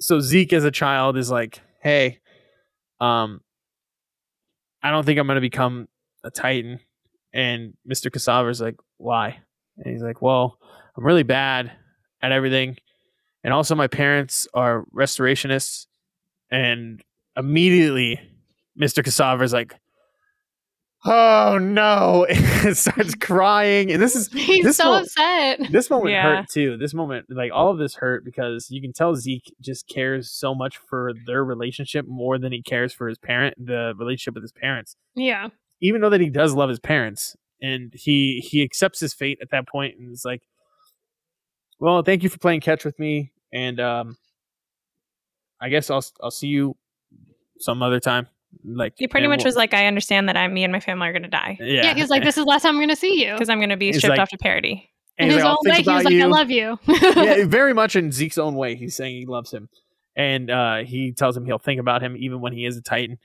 so 0.00 0.20
Zeke 0.20 0.52
as 0.52 0.64
a 0.64 0.70
child 0.70 1.16
is 1.16 1.30
like, 1.30 1.60
hey, 1.82 2.18
um, 3.00 3.40
I 4.82 4.90
don't 4.90 5.04
think 5.06 5.18
I'm 5.18 5.26
gonna 5.26 5.40
become 5.40 5.88
a 6.24 6.30
Titan. 6.30 6.80
And 7.32 7.74
Mr. 7.90 8.10
Ksaver's 8.10 8.60
like, 8.60 8.76
why? 8.98 9.38
And 9.78 9.92
he's 9.92 10.02
like, 10.02 10.20
well, 10.20 10.58
I'm 10.96 11.04
really 11.04 11.22
bad 11.22 11.72
at 12.20 12.30
everything. 12.32 12.76
And 13.42 13.52
also 13.54 13.74
my 13.74 13.86
parents 13.86 14.46
are 14.54 14.84
restorationists. 14.94 15.86
And 16.50 17.02
immediately 17.36 18.20
Mr. 18.80 19.02
Ksaver's 19.02 19.52
like, 19.52 19.74
oh 21.04 21.58
no. 21.60 22.24
and 22.30 22.76
starts 22.76 23.14
crying. 23.14 23.90
And 23.92 24.00
this 24.02 24.14
is 24.16 24.28
He's 24.32 24.64
This 24.64 24.76
so 24.76 24.84
mo- 24.84 25.00
upset. 25.00 25.60
this 25.70 25.90
moment 25.90 26.10
Yeah. 26.12 26.22
hurt 26.36 26.48
too. 26.48 26.76
This 26.76 26.94
moment, 26.94 27.26
like 27.28 27.50
all 27.52 27.70
of 27.70 27.78
this 27.78 27.94
hurt 27.96 28.24
because 28.24 28.68
you 28.70 28.80
can 28.80 28.92
tell 28.92 29.14
Zeke 29.16 29.54
just 29.60 29.88
cares 29.88 30.30
so 30.30 30.54
much 30.54 30.76
for 30.76 31.12
their 31.26 31.44
relationship 31.44 32.06
more 32.08 32.38
than 32.38 32.52
he 32.52 32.62
cares 32.62 32.92
for 32.92 33.08
his 33.08 33.18
parent, 33.18 33.54
the 33.58 33.94
relationship 33.98 34.34
with 34.34 34.44
his 34.44 34.52
parents. 34.52 34.96
Yeah. 35.14 35.48
Even 35.80 36.00
though 36.00 36.10
that 36.10 36.20
he 36.20 36.30
does 36.30 36.54
love 36.54 36.68
his 36.68 36.78
parents, 36.80 37.36
and 37.60 37.92
he 37.94 38.40
he 38.48 38.62
accepts 38.62 39.00
his 39.00 39.12
fate 39.14 39.38
at 39.42 39.50
that 39.50 39.66
point, 39.68 39.96
and 39.98 40.12
is 40.12 40.24
like, 40.24 40.42
"Well, 41.80 42.02
thank 42.02 42.22
you 42.22 42.28
for 42.28 42.38
playing 42.38 42.60
catch 42.60 42.84
with 42.84 42.98
me, 43.00 43.32
and 43.52 43.80
um, 43.80 44.16
I 45.60 45.68
guess 45.68 45.90
I'll 45.90 46.04
I'll 46.22 46.30
see 46.30 46.46
you 46.46 46.76
some 47.58 47.82
other 47.82 47.98
time." 47.98 48.28
Like 48.64 48.94
He 48.96 49.08
pretty 49.08 49.26
much 49.28 49.38
we'll- 49.38 49.46
was 49.46 49.56
like, 49.56 49.74
I 49.74 49.86
understand 49.86 50.28
that 50.28 50.36
I, 50.36 50.46
me 50.48 50.62
and 50.64 50.72
my 50.72 50.80
family 50.80 51.08
are 51.08 51.12
going 51.12 51.22
to 51.22 51.28
die 51.28 51.56
yeah. 51.60 51.82
Yeah, 51.84 51.94
he 51.94 52.00
was 52.00 52.10
like, 52.10 52.22
"This 52.22 52.36
is 52.36 52.44
the 52.44 52.48
last 52.48 52.62
time 52.62 52.70
I'm 52.74 52.78
going 52.78 52.88
to 52.90 52.96
see 52.96 53.24
you." 53.24 53.32
because 53.32 53.48
I'm 53.48 53.58
going 53.58 53.70
to 53.70 53.76
be 53.76 53.86
He's 53.86 53.98
stripped 53.98 54.10
like- 54.12 54.20
off 54.20 54.28
to 54.30 54.38
Paradis. 54.38 54.78
In 55.18 55.24
And 55.24 55.30
he's 55.30 55.36
his 55.36 55.44
like, 55.44 55.50
own 55.52 55.58
way, 55.64 55.74
think 55.74 55.86
he 55.88 55.92
was 55.94 56.04
like, 56.04 56.14
you." 56.14 56.22
"I 56.22 56.26
love 56.26 56.50
you." 56.50 56.78
yeah, 56.88 57.44
very 57.46 57.74
much 57.74 57.96
in 57.96 58.10
Zeke's 58.12 58.38
own 58.38 58.54
way. 58.54 58.76
He's 58.76 58.94
saying 58.96 59.16
he 59.16 59.26
loves 59.26 59.52
him, 59.52 59.68
and 60.16 60.50
uh, 60.50 60.76
he 60.84 61.12
tells 61.12 61.36
him 61.36 61.44
he'll 61.44 61.58
think 61.58 61.80
about 61.80 62.02
him 62.02 62.16
even 62.18 62.40
when 62.40 62.52
he 62.52 62.64
is 62.64 62.76
a 62.76 62.82
Titan. 62.82 63.18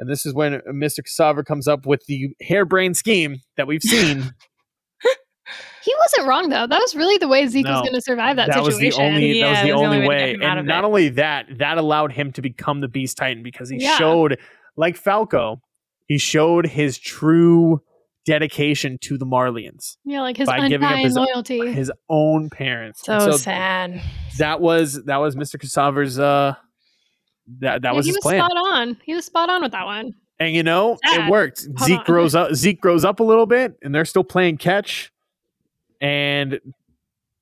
And 0.00 0.08
this 0.10 0.26
is 0.26 0.34
when 0.34 0.60
Mr. 0.72 1.00
Ksaver 1.00 1.44
comes 1.44 1.66
up 1.68 1.86
with 1.86 2.04
the 2.06 2.34
harebrained 2.40 2.96
scheme 2.96 3.36
that 3.56 3.66
we've 3.66 3.82
seen. 3.82 4.18
he 5.84 5.94
wasn't 6.00 6.26
wrong 6.28 6.48
though. 6.48 6.66
That 6.66 6.80
was 6.80 6.94
really 6.94 7.18
the 7.18 7.28
way 7.28 7.46
Zeke 7.46 7.66
was 7.66 7.80
going 7.82 7.94
to 7.94 8.00
survive 8.00 8.36
that, 8.36 8.48
was 8.60 8.74
situation. 8.76 9.02
the 9.02 9.06
only 9.14 9.40
that 9.40 9.50
was 9.50 9.58
the 9.62 9.68
that 9.68 9.74
was 9.74 9.82
the 9.82 9.86
only 9.86 9.96
only 9.96 9.98
way 10.00 10.06
way. 10.08 10.26
get 10.32 10.34
him 10.36 10.42
out 10.42 10.58
And 10.58 10.66
not 10.68 10.84
it. 10.84 10.86
only 10.86 11.08
that, 11.10 11.46
that 11.58 11.78
allowed 11.78 12.12
him 12.12 12.32
to 12.32 12.42
become 12.42 12.80
the 12.80 12.88
Beast 12.88 13.16
Titan 13.16 13.42
because 13.42 13.68
he 13.70 13.76
Yeah. 13.80 13.96
showed, 13.96 14.38
like 14.76 14.96
Falco, 14.96 15.60
he 16.06 16.18
showed 16.18 16.66
his 16.66 16.98
true 16.98 17.80
dedication 18.26 18.96
to 19.02 19.18
the 19.18 19.26
Marleyans, 19.26 19.96
yeah, 20.04 20.22
like 20.22 20.36
his 20.38 20.46
By 20.46 20.66
giving 20.68 20.86
up 20.86 20.96
his- 20.98 21.14
loyalty. 21.14 21.72
his 21.72 21.92
own 22.08 22.48
parents. 22.50 23.02
So, 23.04 23.12
And 23.14 23.34
sad. 23.34 24.02
That 24.38 24.60
was 24.60 25.04
that 25.04 25.18
was 25.18 25.36
Mr. 25.36 25.56
Ksaver's 25.60 26.18
uh 26.18 26.54
that 27.60 27.82
that 27.82 27.90
Yeah, 27.90 27.96
was 27.96 28.06
he 28.06 28.10
his 28.10 28.16
was 28.16 28.22
plan. 28.22 28.40
spot 28.40 28.52
on. 28.72 28.96
He 29.04 29.14
was 29.14 29.26
spot 29.26 29.50
on 29.50 29.62
with 29.62 29.72
that 29.72 29.84
one. 29.84 30.14
And 30.40 30.54
you 30.54 30.62
know, 30.62 30.98
Sad. 31.06 31.28
it 31.28 31.30
worked. 31.30 31.66
Hold 31.76 31.86
Zeke 31.86 31.98
on. 31.98 32.04
grows 32.06 32.34
up. 32.34 32.54
Zeke 32.54 32.80
grows 32.80 33.04
up 33.04 33.20
a 33.20 33.22
little 33.22 33.46
bit, 33.46 33.74
and 33.82 33.94
they're 33.94 34.04
still 34.06 34.24
playing 34.24 34.56
catch. 34.56 35.12
And 36.00 36.58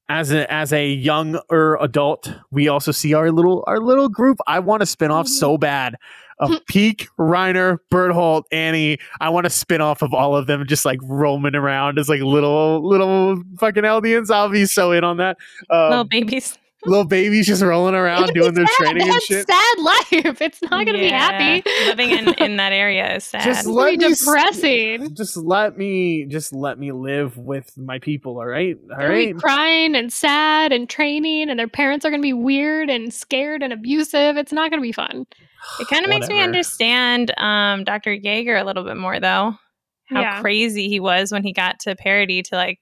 as 0.08 0.32
a 0.32 0.52
as 0.52 0.72
a 0.72 0.88
younger 0.88 1.76
adult, 1.80 2.30
we 2.50 2.68
also 2.68 2.92
see 2.92 3.14
our 3.14 3.30
little 3.30 3.64
our 3.66 3.78
little 3.78 4.08
group. 4.08 4.38
I 4.46 4.58
want 4.58 4.80
to 4.80 4.86
spin 4.86 5.10
off 5.10 5.26
Mhm. 5.26 5.30
so 5.30 5.56
bad 5.56 5.96
of 6.38 6.50
Pieck, 6.70 7.08
Reiner, 7.18 7.78
Berthold, 7.90 8.46
Annie. 8.52 8.98
I 9.20 9.28
want 9.28 9.44
to 9.44 9.50
spin 9.50 9.80
off 9.80 10.02
of 10.02 10.12
all 10.12 10.36
of 10.36 10.46
them, 10.46 10.66
just 10.66 10.84
like 10.84 10.98
roaming 11.02 11.54
around 11.54 11.98
as 11.98 12.08
like 12.08 12.20
little 12.20 12.86
little 12.86 13.42
fucking 13.58 13.84
Eldians. 13.84 14.30
I'll 14.30 14.48
be 14.48 14.66
so 14.66 14.92
in 14.92 15.04
on 15.04 15.16
that. 15.18 15.36
Um, 15.70 15.90
Little 15.90 16.04
babies. 16.04 16.58
Little 16.84 17.04
babies 17.04 17.46
just 17.46 17.62
rolling 17.62 17.94
around 17.94 18.24
It's 18.24 18.32
doing 18.32 18.54
their 18.54 18.66
sad. 18.66 18.76
training 18.76 18.96
They 18.98 19.04
and 19.04 19.12
had 19.12 19.22
shit. 19.22 19.46
Sad 19.46 19.78
life. 19.78 20.40
It's 20.42 20.60
not 20.62 20.70
going 20.70 20.86
to 20.86 20.98
be 20.98 21.08
happy. 21.10 21.62
Living 21.86 22.10
in, 22.10 22.34
in 22.34 22.56
that 22.56 22.72
area 22.72 23.14
is 23.16 23.24
sad. 23.32 23.44
Just 23.44 23.60
It's 23.60 23.68
let 23.68 23.84
really 23.84 23.96
me 23.98 24.04
s- 24.06 24.18
depressing. 24.20 25.14
just 25.14 25.36
let 25.36 25.78
me 25.78 26.24
just 26.26 26.52
let 26.52 26.78
me 26.78 26.90
live 26.92 27.36
with 27.38 27.76
my 27.78 27.98
people 28.00 28.38
all 28.38 28.46
right 28.46 28.76
all 28.90 28.98
They're 28.98 29.08
right 29.08 29.36
crying 29.36 29.94
and 29.94 30.12
sad 30.12 30.72
and 30.72 30.88
training, 30.88 31.50
and 31.50 31.58
their 31.58 31.68
parents 31.68 32.04
are 32.04 32.10
going 32.10 32.20
to 32.20 32.26
be 32.26 32.32
weird 32.32 32.90
and 32.90 33.12
scared 33.14 33.62
and 33.62 33.72
abusive. 33.72 34.36
It's 34.36 34.52
not 34.52 34.70
going 34.70 34.80
to 34.80 34.86
be 34.86 34.92
fun. 34.92 35.26
It 35.78 35.86
kind 35.88 36.04
of 36.04 36.08
makes 36.10 36.28
me 36.28 36.40
understand 36.42 37.32
um, 37.38 37.84
Dr. 37.84 38.16
Yeager 38.16 38.60
a 38.60 38.64
little 38.64 38.82
bit 38.84 38.96
more, 38.96 39.20
though. 39.20 39.54
How 40.06 40.20
Yeah. 40.20 40.40
crazy 40.40 40.88
he 40.88 40.98
was 40.98 41.30
when 41.30 41.44
he 41.44 41.52
got 41.52 41.78
to 41.80 41.94
Paradis 41.94 42.48
to 42.48 42.56
like, 42.56 42.80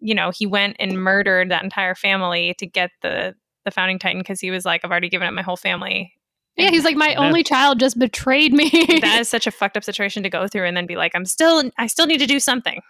you 0.00 0.14
know, 0.14 0.30
he 0.30 0.46
went 0.46 0.76
and 0.78 1.02
murdered 1.02 1.50
that 1.50 1.62
entire 1.64 1.94
family 1.94 2.54
to 2.58 2.66
get 2.66 2.90
the 3.02 3.34
the 3.64 3.70
founding 3.70 3.98
titan 3.98 4.20
because 4.20 4.40
he 4.40 4.50
was 4.50 4.64
like, 4.64 4.82
I've 4.84 4.90
already 4.90 5.08
given 5.08 5.28
up 5.28 5.34
my 5.34 5.42
whole 5.42 5.56
family. 5.56 6.12
Yeah, 6.56 6.70
he's 6.70 6.84
like, 6.84 6.96
my 6.96 7.10
Yeah. 7.10 7.18
only 7.20 7.42
child 7.42 7.78
just 7.78 7.98
betrayed 7.98 8.52
me. 8.52 8.70
that 9.00 9.18
is 9.20 9.28
such 9.36 9.46
a 9.46 9.50
fucked 9.50 9.76
up 9.76 9.84
situation 9.84 10.22
to 10.22 10.30
go 10.30 10.48
through, 10.48 10.64
and 10.66 10.76
then 10.76 10.86
be 10.86 10.96
like, 10.96 11.12
I'm 11.14 11.24
still, 11.24 11.62
I 11.78 11.86
still 11.86 12.06
need 12.06 12.18
to 12.18 12.26
do 12.26 12.40
something. 12.40 12.80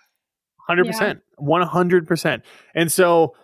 100% 0.71 1.21
100% 1.41 2.43
and 2.75 2.93
so 2.93 3.35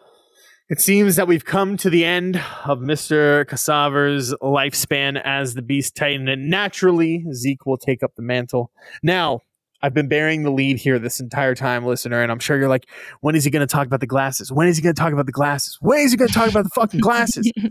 it 0.68 0.80
seems 0.80 1.16
that 1.16 1.26
we've 1.28 1.44
come 1.44 1.76
to 1.78 1.90
the 1.90 2.04
end 2.04 2.36
of 2.64 2.78
Mr. 2.78 3.44
Ksaver's 3.46 4.32
lifespan 4.42 5.20
as 5.22 5.52
the 5.54 5.60
Beast 5.62 5.94
Titan, 5.94 6.26
and 6.26 6.48
naturally, 6.48 7.24
Zeke 7.32 7.66
will 7.66 7.76
take 7.76 8.02
up 8.02 8.14
the 8.16 8.22
mantle. 8.22 8.70
Now, 9.02 9.40
I've 9.82 9.94
been 9.94 10.08
bearing 10.08 10.44
the 10.44 10.50
lead 10.50 10.78
here 10.78 10.98
this 10.98 11.20
entire 11.20 11.54
time, 11.54 11.84
listener, 11.84 12.22
and 12.22 12.32
I'm 12.32 12.38
sure 12.38 12.58
you're 12.58 12.68
like, 12.68 12.88
when 13.20 13.34
is 13.34 13.44
he 13.44 13.50
going 13.50 13.66
to 13.66 13.70
talk 13.70 13.86
about 13.86 14.00
the 14.00 14.06
glasses? 14.06 14.50
When 14.50 14.66
is 14.66 14.76
he 14.76 14.82
going 14.82 14.94
to 14.94 15.00
talk 15.00 15.12
about 15.12 15.26
the 15.26 15.32
glasses? 15.32 15.76
When 15.80 15.98
is 15.98 16.10
he 16.12 16.16
going 16.16 16.28
to 16.28 16.34
talk 16.34 16.48
about 16.48 16.64
the 16.64 16.70
fucking 16.70 17.00
glasses? 17.00 17.50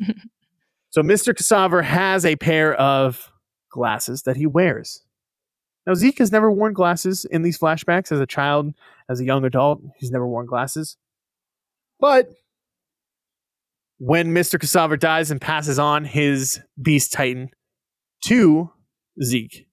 So 0.94 1.02
Mr. 1.02 1.34
Ksaver 1.34 1.84
has 1.84 2.24
a 2.24 2.36
pair 2.36 2.76
of 2.76 3.32
glasses 3.72 4.22
that 4.28 4.38
he 4.38 4.46
wears. 4.46 5.02
Now 5.88 5.96
Zeke 5.96 6.20
has 6.20 6.32
never 6.32 6.52
worn 6.52 6.74
glasses 6.74 7.26
in 7.26 7.42
these 7.42 7.58
flashbacks 7.58 8.12
as 8.12 8.20
a 8.20 8.28
child, 8.28 8.76
as 9.10 9.20
a 9.20 9.26
young 9.26 9.44
adult. 9.44 9.82
He's 9.98 10.12
never 10.12 10.28
worn 10.28 10.46
glasses. 10.46 10.98
But 12.00 12.30
when 13.98 14.36
Mr. 14.36 14.60
Ksaver 14.60 15.00
dies 15.00 15.32
and 15.32 15.42
passes 15.42 15.80
on 15.80 16.06
his 16.06 16.62
Beast 16.80 17.12
Titan 17.12 17.50
to 18.26 18.70
Zeke, 19.24 19.66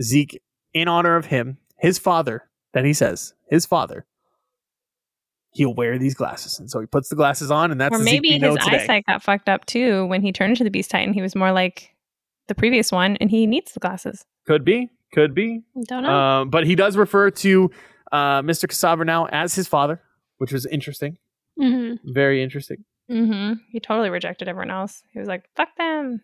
Zeke, 0.00 0.40
in 0.72 0.88
honor 0.88 1.16
of 1.16 1.26
him, 1.26 1.58
his 1.82 1.98
father, 1.98 2.48
that 2.72 2.84
he 2.84 2.94
says, 2.94 3.34
his 3.50 3.66
father, 3.66 4.06
he'll 5.50 5.74
wear 5.74 5.98
these 5.98 6.14
glasses. 6.14 6.58
And 6.58 6.70
so 6.70 6.80
he 6.80 6.86
puts 6.86 7.08
the 7.08 7.16
glasses 7.16 7.50
on, 7.50 7.70
and 7.72 7.80
that's 7.80 7.94
or 7.94 7.98
maybe 7.98 8.28
Zeke 8.28 8.40
we 8.42 8.48
know 8.48 8.54
his 8.54 8.64
today. 8.64 8.76
eyesight 8.78 9.04
got 9.06 9.22
fucked 9.22 9.48
up 9.48 9.66
too 9.66 10.06
when 10.06 10.22
he 10.22 10.32
turned 10.32 10.50
into 10.50 10.64
the 10.64 10.70
Beast 10.70 10.90
Titan. 10.90 11.12
He 11.12 11.20
was 11.20 11.34
more 11.34 11.52
like 11.52 11.90
the 12.46 12.54
previous 12.54 12.90
one, 12.92 13.16
and 13.16 13.30
he 13.30 13.46
needs 13.46 13.72
the 13.72 13.80
glasses. 13.80 14.24
Could 14.46 14.64
be, 14.64 14.90
could 15.12 15.34
be. 15.34 15.62
Don't 15.88 16.04
know. 16.04 16.10
Um, 16.10 16.50
but 16.50 16.64
he 16.66 16.74
does 16.76 16.96
refer 16.96 17.30
to 17.30 17.70
uh, 18.12 18.42
Mr. 18.42 18.66
Ksaver 18.66 19.04
now 19.04 19.26
as 19.26 19.54
his 19.54 19.66
father, 19.66 20.00
which 20.38 20.52
was 20.52 20.64
interesting. 20.66 21.18
hmm 21.58 21.94
Very 22.04 22.42
interesting. 22.42 22.84
Mm-hmm. 23.10 23.54
He 23.70 23.80
totally 23.80 24.08
rejected 24.08 24.48
everyone 24.48 24.70
else. 24.70 25.02
He 25.12 25.18
was 25.18 25.26
like, 25.28 25.44
"Fuck 25.56 25.68
them." 25.76 26.20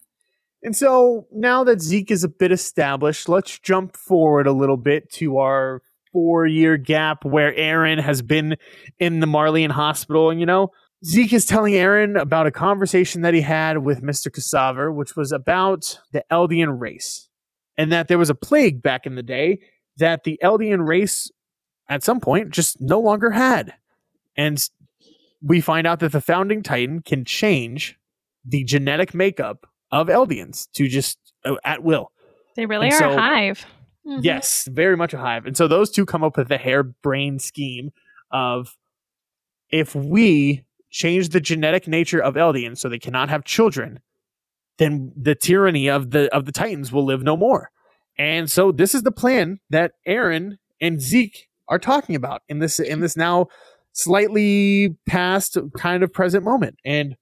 And 0.63 0.77
so 0.77 1.27
now 1.33 1.63
that 1.65 1.81
Zeke 1.81 2.11
is 2.11 2.25
a 2.25 2.29
bit 2.29 2.51
established, 2.51 3.29
let's 3.29 3.59
jump 3.59 3.97
forward 3.97 4.47
a 4.47 4.53
little 4.53 4.77
bit 4.77 5.11
to 5.13 5.39
our 5.39 5.83
four 6.13 6.47
year 6.47 6.77
gap 6.77 7.25
where 7.25 7.53
Eren 7.53 8.01
has 8.01 8.23
been 8.23 8.57
in 8.99 9.21
the 9.21 9.27
Marleyan 9.27 9.71
hospital. 9.71 10.31
And, 10.31 10.41
you 10.41 10.47
know, 10.47 10.73
Zeke 11.05 11.33
is 11.33 11.47
telling 11.47 11.75
Eren 11.75 12.21
about 12.21 12.49
a 12.49 12.51
conversation 12.51 13.23
that 13.23 13.35
he 13.35 13.41
had 13.41 13.79
with 13.79 14.03
Mr. 14.03 14.29
Ksaver, 14.29 14.93
which 14.93 15.15
was 15.15 15.31
about 15.31 16.01
the 16.13 16.25
Eldian 16.31 16.81
race. 16.81 17.29
And 17.77 17.93
that 17.93 18.09
there 18.09 18.19
was 18.19 18.31
a 18.31 18.35
plague 18.35 18.83
back 18.83 19.07
in 19.07 19.15
the 19.15 19.23
day 19.23 19.61
that 19.99 20.25
the 20.25 20.41
Eldian 20.43 20.87
race 20.87 21.31
at 21.89 22.03
some 22.03 22.19
point 22.19 22.51
just 22.51 22.81
no 22.81 22.99
longer 22.99 23.31
had. 23.31 23.75
And 24.37 24.69
we 25.41 25.61
find 25.61 25.87
out 25.87 26.01
that 26.01 26.11
the 26.11 26.21
founding 26.21 26.65
Titan 26.65 27.01
can 27.01 27.25
change 27.25 27.97
the 28.45 28.65
genetic 28.65 29.15
makeup 29.15 29.68
of 29.91 30.09
Eldians 30.09 30.69
to 30.73 30.89
just 30.89 31.19
uh, 31.45 31.57
at 31.65 31.83
will. 31.83 32.11
They 32.57 32.67
really 32.67 32.87
And 32.89 32.95
are 32.95 32.99
so- 32.99 33.13
a 33.13 33.21
hive. 33.21 33.67
Mhm. 34.07 34.21
Yes, 34.23 34.67
very 34.73 34.97
much 34.97 35.13
a 35.13 35.19
hive. 35.19 35.45
And 35.47 35.57
so 35.57 35.69
those 35.69 35.91
two 35.91 36.07
come 36.07 36.25
up 36.25 36.37
with 36.39 36.49
the 36.49 36.57
harebrained 36.59 37.43
scheme 37.43 37.91
of 38.31 38.77
if 39.71 39.95
we 39.95 40.65
change 40.91 41.29
the 41.29 41.41
genetic 41.41 41.87
nature 41.87 42.21
of 42.23 42.35
Eldians 42.35 42.79
so 42.79 42.89
they 42.89 42.99
cannot 42.99 43.29
have 43.29 43.45
children, 43.45 44.01
then 44.79 45.13
the 45.15 45.35
tyranny 45.35 45.89
of 45.89 46.11
the 46.11 46.35
of 46.35 46.47
the 46.47 46.53
Titans 46.53 46.91
will 46.91 47.05
live 47.05 47.23
no 47.23 47.37
more. 47.37 47.71
And 48.17 48.51
so 48.51 48.73
this 48.73 48.95
is 48.95 49.03
the 49.03 49.13
plan 49.13 49.61
that 49.71 49.93
Eren 50.07 50.57
and 50.81 51.01
Zeke 51.03 51.49
are 51.69 51.79
talking 51.79 52.15
about 52.17 52.43
in 52.49 52.61
this 52.61 52.79
in 52.81 53.01
this 53.01 53.17
now 53.17 53.49
slightly 53.93 54.97
past 55.07 55.57
kind 55.77 56.03
of 56.03 56.13
present 56.13 56.45
moment. 56.45 56.79
And 56.85 57.17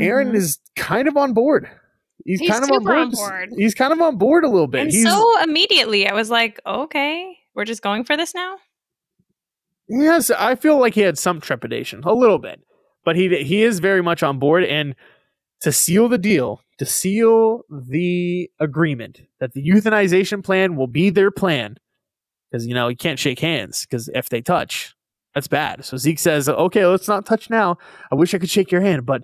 Eren 0.00 0.30
Mhm. 0.32 0.36
is 0.36 0.58
kind 0.76 1.08
of 1.08 1.16
on 1.16 1.32
board. 1.34 1.68
He's, 2.24 2.40
He's 2.40 2.50
kind 2.50 2.62
of 2.62 2.68
super 2.68 2.92
on 2.92 2.98
on 2.98 3.10
board. 3.10 3.48
board. 3.50 3.58
He's 3.58 3.74
kind 3.74 3.92
of 3.92 4.00
on 4.00 4.18
board 4.18 4.44
a 4.44 4.48
little 4.48 4.66
bit. 4.66 4.82
And 4.82 4.90
He's 4.90 5.04
so 5.04 5.42
immediately, 5.42 6.06
I 6.08 6.12
was 6.14 6.30
like, 6.30 6.60
"Okay, 6.66 7.38
we're 7.54 7.64
just 7.64 7.80
going 7.82 8.04
for 8.04 8.16
this 8.16 8.34
now." 8.34 8.56
yes, 9.88 10.30
I 10.30 10.54
feel 10.54 10.78
like 10.78 10.94
he 10.94 11.00
had 11.02 11.18
some 11.18 11.40
trepidation, 11.40 12.02
a 12.04 12.12
little 12.12 12.38
bit, 12.38 12.60
but 13.04 13.16
he 13.16 13.42
he 13.44 13.62
is 13.62 13.78
very 13.80 14.02
much 14.02 14.22
on 14.22 14.38
board. 14.38 14.64
And 14.64 14.94
to 15.62 15.72
seal 15.72 16.08
the 16.08 16.18
deal, 16.18 16.60
to 16.78 16.84
seal 16.86 17.62
the 17.70 18.50
agreement 18.60 19.22
that 19.40 19.52
the 19.54 19.62
euthanization 19.66 20.44
plan 20.44 20.76
will 20.76 20.86
be 20.86 21.10
their 21.10 21.30
plan, 21.30 21.76
because 22.50 22.66
you 22.66 22.74
know 22.74 22.88
you 22.88 22.96
can't 22.96 23.18
shake 23.18 23.38
hands 23.40 23.86
because 23.86 24.08
if 24.14 24.28
they 24.28 24.40
touch, 24.42 24.94
that's 25.34 25.48
bad. 25.48 25.84
So 25.84 25.96
Zeke 25.96 26.18
says, 26.18 26.48
"Okay, 26.48 26.84
let's 26.86 27.08
not 27.08 27.24
touch 27.26 27.48
now. 27.48 27.78
I 28.12 28.14
wish 28.16 28.34
I 28.34 28.38
could 28.38 28.50
shake 28.50 28.70
your 28.70 28.82
hand, 28.82 29.06
but 29.06 29.22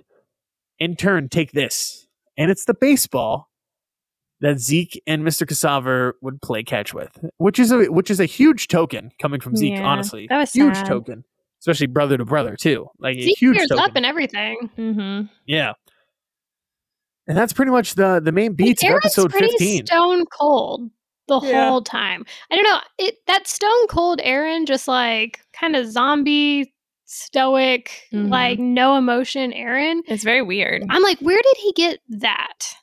in 0.79 0.97
turn, 0.97 1.29
take 1.29 1.53
this." 1.53 2.07
And 2.37 2.51
it's 2.51 2.64
the 2.64 2.75
baseball 2.75 3.49
that 4.41 4.59
Zeke 4.59 5.01
and 5.07 5.22
Mr. 5.22 5.47
Ksaver 5.47 6.12
would 6.20 6.43
play 6.43 6.62
catch 6.62 6.93
with, 6.93 7.16
which 7.39 7.59
is 7.59 7.70
a 7.72 7.85
which 7.87 8.11
is 8.11 8.20
a 8.20 8.27
huge 8.27 8.68
token 8.68 9.11
coming 9.20 9.41
from 9.41 9.57
Zeke. 9.57 9.75
Yeah, 9.75 9.87
honestly, 9.87 10.27
that 10.29 10.39
was 10.39 10.53
huge 10.53 10.75
sad. 10.75 10.87
token, 10.87 11.25
especially 11.61 11.87
brother 11.87 12.18
to 12.18 12.25
brother 12.25 12.57
too. 12.57 12.89
Like 12.99 13.16
a 13.16 13.22
Zeke 13.22 13.39
huge 13.39 13.57
gears 13.57 13.68
token. 13.68 13.85
up 13.85 13.93
and 13.97 14.05
everything. 14.05 14.70
Mm-hmm. 14.77 15.27
yeah, 15.47 15.72
and 17.27 17.37
that's 17.39 17.53
pretty 17.53 17.70
much 17.70 17.95
the 17.95 18.20
the 18.20 18.33
main 18.33 18.53
beats 18.55 18.83
of 18.83 18.91
episode 18.91 19.31
pretty 19.31 19.49
fifteen. 19.51 19.87
Stone 19.87 20.27
cold 20.27 20.91
the 21.29 21.41
Yeah. 21.41 21.70
whole 21.70 21.81
time. 21.83 22.27
I 22.51 22.57
don't 22.57 22.64
know. 22.64 22.81
It 22.99 23.14
that 23.27 23.47
stone 23.47 23.87
cold 23.89 24.18
Eren, 24.20 24.66
just 24.66 24.87
like 24.89 25.41
kind 25.55 25.75
of 25.77 25.87
zombie, 25.91 26.74
stoic, 27.05 28.09
Mhm. 28.13 28.31
like 28.31 28.59
no 28.59 28.97
emotion 28.97 29.53
Eren. 29.53 30.01
It's 30.07 30.25
very 30.25 30.43
weird. 30.43 30.85
I'm 30.89 31.03
like, 31.03 31.19
where 31.21 31.41
did 31.43 31.57
he 31.59 31.73
get 31.73 32.01
that? 32.09 32.75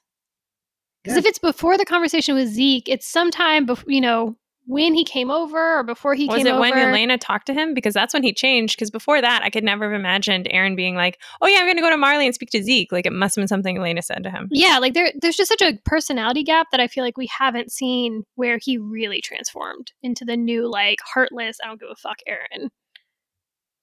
Because 1.03 1.17
if 1.17 1.25
it's 1.25 1.39
before 1.39 1.77
the 1.77 1.85
conversation 1.85 2.35
with 2.35 2.47
Zeke, 2.49 2.87
it's 2.87 3.07
sometime 3.07 3.65
before 3.65 3.91
you 3.91 4.01
know 4.01 4.35
when 4.67 4.93
he 4.93 5.03
came 5.03 5.31
over 5.31 5.79
or 5.79 5.83
before 5.83 6.13
he 6.13 6.27
came. 6.27 6.35
was 6.37 6.43
came 6.43 6.55
it 6.55 6.59
when. 6.59 6.77
Elena 6.77 7.17
talked 7.17 7.47
to 7.47 7.53
him? 7.53 7.73
Because 7.73 7.95
that's 7.95 8.13
when 8.13 8.21
he 8.21 8.31
changed. 8.31 8.75
Because 8.77 8.91
before 8.91 9.19
that, 9.19 9.41
I 9.43 9.49
could 9.49 9.63
never 9.63 9.85
have 9.91 9.99
imagined 9.99 10.47
Eren 10.53 10.75
being 10.75 10.95
like, 10.95 11.17
"Oh 11.41 11.47
yeah, 11.47 11.57
I'm 11.57 11.65
going 11.65 11.77
to 11.77 11.81
go 11.81 11.89
to 11.89 11.97
Marley 11.97 12.27
and 12.27 12.35
speak 12.35 12.51
to 12.51 12.61
Zeke." 12.61 12.91
Like 12.91 13.07
it 13.07 13.13
must 13.13 13.35
have 13.35 13.41
been 13.41 13.47
something 13.47 13.77
Elena 13.77 14.03
said 14.03 14.21
to 14.23 14.29
him. 14.29 14.47
yeah, 14.51 14.77
like 14.77 14.93
there, 14.93 15.11
there's 15.19 15.35
just 15.35 15.49
such 15.49 15.63
a 15.63 15.79
personality 15.85 16.43
gap 16.43 16.67
that 16.71 16.79
I 16.79 16.87
feel 16.87 17.03
like 17.03 17.17
we 17.17 17.27
haven't 17.35 17.71
seen 17.71 18.21
where 18.35 18.59
he 18.61 18.77
really 18.77 19.19
transformed 19.21 19.91
into 20.03 20.23
the 20.23 20.37
new, 20.37 20.69
like, 20.69 20.99
heartless, 21.15 21.57
I 21.63 21.67
don't 21.67 21.79
give 21.79 21.89
a 21.91 21.95
fuck 21.95 22.19
Eren. 22.29 22.69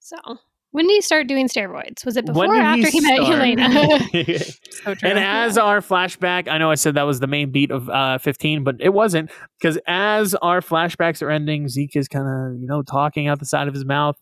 So, 0.08 0.38
when 0.70 0.86
did 0.86 0.94
he 0.94 1.00
start 1.02 1.26
doing 1.26 1.48
steroids? 1.48 2.06
Was 2.06 2.16
it 2.16 2.24
before 2.24 2.46
or 2.46 2.56
after 2.56 2.88
he, 2.88 3.00
met? 3.00 3.18
Elena? 3.20 3.98
So. 4.70 4.94
And 5.02 5.18
as 5.18 5.58
our 5.58 5.80
flashback, 5.80 6.48
I 6.48 6.56
know 6.56 6.70
I 6.70 6.76
said 6.76 6.94
that 6.94 7.02
was 7.02 7.20
the 7.20 7.26
main 7.26 7.50
beat 7.50 7.70
of 7.70 7.90
uh, 7.90 8.16
15, 8.16 8.64
but 8.64 8.76
it 8.78 8.90
wasn't 8.90 9.30
because 9.60 9.78
as 9.86 10.34
our 10.36 10.62
flashbacks 10.62 11.20
are 11.20 11.30
ending, 11.30 11.68
Zeke 11.68 11.96
is 11.96 12.08
kind 12.08 12.26
of, 12.26 12.58
you 12.58 12.66
know, 12.66 12.82
talking 12.82 13.26
out 13.26 13.38
the 13.38 13.44
side 13.44 13.68
of 13.68 13.74
his 13.74 13.84
mouth, 13.84 14.16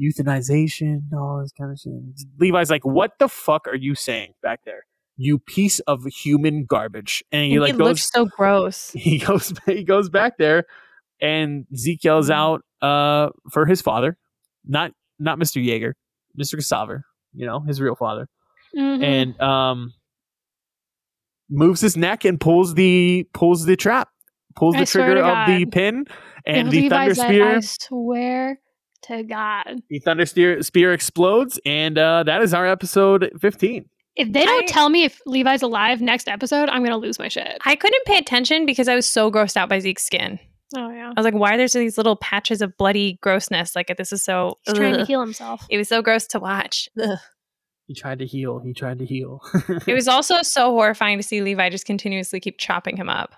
euthanization, 0.00 1.12
all 1.12 1.40
this 1.42 1.52
kind 1.52 1.70
of 1.70 1.78
shit. 1.78 1.92
Levi's 2.38 2.70
like, 2.70 2.86
"What 2.86 3.18
the 3.18 3.28
fuck 3.28 3.66
are 3.66 3.76
you 3.76 3.94
saying 3.94 4.32
back 4.42 4.60
there? 4.64 4.86
You 5.18 5.38
piece 5.38 5.80
of 5.80 6.04
human 6.04 6.64
garbage!" 6.64 7.22
And 7.30 7.44
he 7.44 7.56
And 7.56 7.62
like 7.62 7.72
he 7.74 7.78
goes, 7.78 7.88
looked 7.88 8.00
so 8.00 8.24
gross. 8.24 8.90
he 8.92 9.18
goes, 9.18 9.52
he 9.66 9.84
goes 9.84 10.08
back 10.08 10.38
there, 10.38 10.64
and 11.20 11.66
Zeke 11.76 12.04
yells 12.04 12.30
out 12.30 12.62
uh, 12.80 13.30
for 13.50 13.66
his 13.66 13.82
father, 13.82 14.16
not 14.64 14.92
not 15.18 15.38
Mr. 15.38 15.64
Yeager, 15.64 15.92
Mr. 16.38 16.56
Ksaver, 16.56 17.00
you 17.34 17.46
know, 17.46 17.60
his 17.60 17.80
real 17.80 17.94
father 17.96 18.28
Mhm. 18.76 19.02
and 19.02 19.40
um 19.40 19.92
moves 21.48 21.80
his 21.80 21.96
neck 21.96 22.24
and 22.24 22.40
pulls 22.40 22.74
the 22.74 23.26
pulls 23.32 23.64
the 23.66 23.76
trap 23.76 24.08
pulls 24.56 24.74
the 24.74 24.80
I 24.80 24.84
swear 24.84 25.06
trigger 25.14 25.22
of 25.24 25.46
the 25.46 25.66
pin 25.66 26.04
and 26.44 26.56
And 26.56 26.70
the 26.70 26.88
thunder 26.88 27.14
said, 27.14 27.26
spear 27.28 27.56
I 27.56 27.60
swear 27.60 28.58
to 29.02 29.22
God. 29.22 29.80
the 29.88 29.98
thunder 30.00 30.26
spear, 30.26 30.62
spear 30.62 30.92
explodes 30.92 31.60
and 31.64 31.98
uh 31.98 32.24
that 32.24 32.42
is 32.42 32.52
our 32.52 32.66
episode 32.66 33.30
15 33.40 33.84
If 34.16 34.32
they 34.32 34.44
don't 34.44 34.64
I- 34.64 34.66
tell 34.66 34.88
me 34.88 35.04
if 35.04 35.20
Levi's 35.26 35.62
alive 35.62 36.00
next 36.00 36.26
episode, 36.28 36.68
I'm 36.68 36.82
gonna 36.82 36.96
lose 36.96 37.18
my 37.18 37.28
shit. 37.28 37.58
I 37.64 37.76
couldn't 37.76 38.04
pay 38.06 38.16
attention 38.16 38.66
because 38.66 38.88
I 38.88 38.94
was 38.96 39.06
so 39.06 39.30
grossed 39.30 39.56
out 39.56 39.68
by 39.68 39.78
Zeke's 39.78 40.02
skin. 40.04 40.38
Oh 40.74 40.90
yeah, 40.90 41.12
I 41.16 41.20
was 41.20 41.24
like, 41.24 41.34
"Why 41.34 41.54
are 41.54 41.56
there 41.56 41.68
these 41.68 41.96
little 41.96 42.16
patches 42.16 42.60
of 42.60 42.76
bloody 42.76 43.18
grossness? 43.22 43.76
Like 43.76 43.94
this 43.96 44.12
is 44.12 44.24
so." 44.24 44.58
he's 44.64 44.74
trying 44.74 44.94
to 44.94 45.04
heal 45.04 45.20
himself. 45.20 45.64
It 45.70 45.76
was 45.78 45.88
so 45.88 46.02
gross 46.02 46.26
to 46.28 46.40
watch. 46.40 46.88
Ugh. 47.00 47.18
he 47.86 47.94
tried 47.94 48.18
to 48.18 48.26
heal 48.26 48.58
he 48.58 48.72
tried 48.72 48.98
to 48.98 49.06
heal 49.06 49.40
It 49.86 49.94
was 49.94 50.08
also 50.16 50.42
so 50.42 50.70
horrifying 50.70 51.18
to 51.18 51.22
see 51.22 51.40
Levi 51.40 51.70
just 51.70 51.86
continuously 51.86 52.40
keep 52.40 52.58
chopping 52.58 52.96
him 52.96 53.08
up. 53.08 53.34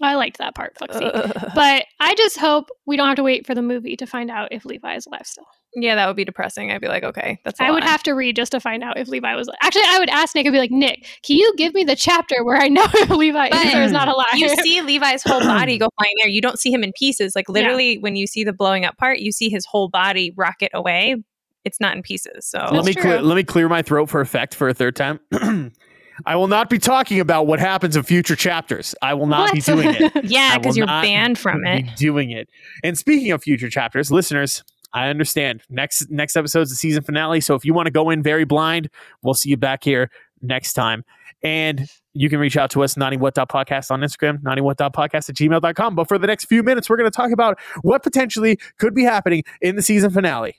I 0.00 0.14
liked 0.14 0.38
that 0.38 0.54
part, 0.54 0.78
fuck 0.78 0.92
Zeke. 0.92 1.10
Ugh. 1.12 1.50
But 1.54 1.86
I 1.98 2.14
just 2.14 2.38
hope 2.38 2.68
we 2.86 2.96
don't 2.96 3.08
have 3.08 3.16
to 3.16 3.24
wait 3.24 3.44
for 3.46 3.54
the 3.56 3.62
movie 3.62 3.96
to 3.96 4.06
find 4.06 4.30
out 4.30 4.52
if 4.52 4.64
Levi 4.64 4.94
is 4.94 5.06
alive 5.06 5.26
still. 5.26 5.46
Yeah, 5.74 5.94
that 5.94 6.06
would 6.06 6.16
be 6.16 6.24
depressing. 6.24 6.70
I'd 6.70 6.80
be 6.80 6.88
like, 6.88 7.04
okay, 7.04 7.38
that's. 7.44 7.60
I 7.60 7.68
I 7.68 7.70
would 7.70 7.84
have 7.84 8.02
to 8.04 8.12
read 8.12 8.36
just 8.36 8.52
to 8.52 8.60
find 8.60 8.82
out 8.82 8.98
if 8.98 9.08
Levi 9.08 9.34
was. 9.34 9.50
Actually, 9.62 9.82
I 9.86 9.98
would 9.98 10.08
ask 10.08 10.34
Nick. 10.34 10.46
I'd 10.46 10.52
be 10.52 10.58
like, 10.58 10.70
Nick, 10.70 11.06
can 11.22 11.36
you 11.36 11.52
give 11.56 11.74
me 11.74 11.84
the 11.84 11.96
chapter 11.96 12.42
where 12.42 12.56
I 12.56 12.68
know 12.68 12.86
if 12.94 13.10
Levi 13.10 13.48
is 13.48 13.74
or 13.74 13.82
is 13.82 13.92
not 13.92 14.08
alive? 14.08 14.26
You 14.34 14.48
see 14.56 14.80
Levi's 14.80 15.22
whole 15.22 15.40
body 15.40 15.78
go 15.78 15.88
flying 15.98 16.14
there. 16.20 16.28
You 16.28 16.40
don't 16.40 16.58
see 16.58 16.72
him 16.72 16.82
in 16.82 16.92
pieces. 16.98 17.34
Like 17.36 17.48
literally, 17.48 17.98
when 17.98 18.16
you 18.16 18.26
see 18.26 18.44
the 18.44 18.52
blowing 18.52 18.84
up 18.84 18.96
part, 18.96 19.18
you 19.18 19.32
see 19.32 19.48
his 19.48 19.66
whole 19.66 19.88
body 19.88 20.32
rocket 20.36 20.70
away. 20.74 21.16
It's 21.64 21.80
not 21.80 21.94
in 21.96 22.02
pieces. 22.02 22.46
So 22.46 22.58
let 22.58 22.72
That's 22.72 22.86
me 22.86 22.94
clear, 22.94 23.20
let 23.20 23.34
me 23.34 23.44
clear 23.44 23.68
my 23.68 23.82
throat 23.82 24.08
for 24.08 24.20
effect 24.20 24.54
for 24.54 24.68
a 24.68 24.74
third 24.74 24.96
time 24.96 25.20
I 26.26 26.36
will 26.36 26.48
not 26.48 26.68
be 26.68 26.78
talking 26.78 27.20
about 27.20 27.46
what 27.46 27.60
happens 27.60 27.96
in 27.96 28.02
future 28.02 28.36
chapters. 28.36 28.94
I 29.02 29.14
will 29.14 29.26
not 29.26 29.52
be 29.52 29.60
doing 29.60 29.88
it. 29.88 30.12
yeah, 30.24 30.58
because 30.58 30.76
you're 30.76 30.86
banned 30.86 31.38
from 31.38 31.62
be 31.62 31.70
it. 31.70 31.96
doing 31.96 32.30
it. 32.30 32.48
And 32.82 32.98
speaking 32.98 33.30
of 33.30 33.42
future 33.42 33.70
chapters, 33.70 34.10
listeners, 34.10 34.64
I 34.92 35.08
understand. 35.08 35.62
Next 35.68 36.10
next 36.10 36.36
episode's 36.36 36.70
the 36.70 36.76
season 36.76 37.02
finale. 37.02 37.40
So 37.40 37.54
if 37.54 37.64
you 37.64 37.74
want 37.74 37.86
to 37.86 37.90
go 37.92 38.10
in 38.10 38.22
very 38.22 38.44
blind, 38.44 38.88
we'll 39.22 39.34
see 39.34 39.50
you 39.50 39.56
back 39.56 39.84
here 39.84 40.10
next 40.40 40.72
time. 40.72 41.04
And 41.42 41.86
you 42.14 42.28
can 42.28 42.40
reach 42.40 42.56
out 42.56 42.70
to 42.70 42.82
us, 42.82 42.96
naughty.what.podcast 42.96 43.90
on 43.90 44.00
Instagram, 44.00 44.42
naughty.what.podcast 44.42 45.28
at 45.28 45.36
gmail.com. 45.36 45.94
But 45.94 46.08
for 46.08 46.18
the 46.18 46.26
next 46.26 46.46
few 46.46 46.62
minutes, 46.64 46.90
we're 46.90 46.96
going 46.96 47.10
to 47.10 47.16
talk 47.16 47.30
about 47.30 47.60
what 47.82 48.02
potentially 48.02 48.58
could 48.78 48.94
be 48.94 49.04
happening 49.04 49.44
in 49.60 49.76
the 49.76 49.82
season 49.82 50.10
finale. 50.10 50.56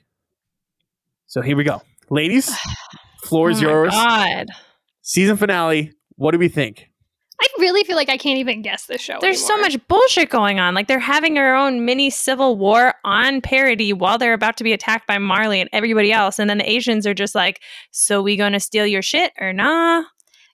So 1.26 1.42
here 1.42 1.56
we 1.56 1.64
go. 1.64 1.82
Ladies, 2.08 2.54
floor 3.24 3.50
is 3.50 3.58
Oh 3.58 3.68
yours. 3.68 3.90
God. 3.92 4.46
Season 5.02 5.36
finale. 5.36 5.92
What 6.16 6.30
do 6.32 6.38
we 6.38 6.48
think? 6.48 6.89
I 7.42 7.48
really 7.58 7.84
feel 7.84 7.96
like 7.96 8.10
I 8.10 8.18
can't 8.18 8.38
even 8.38 8.60
guess 8.60 8.84
this 8.84 9.00
show. 9.00 9.18
There's 9.20 9.44
so 9.44 9.56
much 9.56 9.76
bullshit 9.88 10.28
going 10.28 10.60
on. 10.60 10.74
Like 10.74 10.88
they're 10.88 10.98
having 10.98 11.34
their 11.34 11.56
own 11.56 11.86
mini 11.86 12.10
civil 12.10 12.58
war 12.58 12.94
on 13.04 13.40
Paradis 13.40 13.94
while 13.94 14.18
they're 14.18 14.34
about 14.34 14.58
to 14.58 14.64
be 14.64 14.74
attacked 14.74 15.06
by 15.06 15.16
Marley 15.16 15.60
and 15.60 15.70
everybody 15.72 16.12
else. 16.12 16.38
And 16.38 16.50
then 16.50 16.58
the 16.58 16.70
Asians 16.70 17.06
are 17.06 17.14
just 17.14 17.34
like, 17.34 17.62
so 17.92 18.20
we 18.20 18.36
gonna 18.36 18.60
steal 18.60 18.86
your 18.86 19.00
shit 19.00 19.32
or 19.40 19.54
nah? 19.54 20.02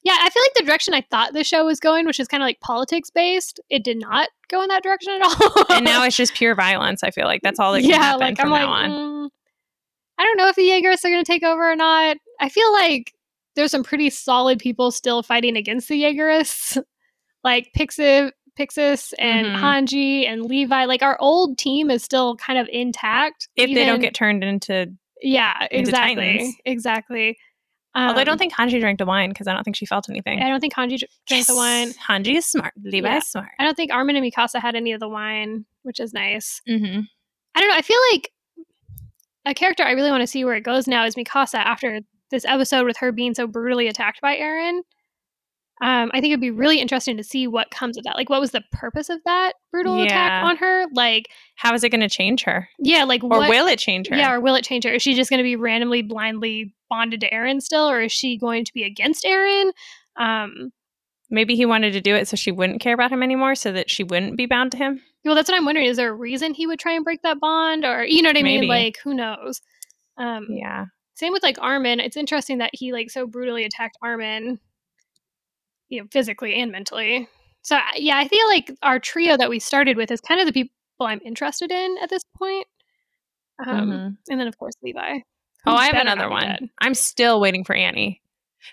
Yeah, 0.05 0.17
I 0.21 0.31
feel 0.31 0.43
like 0.45 0.55
the 0.55 0.65
direction 0.65 0.95
I 0.95 1.01
thought 1.11 1.33
the 1.33 1.43
show 1.43 1.65
was 1.65 1.81
going, 1.81 2.07
which 2.07 2.21
is 2.21 2.29
kind 2.29 2.41
of 2.41 2.47
like 2.47 2.61
politics 2.61 3.11
based, 3.11 3.59
it 3.69 3.83
did 3.83 3.99
not 3.99 4.29
go 4.49 4.63
in 4.63 4.69
that 4.69 4.85
direction 4.85 5.13
at 5.15 5.23
all. 5.23 5.65
and 5.71 5.85
now 5.85 6.05
it's 6.05 6.17
just 6.17 6.35
pure 6.35 6.55
violence. 6.55 7.03
I 7.03 7.11
feel 7.11 7.25
like 7.25 7.43
that's 7.43 7.59
all 7.59 7.73
that 7.73 7.81
can 7.81 7.91
yeah, 7.91 7.97
happen 7.97 8.21
like 8.21 8.39
from 8.39 8.53
I'm 8.53 8.61
now 8.61 8.71
like, 8.71 8.85
on. 8.85 8.91
mm, 8.91 9.29
I 10.19 10.23
don't 10.23 10.37
know 10.37 10.47
if 10.47 10.55
the 10.55 10.63
Jaegerists 10.63 11.05
are 11.05 11.11
going 11.11 11.25
to 11.25 11.29
take 11.31 11.43
over 11.43 11.73
or 11.73 11.75
not. 11.75 12.19
I 12.39 12.49
feel 12.49 12.73
like 12.73 13.13
there's 13.57 13.71
some 13.73 13.83
pretty 13.83 14.11
solid 14.11 14.59
people 14.59 14.91
still 14.93 15.23
fighting 15.23 15.57
against 15.57 15.89
the 15.89 16.01
Jaegerists, 16.03 16.81
like 17.43 17.71
Pixis, 17.77 18.31
Pixis 18.59 19.13
and 19.19 19.47
Mhm. 19.49 19.59
Hanji 19.61 20.27
and 20.29 20.45
Levi. 20.45 20.85
Like 20.85 21.03
our 21.03 21.17
old 21.21 21.59
team 21.59 21.91
is 21.91 22.03
still 22.03 22.37
kind 22.37 22.59
of 22.59 22.69
intact. 22.73 23.49
If 23.57 23.75
they 23.75 23.85
don't 23.85 24.01
get 24.01 24.15
turned 24.15 24.43
into, 24.45 24.93
yeah, 25.21 25.67
into 25.71 25.79
exactly, 25.91 26.15
Titans. 26.39 26.55
exactly. 26.65 27.37
although 27.95 28.21
I 28.21 28.25
don't 28.25 28.33
Um, 28.35 28.39
think 28.39 28.53
Hanji 28.53 28.79
drank 28.79 28.99
the 28.99 29.07
wine 29.07 29.31
because 29.31 29.47
I 29.47 29.55
don't 29.55 29.63
think 29.65 29.75
she 29.75 29.87
felt 29.87 30.11
anything. 30.11 30.43
I 30.43 30.51
don't 30.51 30.61
think 30.61 30.75
Hanji 30.75 30.99
dr- 30.99 31.11
drank 31.27 31.47
the 31.47 31.55
wine. 31.57 31.89
Hanji 31.93 32.37
is 32.37 32.45
smart. 32.45 32.75
Levi 32.83 33.09
Yeah. 33.09 33.17
is 33.17 33.27
smart. 33.27 33.49
I 33.59 33.65
don't 33.65 33.75
think 33.75 33.91
Armin 33.91 34.17
and 34.17 34.25
Mikasa 34.31 34.61
had 34.61 34.75
any 34.75 34.93
of 34.93 35.01
the 35.01 35.09
wine, 35.09 35.65
which 35.83 35.99
is 35.99 36.13
nice. 36.13 36.61
Mm-hmm. 36.69 37.01
I 37.55 37.61
don't 37.61 37.71
know. 37.71 37.75
I 37.75 37.81
feel 37.81 37.99
like 38.13 38.31
a 39.47 39.55
character 39.55 39.83
I 39.83 39.93
really 39.93 40.11
want 40.11 40.21
to 40.21 40.27
see 40.27 40.45
where 40.45 40.57
it 40.57 40.63
goes 40.63 40.87
now 40.87 41.07
is 41.07 41.15
Mikasa 41.15 41.55
after 41.55 42.01
this 42.31 42.45
episode 42.45 42.85
with 42.87 42.97
her 42.99 43.13
being 43.13 43.35
so 43.35 43.47
brutally 43.47 43.89
attacked 43.89 44.21
by 44.21 44.37
Eren. 44.37 44.81
Um, 45.83 46.11
I 46.15 46.21
think 46.23 46.31
it'd 46.33 46.41
be 46.41 46.51
really 46.51 46.81
interesting 46.81 47.19
to 47.19 47.23
see 47.23 47.47
what 47.47 47.71
comes 47.71 47.99
of 47.99 48.05
that. 48.05 48.17
Like, 48.17 48.31
what 48.31 48.41
was 48.41 48.53
the 48.53 48.63
purpose 48.73 49.11
of 49.11 49.19
that 49.27 49.53
brutal 49.71 50.01
attack 50.03 50.43
on 50.45 50.57
her? 50.57 50.87
Like, 50.95 51.27
How 51.57 51.75
is 51.75 51.85
it 51.85 51.91
going 51.91 52.01
to 52.01 52.09
change 52.09 52.45
her, 52.45 52.67
yeah, 52.79 53.05
like 53.05 53.23
or 53.23 53.29
what? 53.29 53.51
will 53.51 53.67
it 53.67 53.79
change 53.79 54.09
her? 54.09 54.17
yeah, 54.17 54.33
or 54.33 54.41
will 54.41 54.55
it 54.55 54.65
change 54.65 54.85
her? 54.85 54.91
Is 54.93 55.03
she 55.03 55.13
just 55.13 55.29
going 55.29 55.39
to 55.39 55.45
be 55.45 55.55
randomly, 55.55 56.01
blindly 56.01 56.75
bonded 56.89 57.21
to 57.21 57.31
Eren 57.31 57.61
still, 57.61 57.91
or 57.91 58.01
is 58.01 58.13
she 58.13 58.39
going 58.39 58.65
to 58.65 58.73
be 58.73 58.85
against 58.85 59.25
Eren? 59.25 59.71
Um, 60.17 60.71
Maybe 61.29 61.57
he 61.57 61.67
wanted 61.67 61.93
to 61.93 62.01
do 62.01 62.15
it 62.15 62.27
so 62.29 62.37
she 62.37 62.53
wouldn't 62.53 62.81
care 62.81 62.95
about 62.95 63.11
him 63.13 63.23
anymore, 63.23 63.55
so 63.55 63.71
that 63.73 63.91
she 63.91 64.03
wouldn't 64.03 64.37
be 64.39 64.47
bound 64.47 64.71
to 64.73 64.79
him. 64.79 65.03
well, 65.27 65.35
that's 65.35 65.51
what 65.51 65.59
I'm 65.59 65.65
wondering. 65.67 65.89
Is 65.89 65.99
there 65.99 66.11
a 66.11 66.15
reason 66.15 66.55
he 66.55 66.67
would 66.67 66.79
try 66.79 66.93
and 66.93 67.05
break 67.05 67.21
that 67.23 67.39
bond, 67.39 67.85
or 67.85 68.03
you 68.05 68.23
know 68.23 68.31
what 68.31 68.39
I 68.39 68.43
Maybe. 68.43 68.61
mean? 68.61 68.69
Like, 68.71 68.97
who 69.05 69.13
knows? 69.13 69.61
Um, 70.17 70.47
Yeah. 70.49 70.87
Same 71.17 71.33
with 71.33 71.43
like 71.43 71.59
Armin. 71.61 71.99
It's 71.99 72.17
interesting 72.17 72.59
that 72.59 72.71
he 72.73 72.93
like 72.93 73.11
so 73.11 73.27
brutally 73.27 73.65
attacked 73.65 73.97
Armin, 74.03 74.61
you 75.89 76.01
know, 76.01 76.07
physically 76.13 76.55
and 76.61 76.71
mentally. 76.71 77.29
So 77.63 77.79
yeah, 77.97 78.17
I 78.19 78.29
feel 78.29 78.47
like 78.49 78.71
our 78.83 79.01
trio 79.01 79.37
that 79.37 79.51
we 79.51 79.59
started 79.59 79.97
with 79.97 80.11
is 80.11 80.21
kind 80.21 80.41
of 80.41 80.47
the 80.47 80.53
people 80.53 80.71
I'm 81.01 81.21
interested 81.25 81.73
in 81.73 81.97
at 82.03 82.11
this 82.11 82.23
point. 82.39 82.67
Um, 83.67 83.91
Mhm. 83.91 84.17
And 84.29 84.41
then 84.41 84.47
of 84.47 84.57
course 84.59 84.75
Levi. 84.83 85.19
Oh, 85.67 85.75
I 85.75 85.87
have 85.87 85.95
another 85.97 86.29
one. 86.31 86.43
dead. 86.45 86.71
I'm 86.81 86.95
still 86.95 87.41
waiting 87.41 87.65
for 87.65 87.75
Annie. 87.75 88.21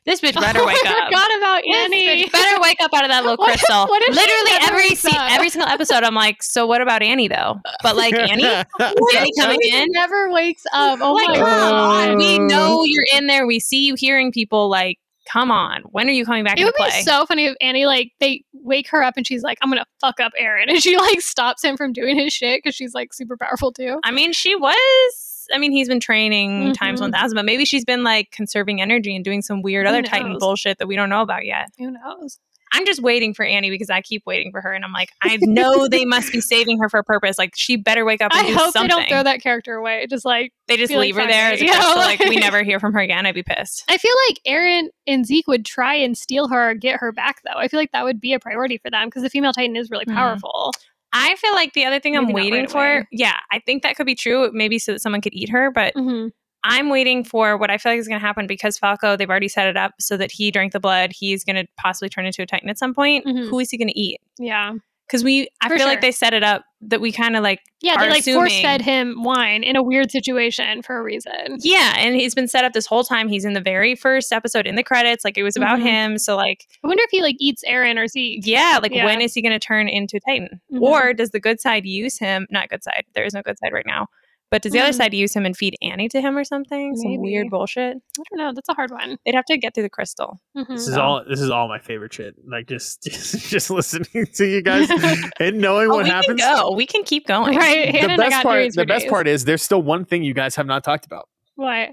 This 0.06 0.22
bitch 0.22 0.34
oh 0.38 0.41
better 0.41 0.60
Oh, 0.62 0.66
wake 0.68 0.78
I 0.86 1.00
up. 1.00 1.06
forgot 1.08 1.38
about 1.38 1.64
Annie. 1.84 2.28
better 2.30 2.62
wake 2.62 2.78
up 2.82 2.91
out 2.94 3.04
of 3.04 3.10
that 3.10 3.24
little 3.24 3.38
What 3.38 3.48
crystal. 3.50 3.86
what 3.88 4.02
if 4.04 4.16
Literally 4.16 4.68
every 4.68 4.96
se- 4.96 5.34
every 5.34 5.50
single 5.50 5.70
episode, 5.70 6.04
I'm 6.04 6.16
like, 6.16 6.41
so 6.44 6.66
what 6.68 6.82
about 6.82 7.02
Annie 7.04 7.28
though? 7.28 7.60
But 7.82 7.96
like 7.96 8.14
Annie, 8.18 8.44
Annie 8.46 9.32
coming 9.39 9.60
in? 9.72 9.88
Never 9.91 10.32
wakes 10.32 10.64
up. 10.74 11.00
Oh 11.02 11.14
like, 11.14 11.30
my 11.30 11.36
god. 11.38 12.18
We 12.18 12.39
know 12.39 12.84
you're 12.84 13.06
in 13.16 13.28
there. 13.28 13.46
We 13.48 13.60
see 13.60 13.86
you 13.86 13.96
hearing 13.96 14.32
people. 14.32 14.70
Like, 14.70 15.00
come 15.32 15.52
on. 15.52 15.82
When 15.91 16.08
are 16.10 16.12
you 16.12 16.26
coming 16.26 16.44
back 16.44 16.60
It 16.60 16.66
would 16.66 16.74
play? 16.76 16.88
be 16.89 17.02
so 17.04 17.26
funny 17.26 17.46
if 17.46 17.56
Annie 17.62 17.86
like 17.86 18.12
they 18.20 18.44
wake 18.54 18.88
her 18.89 19.04
up 19.04 19.14
and 19.18 19.26
she's 19.26 19.41
like, 19.44 19.58
"I'm 19.62 19.70
gonna 19.70 19.86
fuck 20.02 20.20
up 20.20 20.32
Eren," 20.41 20.66
and 20.70 20.82
she 20.82 20.98
like 20.98 21.22
stops 21.22 21.64
him 21.64 21.78
from 21.78 21.94
doing 21.94 22.18
his 22.18 22.34
shit 22.34 22.62
because 22.62 22.76
she's 22.76 22.94
like 22.94 23.14
super 23.14 23.38
powerful 23.38 23.72
too. 23.72 24.00
I 24.04 24.12
mean, 24.12 24.34
she 24.34 24.56
was. 24.56 25.30
I 25.54 25.58
mean, 25.58 25.72
he's 25.72 25.88
been 25.88 26.00
training 26.00 26.74
times 26.74 27.00
Mhm. 27.00 27.04
1000, 27.12 27.36
but 27.36 27.46
maybe 27.46 27.66
she's 27.66 27.86
been 27.86 28.04
like 28.04 28.32
conserving 28.32 28.82
energy 28.82 29.16
and 29.16 29.24
doing 29.26 29.41
some 29.41 29.62
weird 29.62 29.86
Who 29.86 29.94
other 29.94 30.02
Titan 30.04 30.38
bullshit 30.39 30.78
that 30.80 30.88
we 30.88 30.96
don't 30.96 31.10
know 31.10 31.22
about 31.22 31.46
yet. 31.46 31.70
Who 31.78 31.91
knows? 31.91 32.39
I'm 32.76 32.88
just 32.88 33.04
waiting 33.04 33.36
for 33.36 33.46
Annie 33.46 33.70
because 33.70 33.91
I 33.91 34.02
keep 34.02 34.24
waiting 34.26 34.52
for 34.52 34.60
her, 34.60 34.74
and 34.74 34.84
I'm 34.84 34.91
like, 34.94 35.10
I 35.22 35.38
know 35.41 35.88
they 35.88 36.06
must 36.06 36.32
be 36.32 36.41
saving 36.41 36.80
her 36.80 36.89
for 36.89 36.98
a 37.00 37.04
purpose. 37.04 37.38
Like, 37.38 37.52
she 37.56 37.76
better 37.76 38.04
wake 38.04 38.20
up 38.20 38.32
and 38.34 38.48
I 38.48 38.50
hope 38.52 38.74
something. 38.74 38.82
they 38.82 38.88
don't 38.88 39.08
throw 39.10 39.22
that 39.22 39.44
character 39.44 39.76
away. 39.76 40.08
Just 40.10 40.26
like 40.26 40.54
They 40.68 40.76
just 40.78 40.89
be 40.89 40.96
like, 40.98 41.06
leave 41.06 41.16
her 41.18 41.28
there 41.28 41.54
Yeah, 41.54 41.72
crystal. 41.76 41.96
Like, 41.98 42.20
we 42.22 42.36
never 42.38 42.64
hear 42.64 42.80
from 42.80 42.94
her 42.94 43.00
again. 43.00 43.28
I'd 43.28 43.36
be 43.36 43.44
pissed. 43.44 43.84
I 43.89 43.98
feel 44.00 44.12
like 44.28 44.39
Eren 44.48 44.88
and 45.06 45.24
Zeke 45.24 45.46
would 45.48 45.66
try 45.68 45.94
and 45.94 46.18
steal 46.18 46.48
her 46.48 46.72
or 46.72 46.74
get 46.74 47.00
her 47.00 47.12
back 47.12 47.41
though. 47.46 47.60
I 47.60 47.68
feel 47.68 47.80
like 47.80 47.91
that 47.91 48.06
would 48.06 48.20
be 48.20 48.34
a 48.34 48.39
priority 48.39 48.80
for 48.80 48.89
them 48.89 49.06
because 49.08 49.22
the 49.22 49.30
female 49.30 49.54
Titan 49.54 49.76
is 49.76 49.91
really 49.91 50.06
Mhm. 50.06 50.16
powerful. 50.16 50.72
I 51.14 51.36
feel 51.36 51.53
like 51.53 51.74
the 51.74 51.86
other 51.86 51.99
thing 51.99 52.18
I'm 52.18 52.32
waiting 52.34 52.61
right 52.61 52.72
for, 52.72 52.86
away. 52.97 53.07
yeah, 53.11 53.38
I 53.51 53.59
think 53.59 53.84
that 53.84 53.95
could 53.95 54.05
be 54.07 54.16
true. 54.16 54.49
Maybe 54.51 54.80
so 54.80 54.93
that 54.93 54.99
someone 55.01 55.22
could 55.22 55.34
eat 55.34 55.49
her, 55.49 55.72
but 55.72 55.93
Mm-hmm. 55.93 56.30
I'm 56.66 56.89
waiting 56.89 57.26
for 57.26 57.57
what 57.57 57.70
I 57.70 57.78
feel 57.78 57.91
like 57.91 57.99
is 57.99 58.07
going 58.07 58.22
to 58.22 58.26
happen 58.26 58.47
because 58.47 58.78
Falco, 58.78 59.18
they've 59.18 59.30
already 59.30 59.49
set 59.49 59.68
it 59.68 59.76
up 59.76 59.91
so 59.99 60.16
that 60.16 60.32
he 60.32 60.49
drank 60.49 60.72
the 60.72 60.80
blood. 60.80 61.11
He's 61.14 61.43
going 61.43 61.57
to 61.57 61.68
possibly 61.78 62.07
turn 62.07 62.26
into 62.26 62.41
a 62.41 62.45
Titan 62.45 62.70
at 62.70 62.78
some 62.80 62.93
point. 62.93 63.26
Mhm. 63.26 63.49
Who 63.49 63.59
is 63.59 63.70
he 63.70 63.78
going 63.78 63.89
to 63.89 63.99
eat? 63.99 64.22
Yeah, 64.39 64.72
Because 65.08 65.24
we, 65.24 65.47
I 65.62 65.68
For 65.70 65.78
feel 65.78 65.86
like 65.88 66.01
they 66.01 66.12
set 66.12 66.34
it 66.34 66.43
up 66.43 66.64
that 66.82 66.99
we 67.01 67.12
kind 67.12 67.36
of 67.36 67.43
like, 67.43 67.60
yeah. 67.82 67.97
They 67.99 68.10
like 68.10 68.22
assuming- 68.22 68.39
force 68.39 68.62
fed 68.62 68.82
him 68.82 69.22
wine 69.24 69.62
in 69.64 69.76
a 69.76 69.84
weird 69.84 70.10
situation 70.12 70.82
for 70.82 70.97
a 70.97 71.04
reason. 71.04 71.58
yeah, 71.60 71.95
and 71.97 72.16
he's 72.16 72.34
been 72.34 72.47
set 72.47 72.64
up 72.66 72.74
this 72.74 72.86
whole 72.86 73.04
time. 73.04 73.28
He's 73.28 73.45
in 73.45 73.54
the 73.54 73.62
very 73.62 73.95
first 73.95 74.32
episode 74.32 74.66
in 74.66 74.76
the 74.76 74.84
credits. 74.84 75.24
Like 75.26 75.38
it 75.38 75.43
was 75.43 75.56
about 75.58 75.80
Mhm. 75.80 75.84
him. 75.84 76.18
So, 76.18 76.36
like, 76.36 76.66
I 76.84 76.88
wonder 76.88 77.04
if 77.04 77.10
he 77.12 77.22
like 77.22 77.36
eats 77.39 77.64
Eren 77.70 77.97
or 77.97 78.08
Zeke. 78.08 78.45
yeah, 78.45 78.80
like 78.82 78.93
Yeah. 78.93 79.06
when 79.06 79.22
is 79.22 79.34
he 79.34 79.41
going 79.41 79.51
to 79.58 79.60
turn 79.66 79.88
into 79.89 80.18
a 80.18 80.20
Titan? 80.32 80.62
Mhm. 80.72 80.82
Or 80.82 81.14
does 81.14 81.32
the 81.32 81.39
good 81.39 81.60
side 81.60 81.86
use 81.86 82.18
him? 82.18 82.47
Not 82.49 82.70
good 82.70 82.84
side. 82.84 83.04
There 83.14 83.26
is 83.26 83.34
no 83.34 83.41
good 83.41 83.58
side 83.60 83.74
right 83.74 83.86
now. 83.86 84.08
But 84.54 84.62
does 84.62 84.72
the 84.72 84.80
other 84.82 84.91
Mhm. 84.91 84.97
side 84.97 85.14
use 85.16 85.36
him 85.36 85.47
and 85.47 85.58
feed 85.58 85.76
Annie 85.82 86.08
to 86.10 86.22
him 86.22 86.38
or 86.38 86.43
something? 86.43 86.95
Some 86.95 87.18
weird 87.18 87.49
bullshit. 87.49 87.97
I 87.97 88.24
don't 88.30 88.38
know. 88.38 88.51
That's 88.54 88.70
a 88.70 88.74
hard 88.76 88.91
one. 88.91 89.18
They'd 89.26 89.34
have 89.34 89.45
to 89.45 89.58
get 89.58 89.74
through 89.74 89.82
the 89.82 89.89
crystal. 89.89 90.39
Mhm. 90.56 90.68
This 90.68 90.88
is 90.88 90.93
So- 90.93 91.01
all. 91.01 91.24
This 91.28 91.41
is 91.41 91.49
all 91.49 91.68
my 91.68 91.80
favorite 91.80 92.14
shit. 92.14 92.36
Like 92.47 92.68
just, 92.68 93.01
just, 93.04 93.49
just 93.49 93.72
listening 93.72 94.28
to 94.36 94.45
you 94.45 94.62
guys 94.62 94.88
and 95.39 95.58
knowing 95.60 95.89
Oh, 95.89 95.95
what 95.95 96.04
we 96.04 96.10
happens. 96.12 96.39
can 96.39 96.56
go. 96.56 96.72
We 96.74 96.86
can 96.86 97.04
keep 97.04 97.26
going. 97.26 97.58
Right. 97.58 97.91
The 97.91 97.97
Hannah 97.97 98.18
best 98.18 98.43
part. 98.43 98.74
The 98.74 98.86
best 98.86 99.01
days. 99.06 99.10
part 99.10 99.28
is 99.28 99.45
there's 99.45 99.64
still 99.64 99.82
one 99.82 100.06
thing 100.06 100.24
you 100.24 100.36
guys 100.36 100.56
have 100.56 100.68
not 100.68 100.84
talked 100.84 101.08
about. 101.08 101.28
What? 101.56 101.89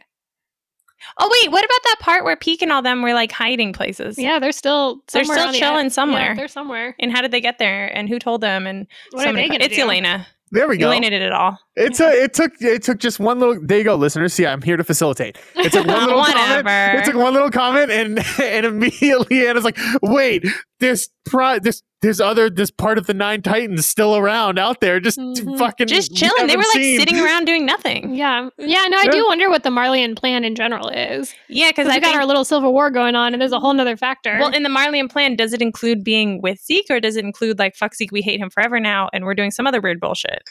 Oh 1.19 1.31
wait, 1.43 1.51
what 1.51 1.65
about 1.65 1.81
that 1.85 1.97
part 2.01 2.25
where 2.25 2.37
Pieck 2.37 2.61
and 2.61 2.71
all 2.71 2.83
them 2.83 3.01
were 3.01 3.15
like 3.15 3.33
hiding 3.33 3.73
places? 3.73 4.19
Yeah, 4.19 4.39
they're 4.39 4.53
still 4.53 5.03
They're 5.13 5.25
still 5.25 5.39
on 5.47 5.53
the 5.53 5.59
chilling 5.59 5.87
ed- 5.87 5.93
somewhere. 5.93 6.21
Yeah, 6.21 6.35
they're 6.35 6.47
somewhere. 6.49 6.95
And 6.99 7.11
how 7.11 7.23
did 7.23 7.31
they 7.31 7.41
get 7.41 7.59
there? 7.59 7.87
And 7.97 8.07
who 8.07 8.19
told 8.19 8.43
them? 8.43 8.67
And 8.67 8.87
What 9.13 9.27
are 9.27 9.33
they 9.33 9.45
que- 9.49 9.53
gonna 9.53 9.65
It's 9.65 9.77
do? 9.77 9.83
Elena. 9.83 10.27
There 10.53 10.69
we 10.69 10.77
go. 10.77 10.89
Elena 10.89 11.09
did 11.11 11.23
it 11.23 11.33
all. 11.33 11.59
It's 11.81 12.01
a, 12.01 12.09
it 12.11 12.35
took 12.35 12.53
it 12.61 12.83
took 12.83 12.99
just 12.99 13.19
one 13.21 13.39
little 13.41 13.59
there 13.61 13.79
you 13.79 13.85
go 13.85 13.95
listeners 13.95 14.33
see 14.35 14.47
I'm 14.47 14.63
here 14.63 14.77
to 14.77 14.85
facilitate 14.85 15.39
it 15.57 15.73
took 15.73 15.87
one 15.87 16.01
little 16.07 16.23
comment 16.25 16.65
Whatever. 16.65 16.99
it 16.99 17.05
took 17.05 17.15
one 17.17 17.33
little 17.33 17.51
comment 17.51 17.91
and 17.91 18.19
and 18.41 18.67
immediately 18.67 19.47
Anna's 19.47 19.65
like 19.65 19.79
wait 20.03 20.45
there's 20.79 21.09
pro 21.27 21.59
there's 21.59 21.83
there's 22.03 22.19
other 22.21 22.49
this 22.49 22.71
part 22.71 22.97
of 22.97 23.07
the 23.07 23.13
nine 23.13 23.43
titans 23.43 23.87
still 23.87 24.17
around 24.17 24.59
out 24.59 24.81
there 24.81 25.01
just 25.01 25.19
Mhm. 25.19 25.59
fucking 25.59 25.87
Just 25.87 26.17
chilling. 26.17 26.47
They 26.47 26.57
were 26.57 26.63
haven't 26.63 26.75
like 26.75 26.83
seen. 26.83 26.99
sitting 26.99 27.21
around 27.21 27.45
doing 27.45 27.67
nothing. 27.67 28.15
Yeah, 28.21 28.49
yeah. 28.57 28.87
No, 28.89 28.97
I 28.97 29.09
do 29.09 29.27
wonder 29.27 29.51
what 29.51 29.65
the 29.65 29.69
Marleyan 29.69 30.17
plan 30.17 30.43
in 30.43 30.55
general 30.55 30.89
is. 30.89 31.35
Yeah, 31.49 31.69
because 31.69 31.85
Because 31.85 31.89
I 31.93 31.97
we 31.97 32.01
got 32.01 32.07
think. 32.09 32.17
our 32.21 32.27
little 32.27 32.45
civil 32.47 32.73
war 32.73 32.91
going 32.91 33.17
on, 33.17 33.35
and 33.35 33.41
there's 33.41 33.53
a 33.53 33.61
whole 33.61 33.75
nother 33.75 33.99
factor. 33.99 34.39
well, 34.41 34.49
in 34.51 34.63
the 34.63 34.71
Marleyan 34.71 35.11
plan, 35.11 35.37
does 35.37 35.53
it 35.53 35.61
include 35.61 36.03
being 36.03 36.41
with 36.41 36.59
Zeke, 36.65 36.87
or 36.89 37.01
does 37.01 37.17
it 37.17 37.25
include 37.27 37.59
like 37.59 37.77
fuck 37.77 37.95
Zeke, 37.95 38.13
we 38.13 38.23
hate 38.23 38.41
him 38.41 38.49
forever 38.49 38.81
now, 38.81 39.11
and 39.13 39.27
we're 39.27 39.35
doing 39.35 39.51
some 39.51 39.67
other 39.67 39.83
weird 39.83 40.01
bullshit? 40.01 40.43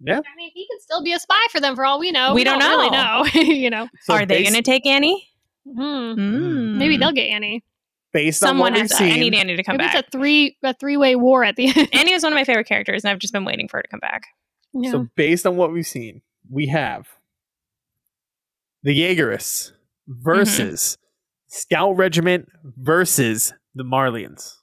Yeah 0.00 0.18
I 0.18 0.36
mean, 0.36 0.50
he 0.54 0.66
could 0.70 0.80
still 0.82 1.02
be 1.02 1.12
a 1.12 1.18
spy 1.18 1.40
for 1.50 1.60
them 1.60 1.74
for 1.74 1.84
all 1.84 1.98
we 1.98 2.10
know. 2.12 2.32
We 2.34 2.44
don't 2.44 2.58
really 2.60 2.90
know. 2.90 3.24
you 3.34 3.68
know, 3.70 3.88
So 4.02 4.14
Are 4.14 4.24
they 4.26 4.42
going 4.42 4.54
to 4.54 4.62
take 4.62 4.86
Annie? 4.86 5.28
Hmm. 5.64 5.80
Mm. 5.80 6.76
maybe 6.76 6.96
they'll 6.96 7.12
get 7.12 7.28
Annie. 7.28 7.62
based 8.12 8.42
on 8.42 8.48
Someone 8.50 8.72
what 8.72 8.80
has. 8.80 8.90
we've 8.90 8.98
To, 8.98 9.04
seen 9.04 9.12
I 9.12 9.16
need 9.18 9.34
Annie 9.34 9.56
to 9.56 9.62
come 9.62 9.76
Maybe 9.76 9.88
back. 9.88 9.96
it's 9.96 10.08
a 10.08 10.10
three 10.18 10.56
a 10.62 10.72
three 10.74 10.96
way 10.96 11.14
war 11.16 11.44
at 11.44 11.56
the 11.56 11.66
end. 11.76 11.88
Annie 11.92 12.14
was 12.14 12.22
one 12.22 12.32
of 12.32 12.36
my 12.36 12.44
favorite 12.44 12.66
characters, 12.68 13.04
and 13.04 13.10
I've 13.10 13.18
just 13.18 13.32
been 13.32 13.44
waiting 13.44 13.68
for 13.68 13.78
her 13.78 13.82
to 13.82 13.88
come 13.88 14.00
back. 14.00 14.22
Yeah. 14.72 14.90
so 14.92 15.08
based 15.16 15.46
on 15.46 15.56
what 15.56 15.72
we've 15.72 15.86
seen 15.86 16.22
we 16.50 16.68
have 16.68 17.08
the 18.82 18.98
Jaegerists 18.98 19.72
versus 20.06 20.96
Scout 21.48 21.96
Regiment 21.96 22.48
versus 22.64 23.52
the 23.74 23.82
Marleyans 23.84 24.54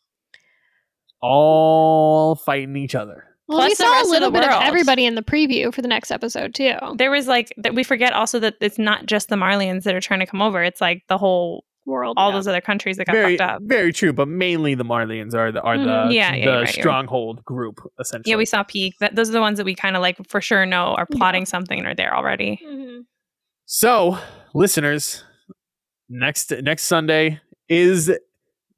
all 1.21 2.35
fighting 2.35 2.75
each 2.75 2.95
other 2.95 3.34
well, 3.47 3.59
plus 3.59 3.69
we 3.69 3.75
saw 3.75 4.03
a 4.03 4.07
little 4.09 4.31
the 4.31 4.39
bit 4.39 4.47
of 4.49 4.61
everybody 4.63 5.05
in 5.05 5.15
the 5.15 5.21
preview 5.23 5.73
for 5.73 5.81
the 5.81 5.87
next 5.87 6.11
episode 6.11 6.53
too. 6.55 6.73
There 6.97 7.11
was 7.11 7.27
like 7.27 7.53
that. 7.57 7.73
We 7.75 7.83
forget 7.83 8.13
also 8.13 8.39
that 8.39 8.55
it's 8.61 8.77
not 8.79 9.05
just 9.05 9.29
the 9.29 9.35
Marleyans 9.35 9.83
that 9.83 9.93
are 9.95 10.01
trying 10.01 10.19
to 10.21 10.25
come 10.25 10.41
over. 10.41 10.63
It's 10.63 10.81
like 10.81 11.03
the 11.07 11.17
whole 11.17 11.63
World, 11.87 12.15
all 12.17 12.29
yeah. 12.31 12.37
those 12.37 12.47
other 12.47 12.61
countries 12.61 12.97
that 12.97 13.05
got 13.05 13.13
very, 13.13 13.37
fucked 13.37 13.47
up. 13.57 13.61
very 13.63 13.93
true. 13.93 14.11
But 14.11 14.27
mainly 14.27 14.73
the 14.73 14.83
Marleyans 14.83 15.35
are 15.35 15.51
the 15.51 15.61
are 15.61 15.77
the 15.77 15.83
Mhm. 15.85 16.13
Yeah, 16.13 16.13
yeah, 16.13 16.31
the 16.31 16.37
you're 16.37 16.37
right, 16.39 16.45
you're 16.45 16.59
right. 16.61 16.69
stronghold 16.69 17.45
group 17.45 17.79
essentially. 17.99 18.31
Yeah, 18.31 18.37
we 18.37 18.45
saw 18.47 18.63
Pieck. 18.63 18.93
That 19.01 19.15
those 19.15 19.29
are 19.29 19.33
the 19.33 19.39
ones 19.39 19.59
that 19.59 19.65
we 19.65 19.75
kind 19.75 19.95
of 19.95 20.01
like 20.01 20.17
for 20.27 20.41
sure 20.41 20.65
know 20.65 20.95
are 20.95 21.05
plotting 21.05 21.45
something 21.45 21.77
and 21.77 21.87
are 21.87 21.93
there 21.93 22.15
already. 22.17 22.59
Mhm. 22.65 23.01
So, 23.65 24.17
listeners, 24.55 25.23
next 26.09 26.51
next 26.63 26.85
Sunday 26.85 27.39
is 27.69 28.11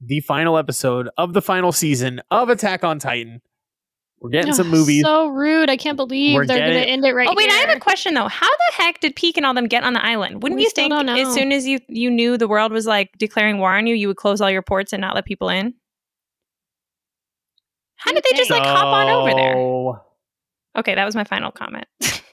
the 0.01 0.19
final 0.21 0.57
episode 0.57 1.07
of 1.17 1.31
the 1.33 1.41
final 1.41 1.71
season 1.71 2.21
of 2.29 2.49
Attack 2.49 2.83
on 2.83 2.99
Titan. 2.99 3.41
We're 4.19 4.31
getting 4.31 4.53
some 4.53 4.69
movies. 4.69 5.03
So 5.03 5.27
rude. 5.27 5.69
I 5.69 5.77
can't 5.77 5.95
believe 5.95 6.35
We're 6.35 6.47
they're 6.47 6.57
going 6.57 6.81
to 6.81 6.89
end 6.89 7.05
it 7.05 7.13
right 7.13 7.27
oh 7.29 7.35
wait, 7.35 7.51
I 7.51 7.55
have 7.55 7.77
a 7.77 7.79
question 7.79 8.15
though. 8.15 8.27
How 8.27 8.47
the 8.47 8.73
heck 8.73 8.99
did 8.99 9.15
Pieck 9.15 9.37
and 9.37 9.45
all 9.45 9.53
them 9.53 9.67
get 9.67 9.83
on 9.83 9.93
the 9.93 10.03
island? 10.03 10.41
Wouldn't 10.41 10.57
We 10.57 10.63
you 10.63 10.69
still 10.69 10.89
think 10.89 11.07
don't 11.07 11.09
as 11.09 11.33
soon 11.33 11.51
as 11.51 11.67
you 11.67 11.79
you 11.87 12.09
knew 12.09 12.37
the 12.37 12.47
world 12.47 12.71
was 12.71 12.87
like 12.87 13.11
declaring 13.17 13.59
war 13.59 13.75
on 13.75 13.85
you, 13.85 13.95
you 13.95 14.07
would 14.07 14.17
close 14.17 14.41
all 14.41 14.49
your 14.49 14.63
ports 14.63 14.91
and 14.91 15.01
not 15.01 15.13
let 15.13 15.25
people 15.25 15.49
in? 15.49 15.75
How 17.97 18.11
did 18.11 18.23
they 18.23 18.37
just 18.37 18.49
like 18.49 18.63
hop 18.63 18.85
on 18.85 19.09
over 19.09 19.33
there? 19.35 20.79
Okay, 20.79 20.95
that 20.95 21.05
was 21.05 21.15
my 21.15 21.23
final 21.23 21.51
comment. 21.51 21.85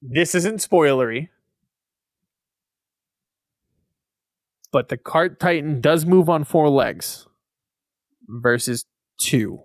This 0.00 0.34
isn't 0.34 0.58
spoilery. 0.58 1.28
But 4.70 4.90
the 4.90 4.96
cart 4.96 5.40
titan 5.40 5.80
does 5.80 6.04
move 6.06 6.28
on 6.28 6.44
four 6.44 6.68
legs 6.68 7.26
versus 8.28 8.84
two. 9.18 9.60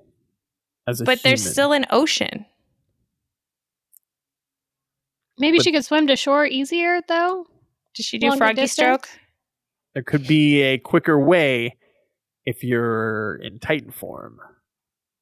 As 0.88 1.02
a 1.02 1.04
but 1.06 1.22
there's 1.24 1.44
still 1.50 1.72
an 1.72 1.86
ocean. 1.90 2.46
Maybe 5.38 5.58
but- 5.58 5.64
she 5.64 5.72
could 5.72 5.86
swim 5.86 6.08
to 6.08 6.16
shore 6.16 6.46
easier, 6.46 7.02
though. 7.08 7.48
Did 7.96 8.06
she 8.06 8.18
do 8.18 8.28
Longer 8.30 8.38
froggy 8.40 8.62
distance? 8.62 8.74
stroke? 9.06 9.08
there 9.94 10.02
could 10.04 10.26
be 10.26 10.62
a 10.62 10.80
quicker 10.80 11.20
way 11.20 11.78
if 12.46 12.64
you're 12.64 13.36
in 13.36 13.60
titan 13.60 13.92
form. 13.92 14.40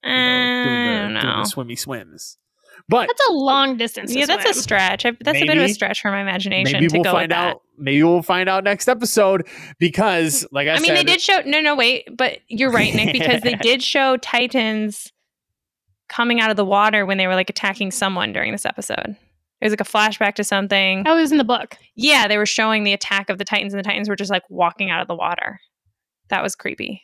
you 0.03 0.09
know, 0.09 1.03
doing 1.03 1.13
the, 1.13 1.19
uh, 1.19 1.21
doing 1.23 1.37
the 1.39 1.45
swimmy 1.45 1.75
swims. 1.75 2.37
But 2.87 3.07
That's 3.07 3.29
a 3.29 3.33
long 3.33 3.75
distance. 3.77 4.15
Yeah, 4.15 4.25
that's 4.25 4.49
a 4.49 4.53
stretch. 4.53 5.05
I, 5.05 5.11
that's 5.19 5.39
a 5.39 5.45
bit 5.45 5.57
of 5.57 5.63
a 5.63 5.69
stretch 5.69 6.01
for 6.01 6.09
my 6.09 6.21
imagination 6.21 6.73
maybe 6.73 6.87
to 6.87 6.95
we'll 6.95 7.03
go 7.03 7.11
find 7.11 7.23
with 7.23 7.29
that. 7.37 7.55
out. 7.55 7.61
Maybe 7.77 8.01
we'll 8.01 8.21
find 8.21 8.47
out 8.49 8.63
next 8.63 8.87
episode 8.87 9.47
because, 9.77 10.47
like 10.51 10.67
I, 10.67 10.71
I 10.71 10.75
mean, 10.75 10.85
said, 10.85 10.97
they 10.97 11.03
did 11.03 11.21
show. 11.21 11.41
No, 11.45 11.59
no, 11.61 11.75
wait. 11.75 12.07
But 12.17 12.39
you're 12.47 12.71
right, 12.71 12.93
Nick, 12.93 13.11
because 13.13 13.41
they 13.41 13.53
did 13.61 13.83
show 13.83 14.17
Titans 14.17 15.11
coming 16.11 16.39
out 16.39 16.51
of 16.51 16.57
the 16.57 16.65
water 16.65 17.05
when 17.05 17.17
they 17.17 17.25
were 17.25 17.35
like 17.35 17.49
attacking 17.49 17.89
someone 17.91 18.33
during 18.33 18.51
this 18.51 18.65
episode. 18.65 19.15
It 19.61 19.65
was 19.65 19.71
like 19.71 19.81
a 19.81 19.83
flashback 19.83 20.35
to 20.35 20.43
something. 20.43 21.03
Oh, 21.07 21.17
it 21.17 21.21
was 21.21 21.31
in 21.31 21.37
the 21.37 21.43
book. 21.43 21.77
Yeah, 21.95 22.27
they 22.27 22.37
were 22.37 22.45
showing 22.45 22.83
the 22.83 22.93
attack 22.93 23.29
of 23.29 23.37
the 23.37 23.45
Titans, 23.45 23.73
and 23.73 23.79
the 23.79 23.87
Titans 23.87 24.09
were 24.09 24.15
just 24.15 24.31
like 24.31 24.43
walking 24.49 24.89
out 24.89 25.01
of 25.01 25.07
the 25.07 25.15
water. 25.15 25.59
That 26.29 26.41
was 26.43 26.55
creepy. 26.55 27.01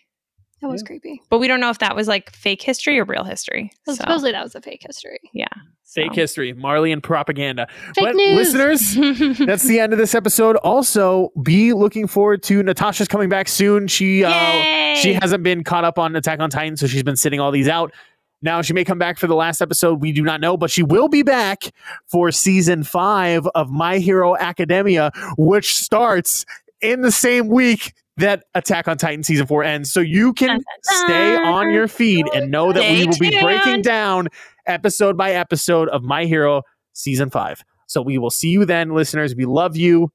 That 0.62 0.70
was 0.72 0.82
Yeah. 0.82 0.88
creepy. 0.88 1.22
But 1.30 1.38
we 1.38 1.48
don't 1.48 1.60
know 1.60 1.70
if 1.70 1.78
that 1.80 1.96
was 1.96 2.08
like 2.08 2.32
fake 2.32 2.64
history 2.64 2.98
or 3.00 3.04
real 3.06 3.24
history. 3.24 3.70
So 3.86 3.94
So, 3.94 3.98
supposedly 4.02 4.32
that 4.32 4.44
was 4.44 4.56
a 4.56 4.62
fake 4.62 4.82
history. 4.88 5.20
Yeah. 5.34 5.46
Fake 5.86 6.14
so. 6.16 6.22
history, 6.22 6.52
Marleyan 6.54 7.00
propaganda. 7.02 7.68
Fake 7.94 8.06
but 8.06 8.16
news. 8.16 8.56
listeners, 8.56 9.38
that's 9.46 9.64
the 9.64 9.80
end 9.80 9.94
of 9.94 10.00
this 10.00 10.16
episode. 10.16 10.56
Also, 10.58 11.30
be 11.44 11.74
looking 11.74 12.08
forward 12.08 12.42
to 12.44 12.64
Natasha's 12.64 13.08
coming 13.08 13.30
back 13.30 13.48
soon. 13.48 13.88
She 13.88 14.24
uh, 14.26 14.96
she 14.96 15.14
hasn't 15.14 15.44
been 15.44 15.64
caught 15.64 15.84
up 15.84 16.00
on 16.00 16.16
Attack 16.16 16.40
on 16.40 16.50
Titan, 16.50 16.76
so 16.76 16.88
she's 16.88 17.04
been 17.04 17.16
sitting 17.16 17.40
all 17.40 17.52
these 17.52 17.68
out. 17.68 17.94
Now 18.42 18.62
she 18.62 18.74
may 18.74 18.84
come 18.84 19.00
back 19.00 19.18
for 19.18 19.28
the 19.28 19.36
last 19.36 19.62
episode. 19.62 20.02
We 20.02 20.12
do 20.12 20.22
not 20.22 20.42
know, 20.42 20.58
but 20.58 20.70
she 20.70 20.84
will 20.84 21.08
be 21.08 21.24
back 21.24 21.64
for 22.06 22.32
season 22.32 22.84
five 22.84 23.48
of 23.56 23.72
My 23.72 23.98
Hero 23.98 24.38
Academia, 24.38 25.12
which 25.38 25.76
starts 25.76 26.46
in 26.82 27.02
the 27.02 27.12
same 27.12 27.48
week 27.48 27.94
that 28.18 28.46
Attack 28.56 28.88
on 28.88 28.98
Titan 28.98 29.24
season 29.24 29.48
four 29.48 29.64
ends. 29.64 29.92
So 29.92 30.00
you 30.00 30.34
can 30.34 30.60
stay 30.84 31.36
on 31.36 31.72
your 31.72 31.88
feed 31.88 32.26
and 32.34 32.52
know 32.52 32.74
that 32.74 32.82
we 32.82 33.06
will 33.06 33.18
be 33.18 33.40
breaking 33.40 33.82
down 33.82 34.28
episode 34.66 35.18
by 35.18 35.32
episode 35.32 35.90
of 35.90 36.04
My 36.04 36.26
Hero 36.26 36.64
season 36.94 37.30
five. 37.30 37.64
So 37.88 38.02
we 38.02 38.18
will 38.18 38.30
see 38.30 38.50
you 38.50 38.66
then, 38.66 38.90
listeners. 38.94 39.36
We 39.36 39.46
love 39.46 39.78
you. 39.78 40.12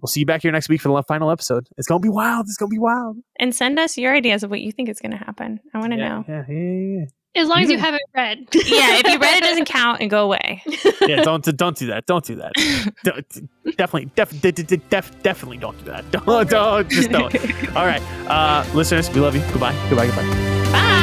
We'll 0.00 0.08
see 0.08 0.20
you 0.20 0.26
back 0.26 0.42
here 0.42 0.52
next 0.52 0.68
week 0.68 0.80
for 0.80 0.88
the 0.88 1.02
final 1.04 1.30
episode. 1.30 1.66
It's 1.78 1.86
gonna 1.86 2.00
be 2.00 2.08
wild. 2.08 2.46
It's 2.46 2.56
gonna 2.56 2.68
be 2.68 2.78
wild. 2.78 3.16
and 3.38 3.54
send 3.54 3.78
us 3.78 3.96
your 3.96 4.14
ideas 4.14 4.42
of 4.42 4.50
what 4.50 4.60
you 4.60 4.72
think 4.72 4.88
is 4.88 5.00
going 5.00 5.12
to 5.12 5.16
happen. 5.16 5.60
I 5.72 5.78
want 5.78 5.92
to 5.92 5.98
yeah, 5.98 6.08
know. 6.08 6.24
Yeah, 6.28 6.44
yeah, 6.48 6.98
yeah. 6.98 7.04
As 7.36 7.48
long 7.48 7.62
as 7.62 7.70
you 7.70 7.78
haven't 7.78 8.02
read. 8.14 8.46
Yeah, 8.54 8.96
if 8.98 9.06
you 9.08 9.18
read 9.18 9.38
it, 9.38 9.42
doesn't 9.42 9.64
count 9.68 10.00
and 10.00 10.08
go 10.08 10.24
away. 10.24 10.62
yeah, 11.00 11.22
don't 11.22 11.44
don't 11.56 11.76
do 11.76 11.86
that. 11.88 12.06
Don't 12.06 12.24
do 12.24 12.36
that. 12.36 12.52
Don't- 13.04 13.76
definitely, 13.76 14.10
def, 14.14 14.30
def, 14.40 14.54
def, 14.54 14.88
def- 14.90 15.22
definitely 15.22 15.56
don't 15.58 15.76
do 15.78 15.84
that. 15.90 16.08
Don't, 16.12 16.48
don't, 16.48 16.88
just 16.88 17.10
don't. 17.10 17.34
All 17.76 17.86
right, 17.86 18.02
uh, 18.28 18.64
listeners, 18.74 19.10
we 19.10 19.20
love 19.20 19.34
you. 19.34 19.42
Goodbye, 19.50 19.74
goodbye, 19.88 20.06
goodbye. 20.06 20.22
Bye. 20.70 21.00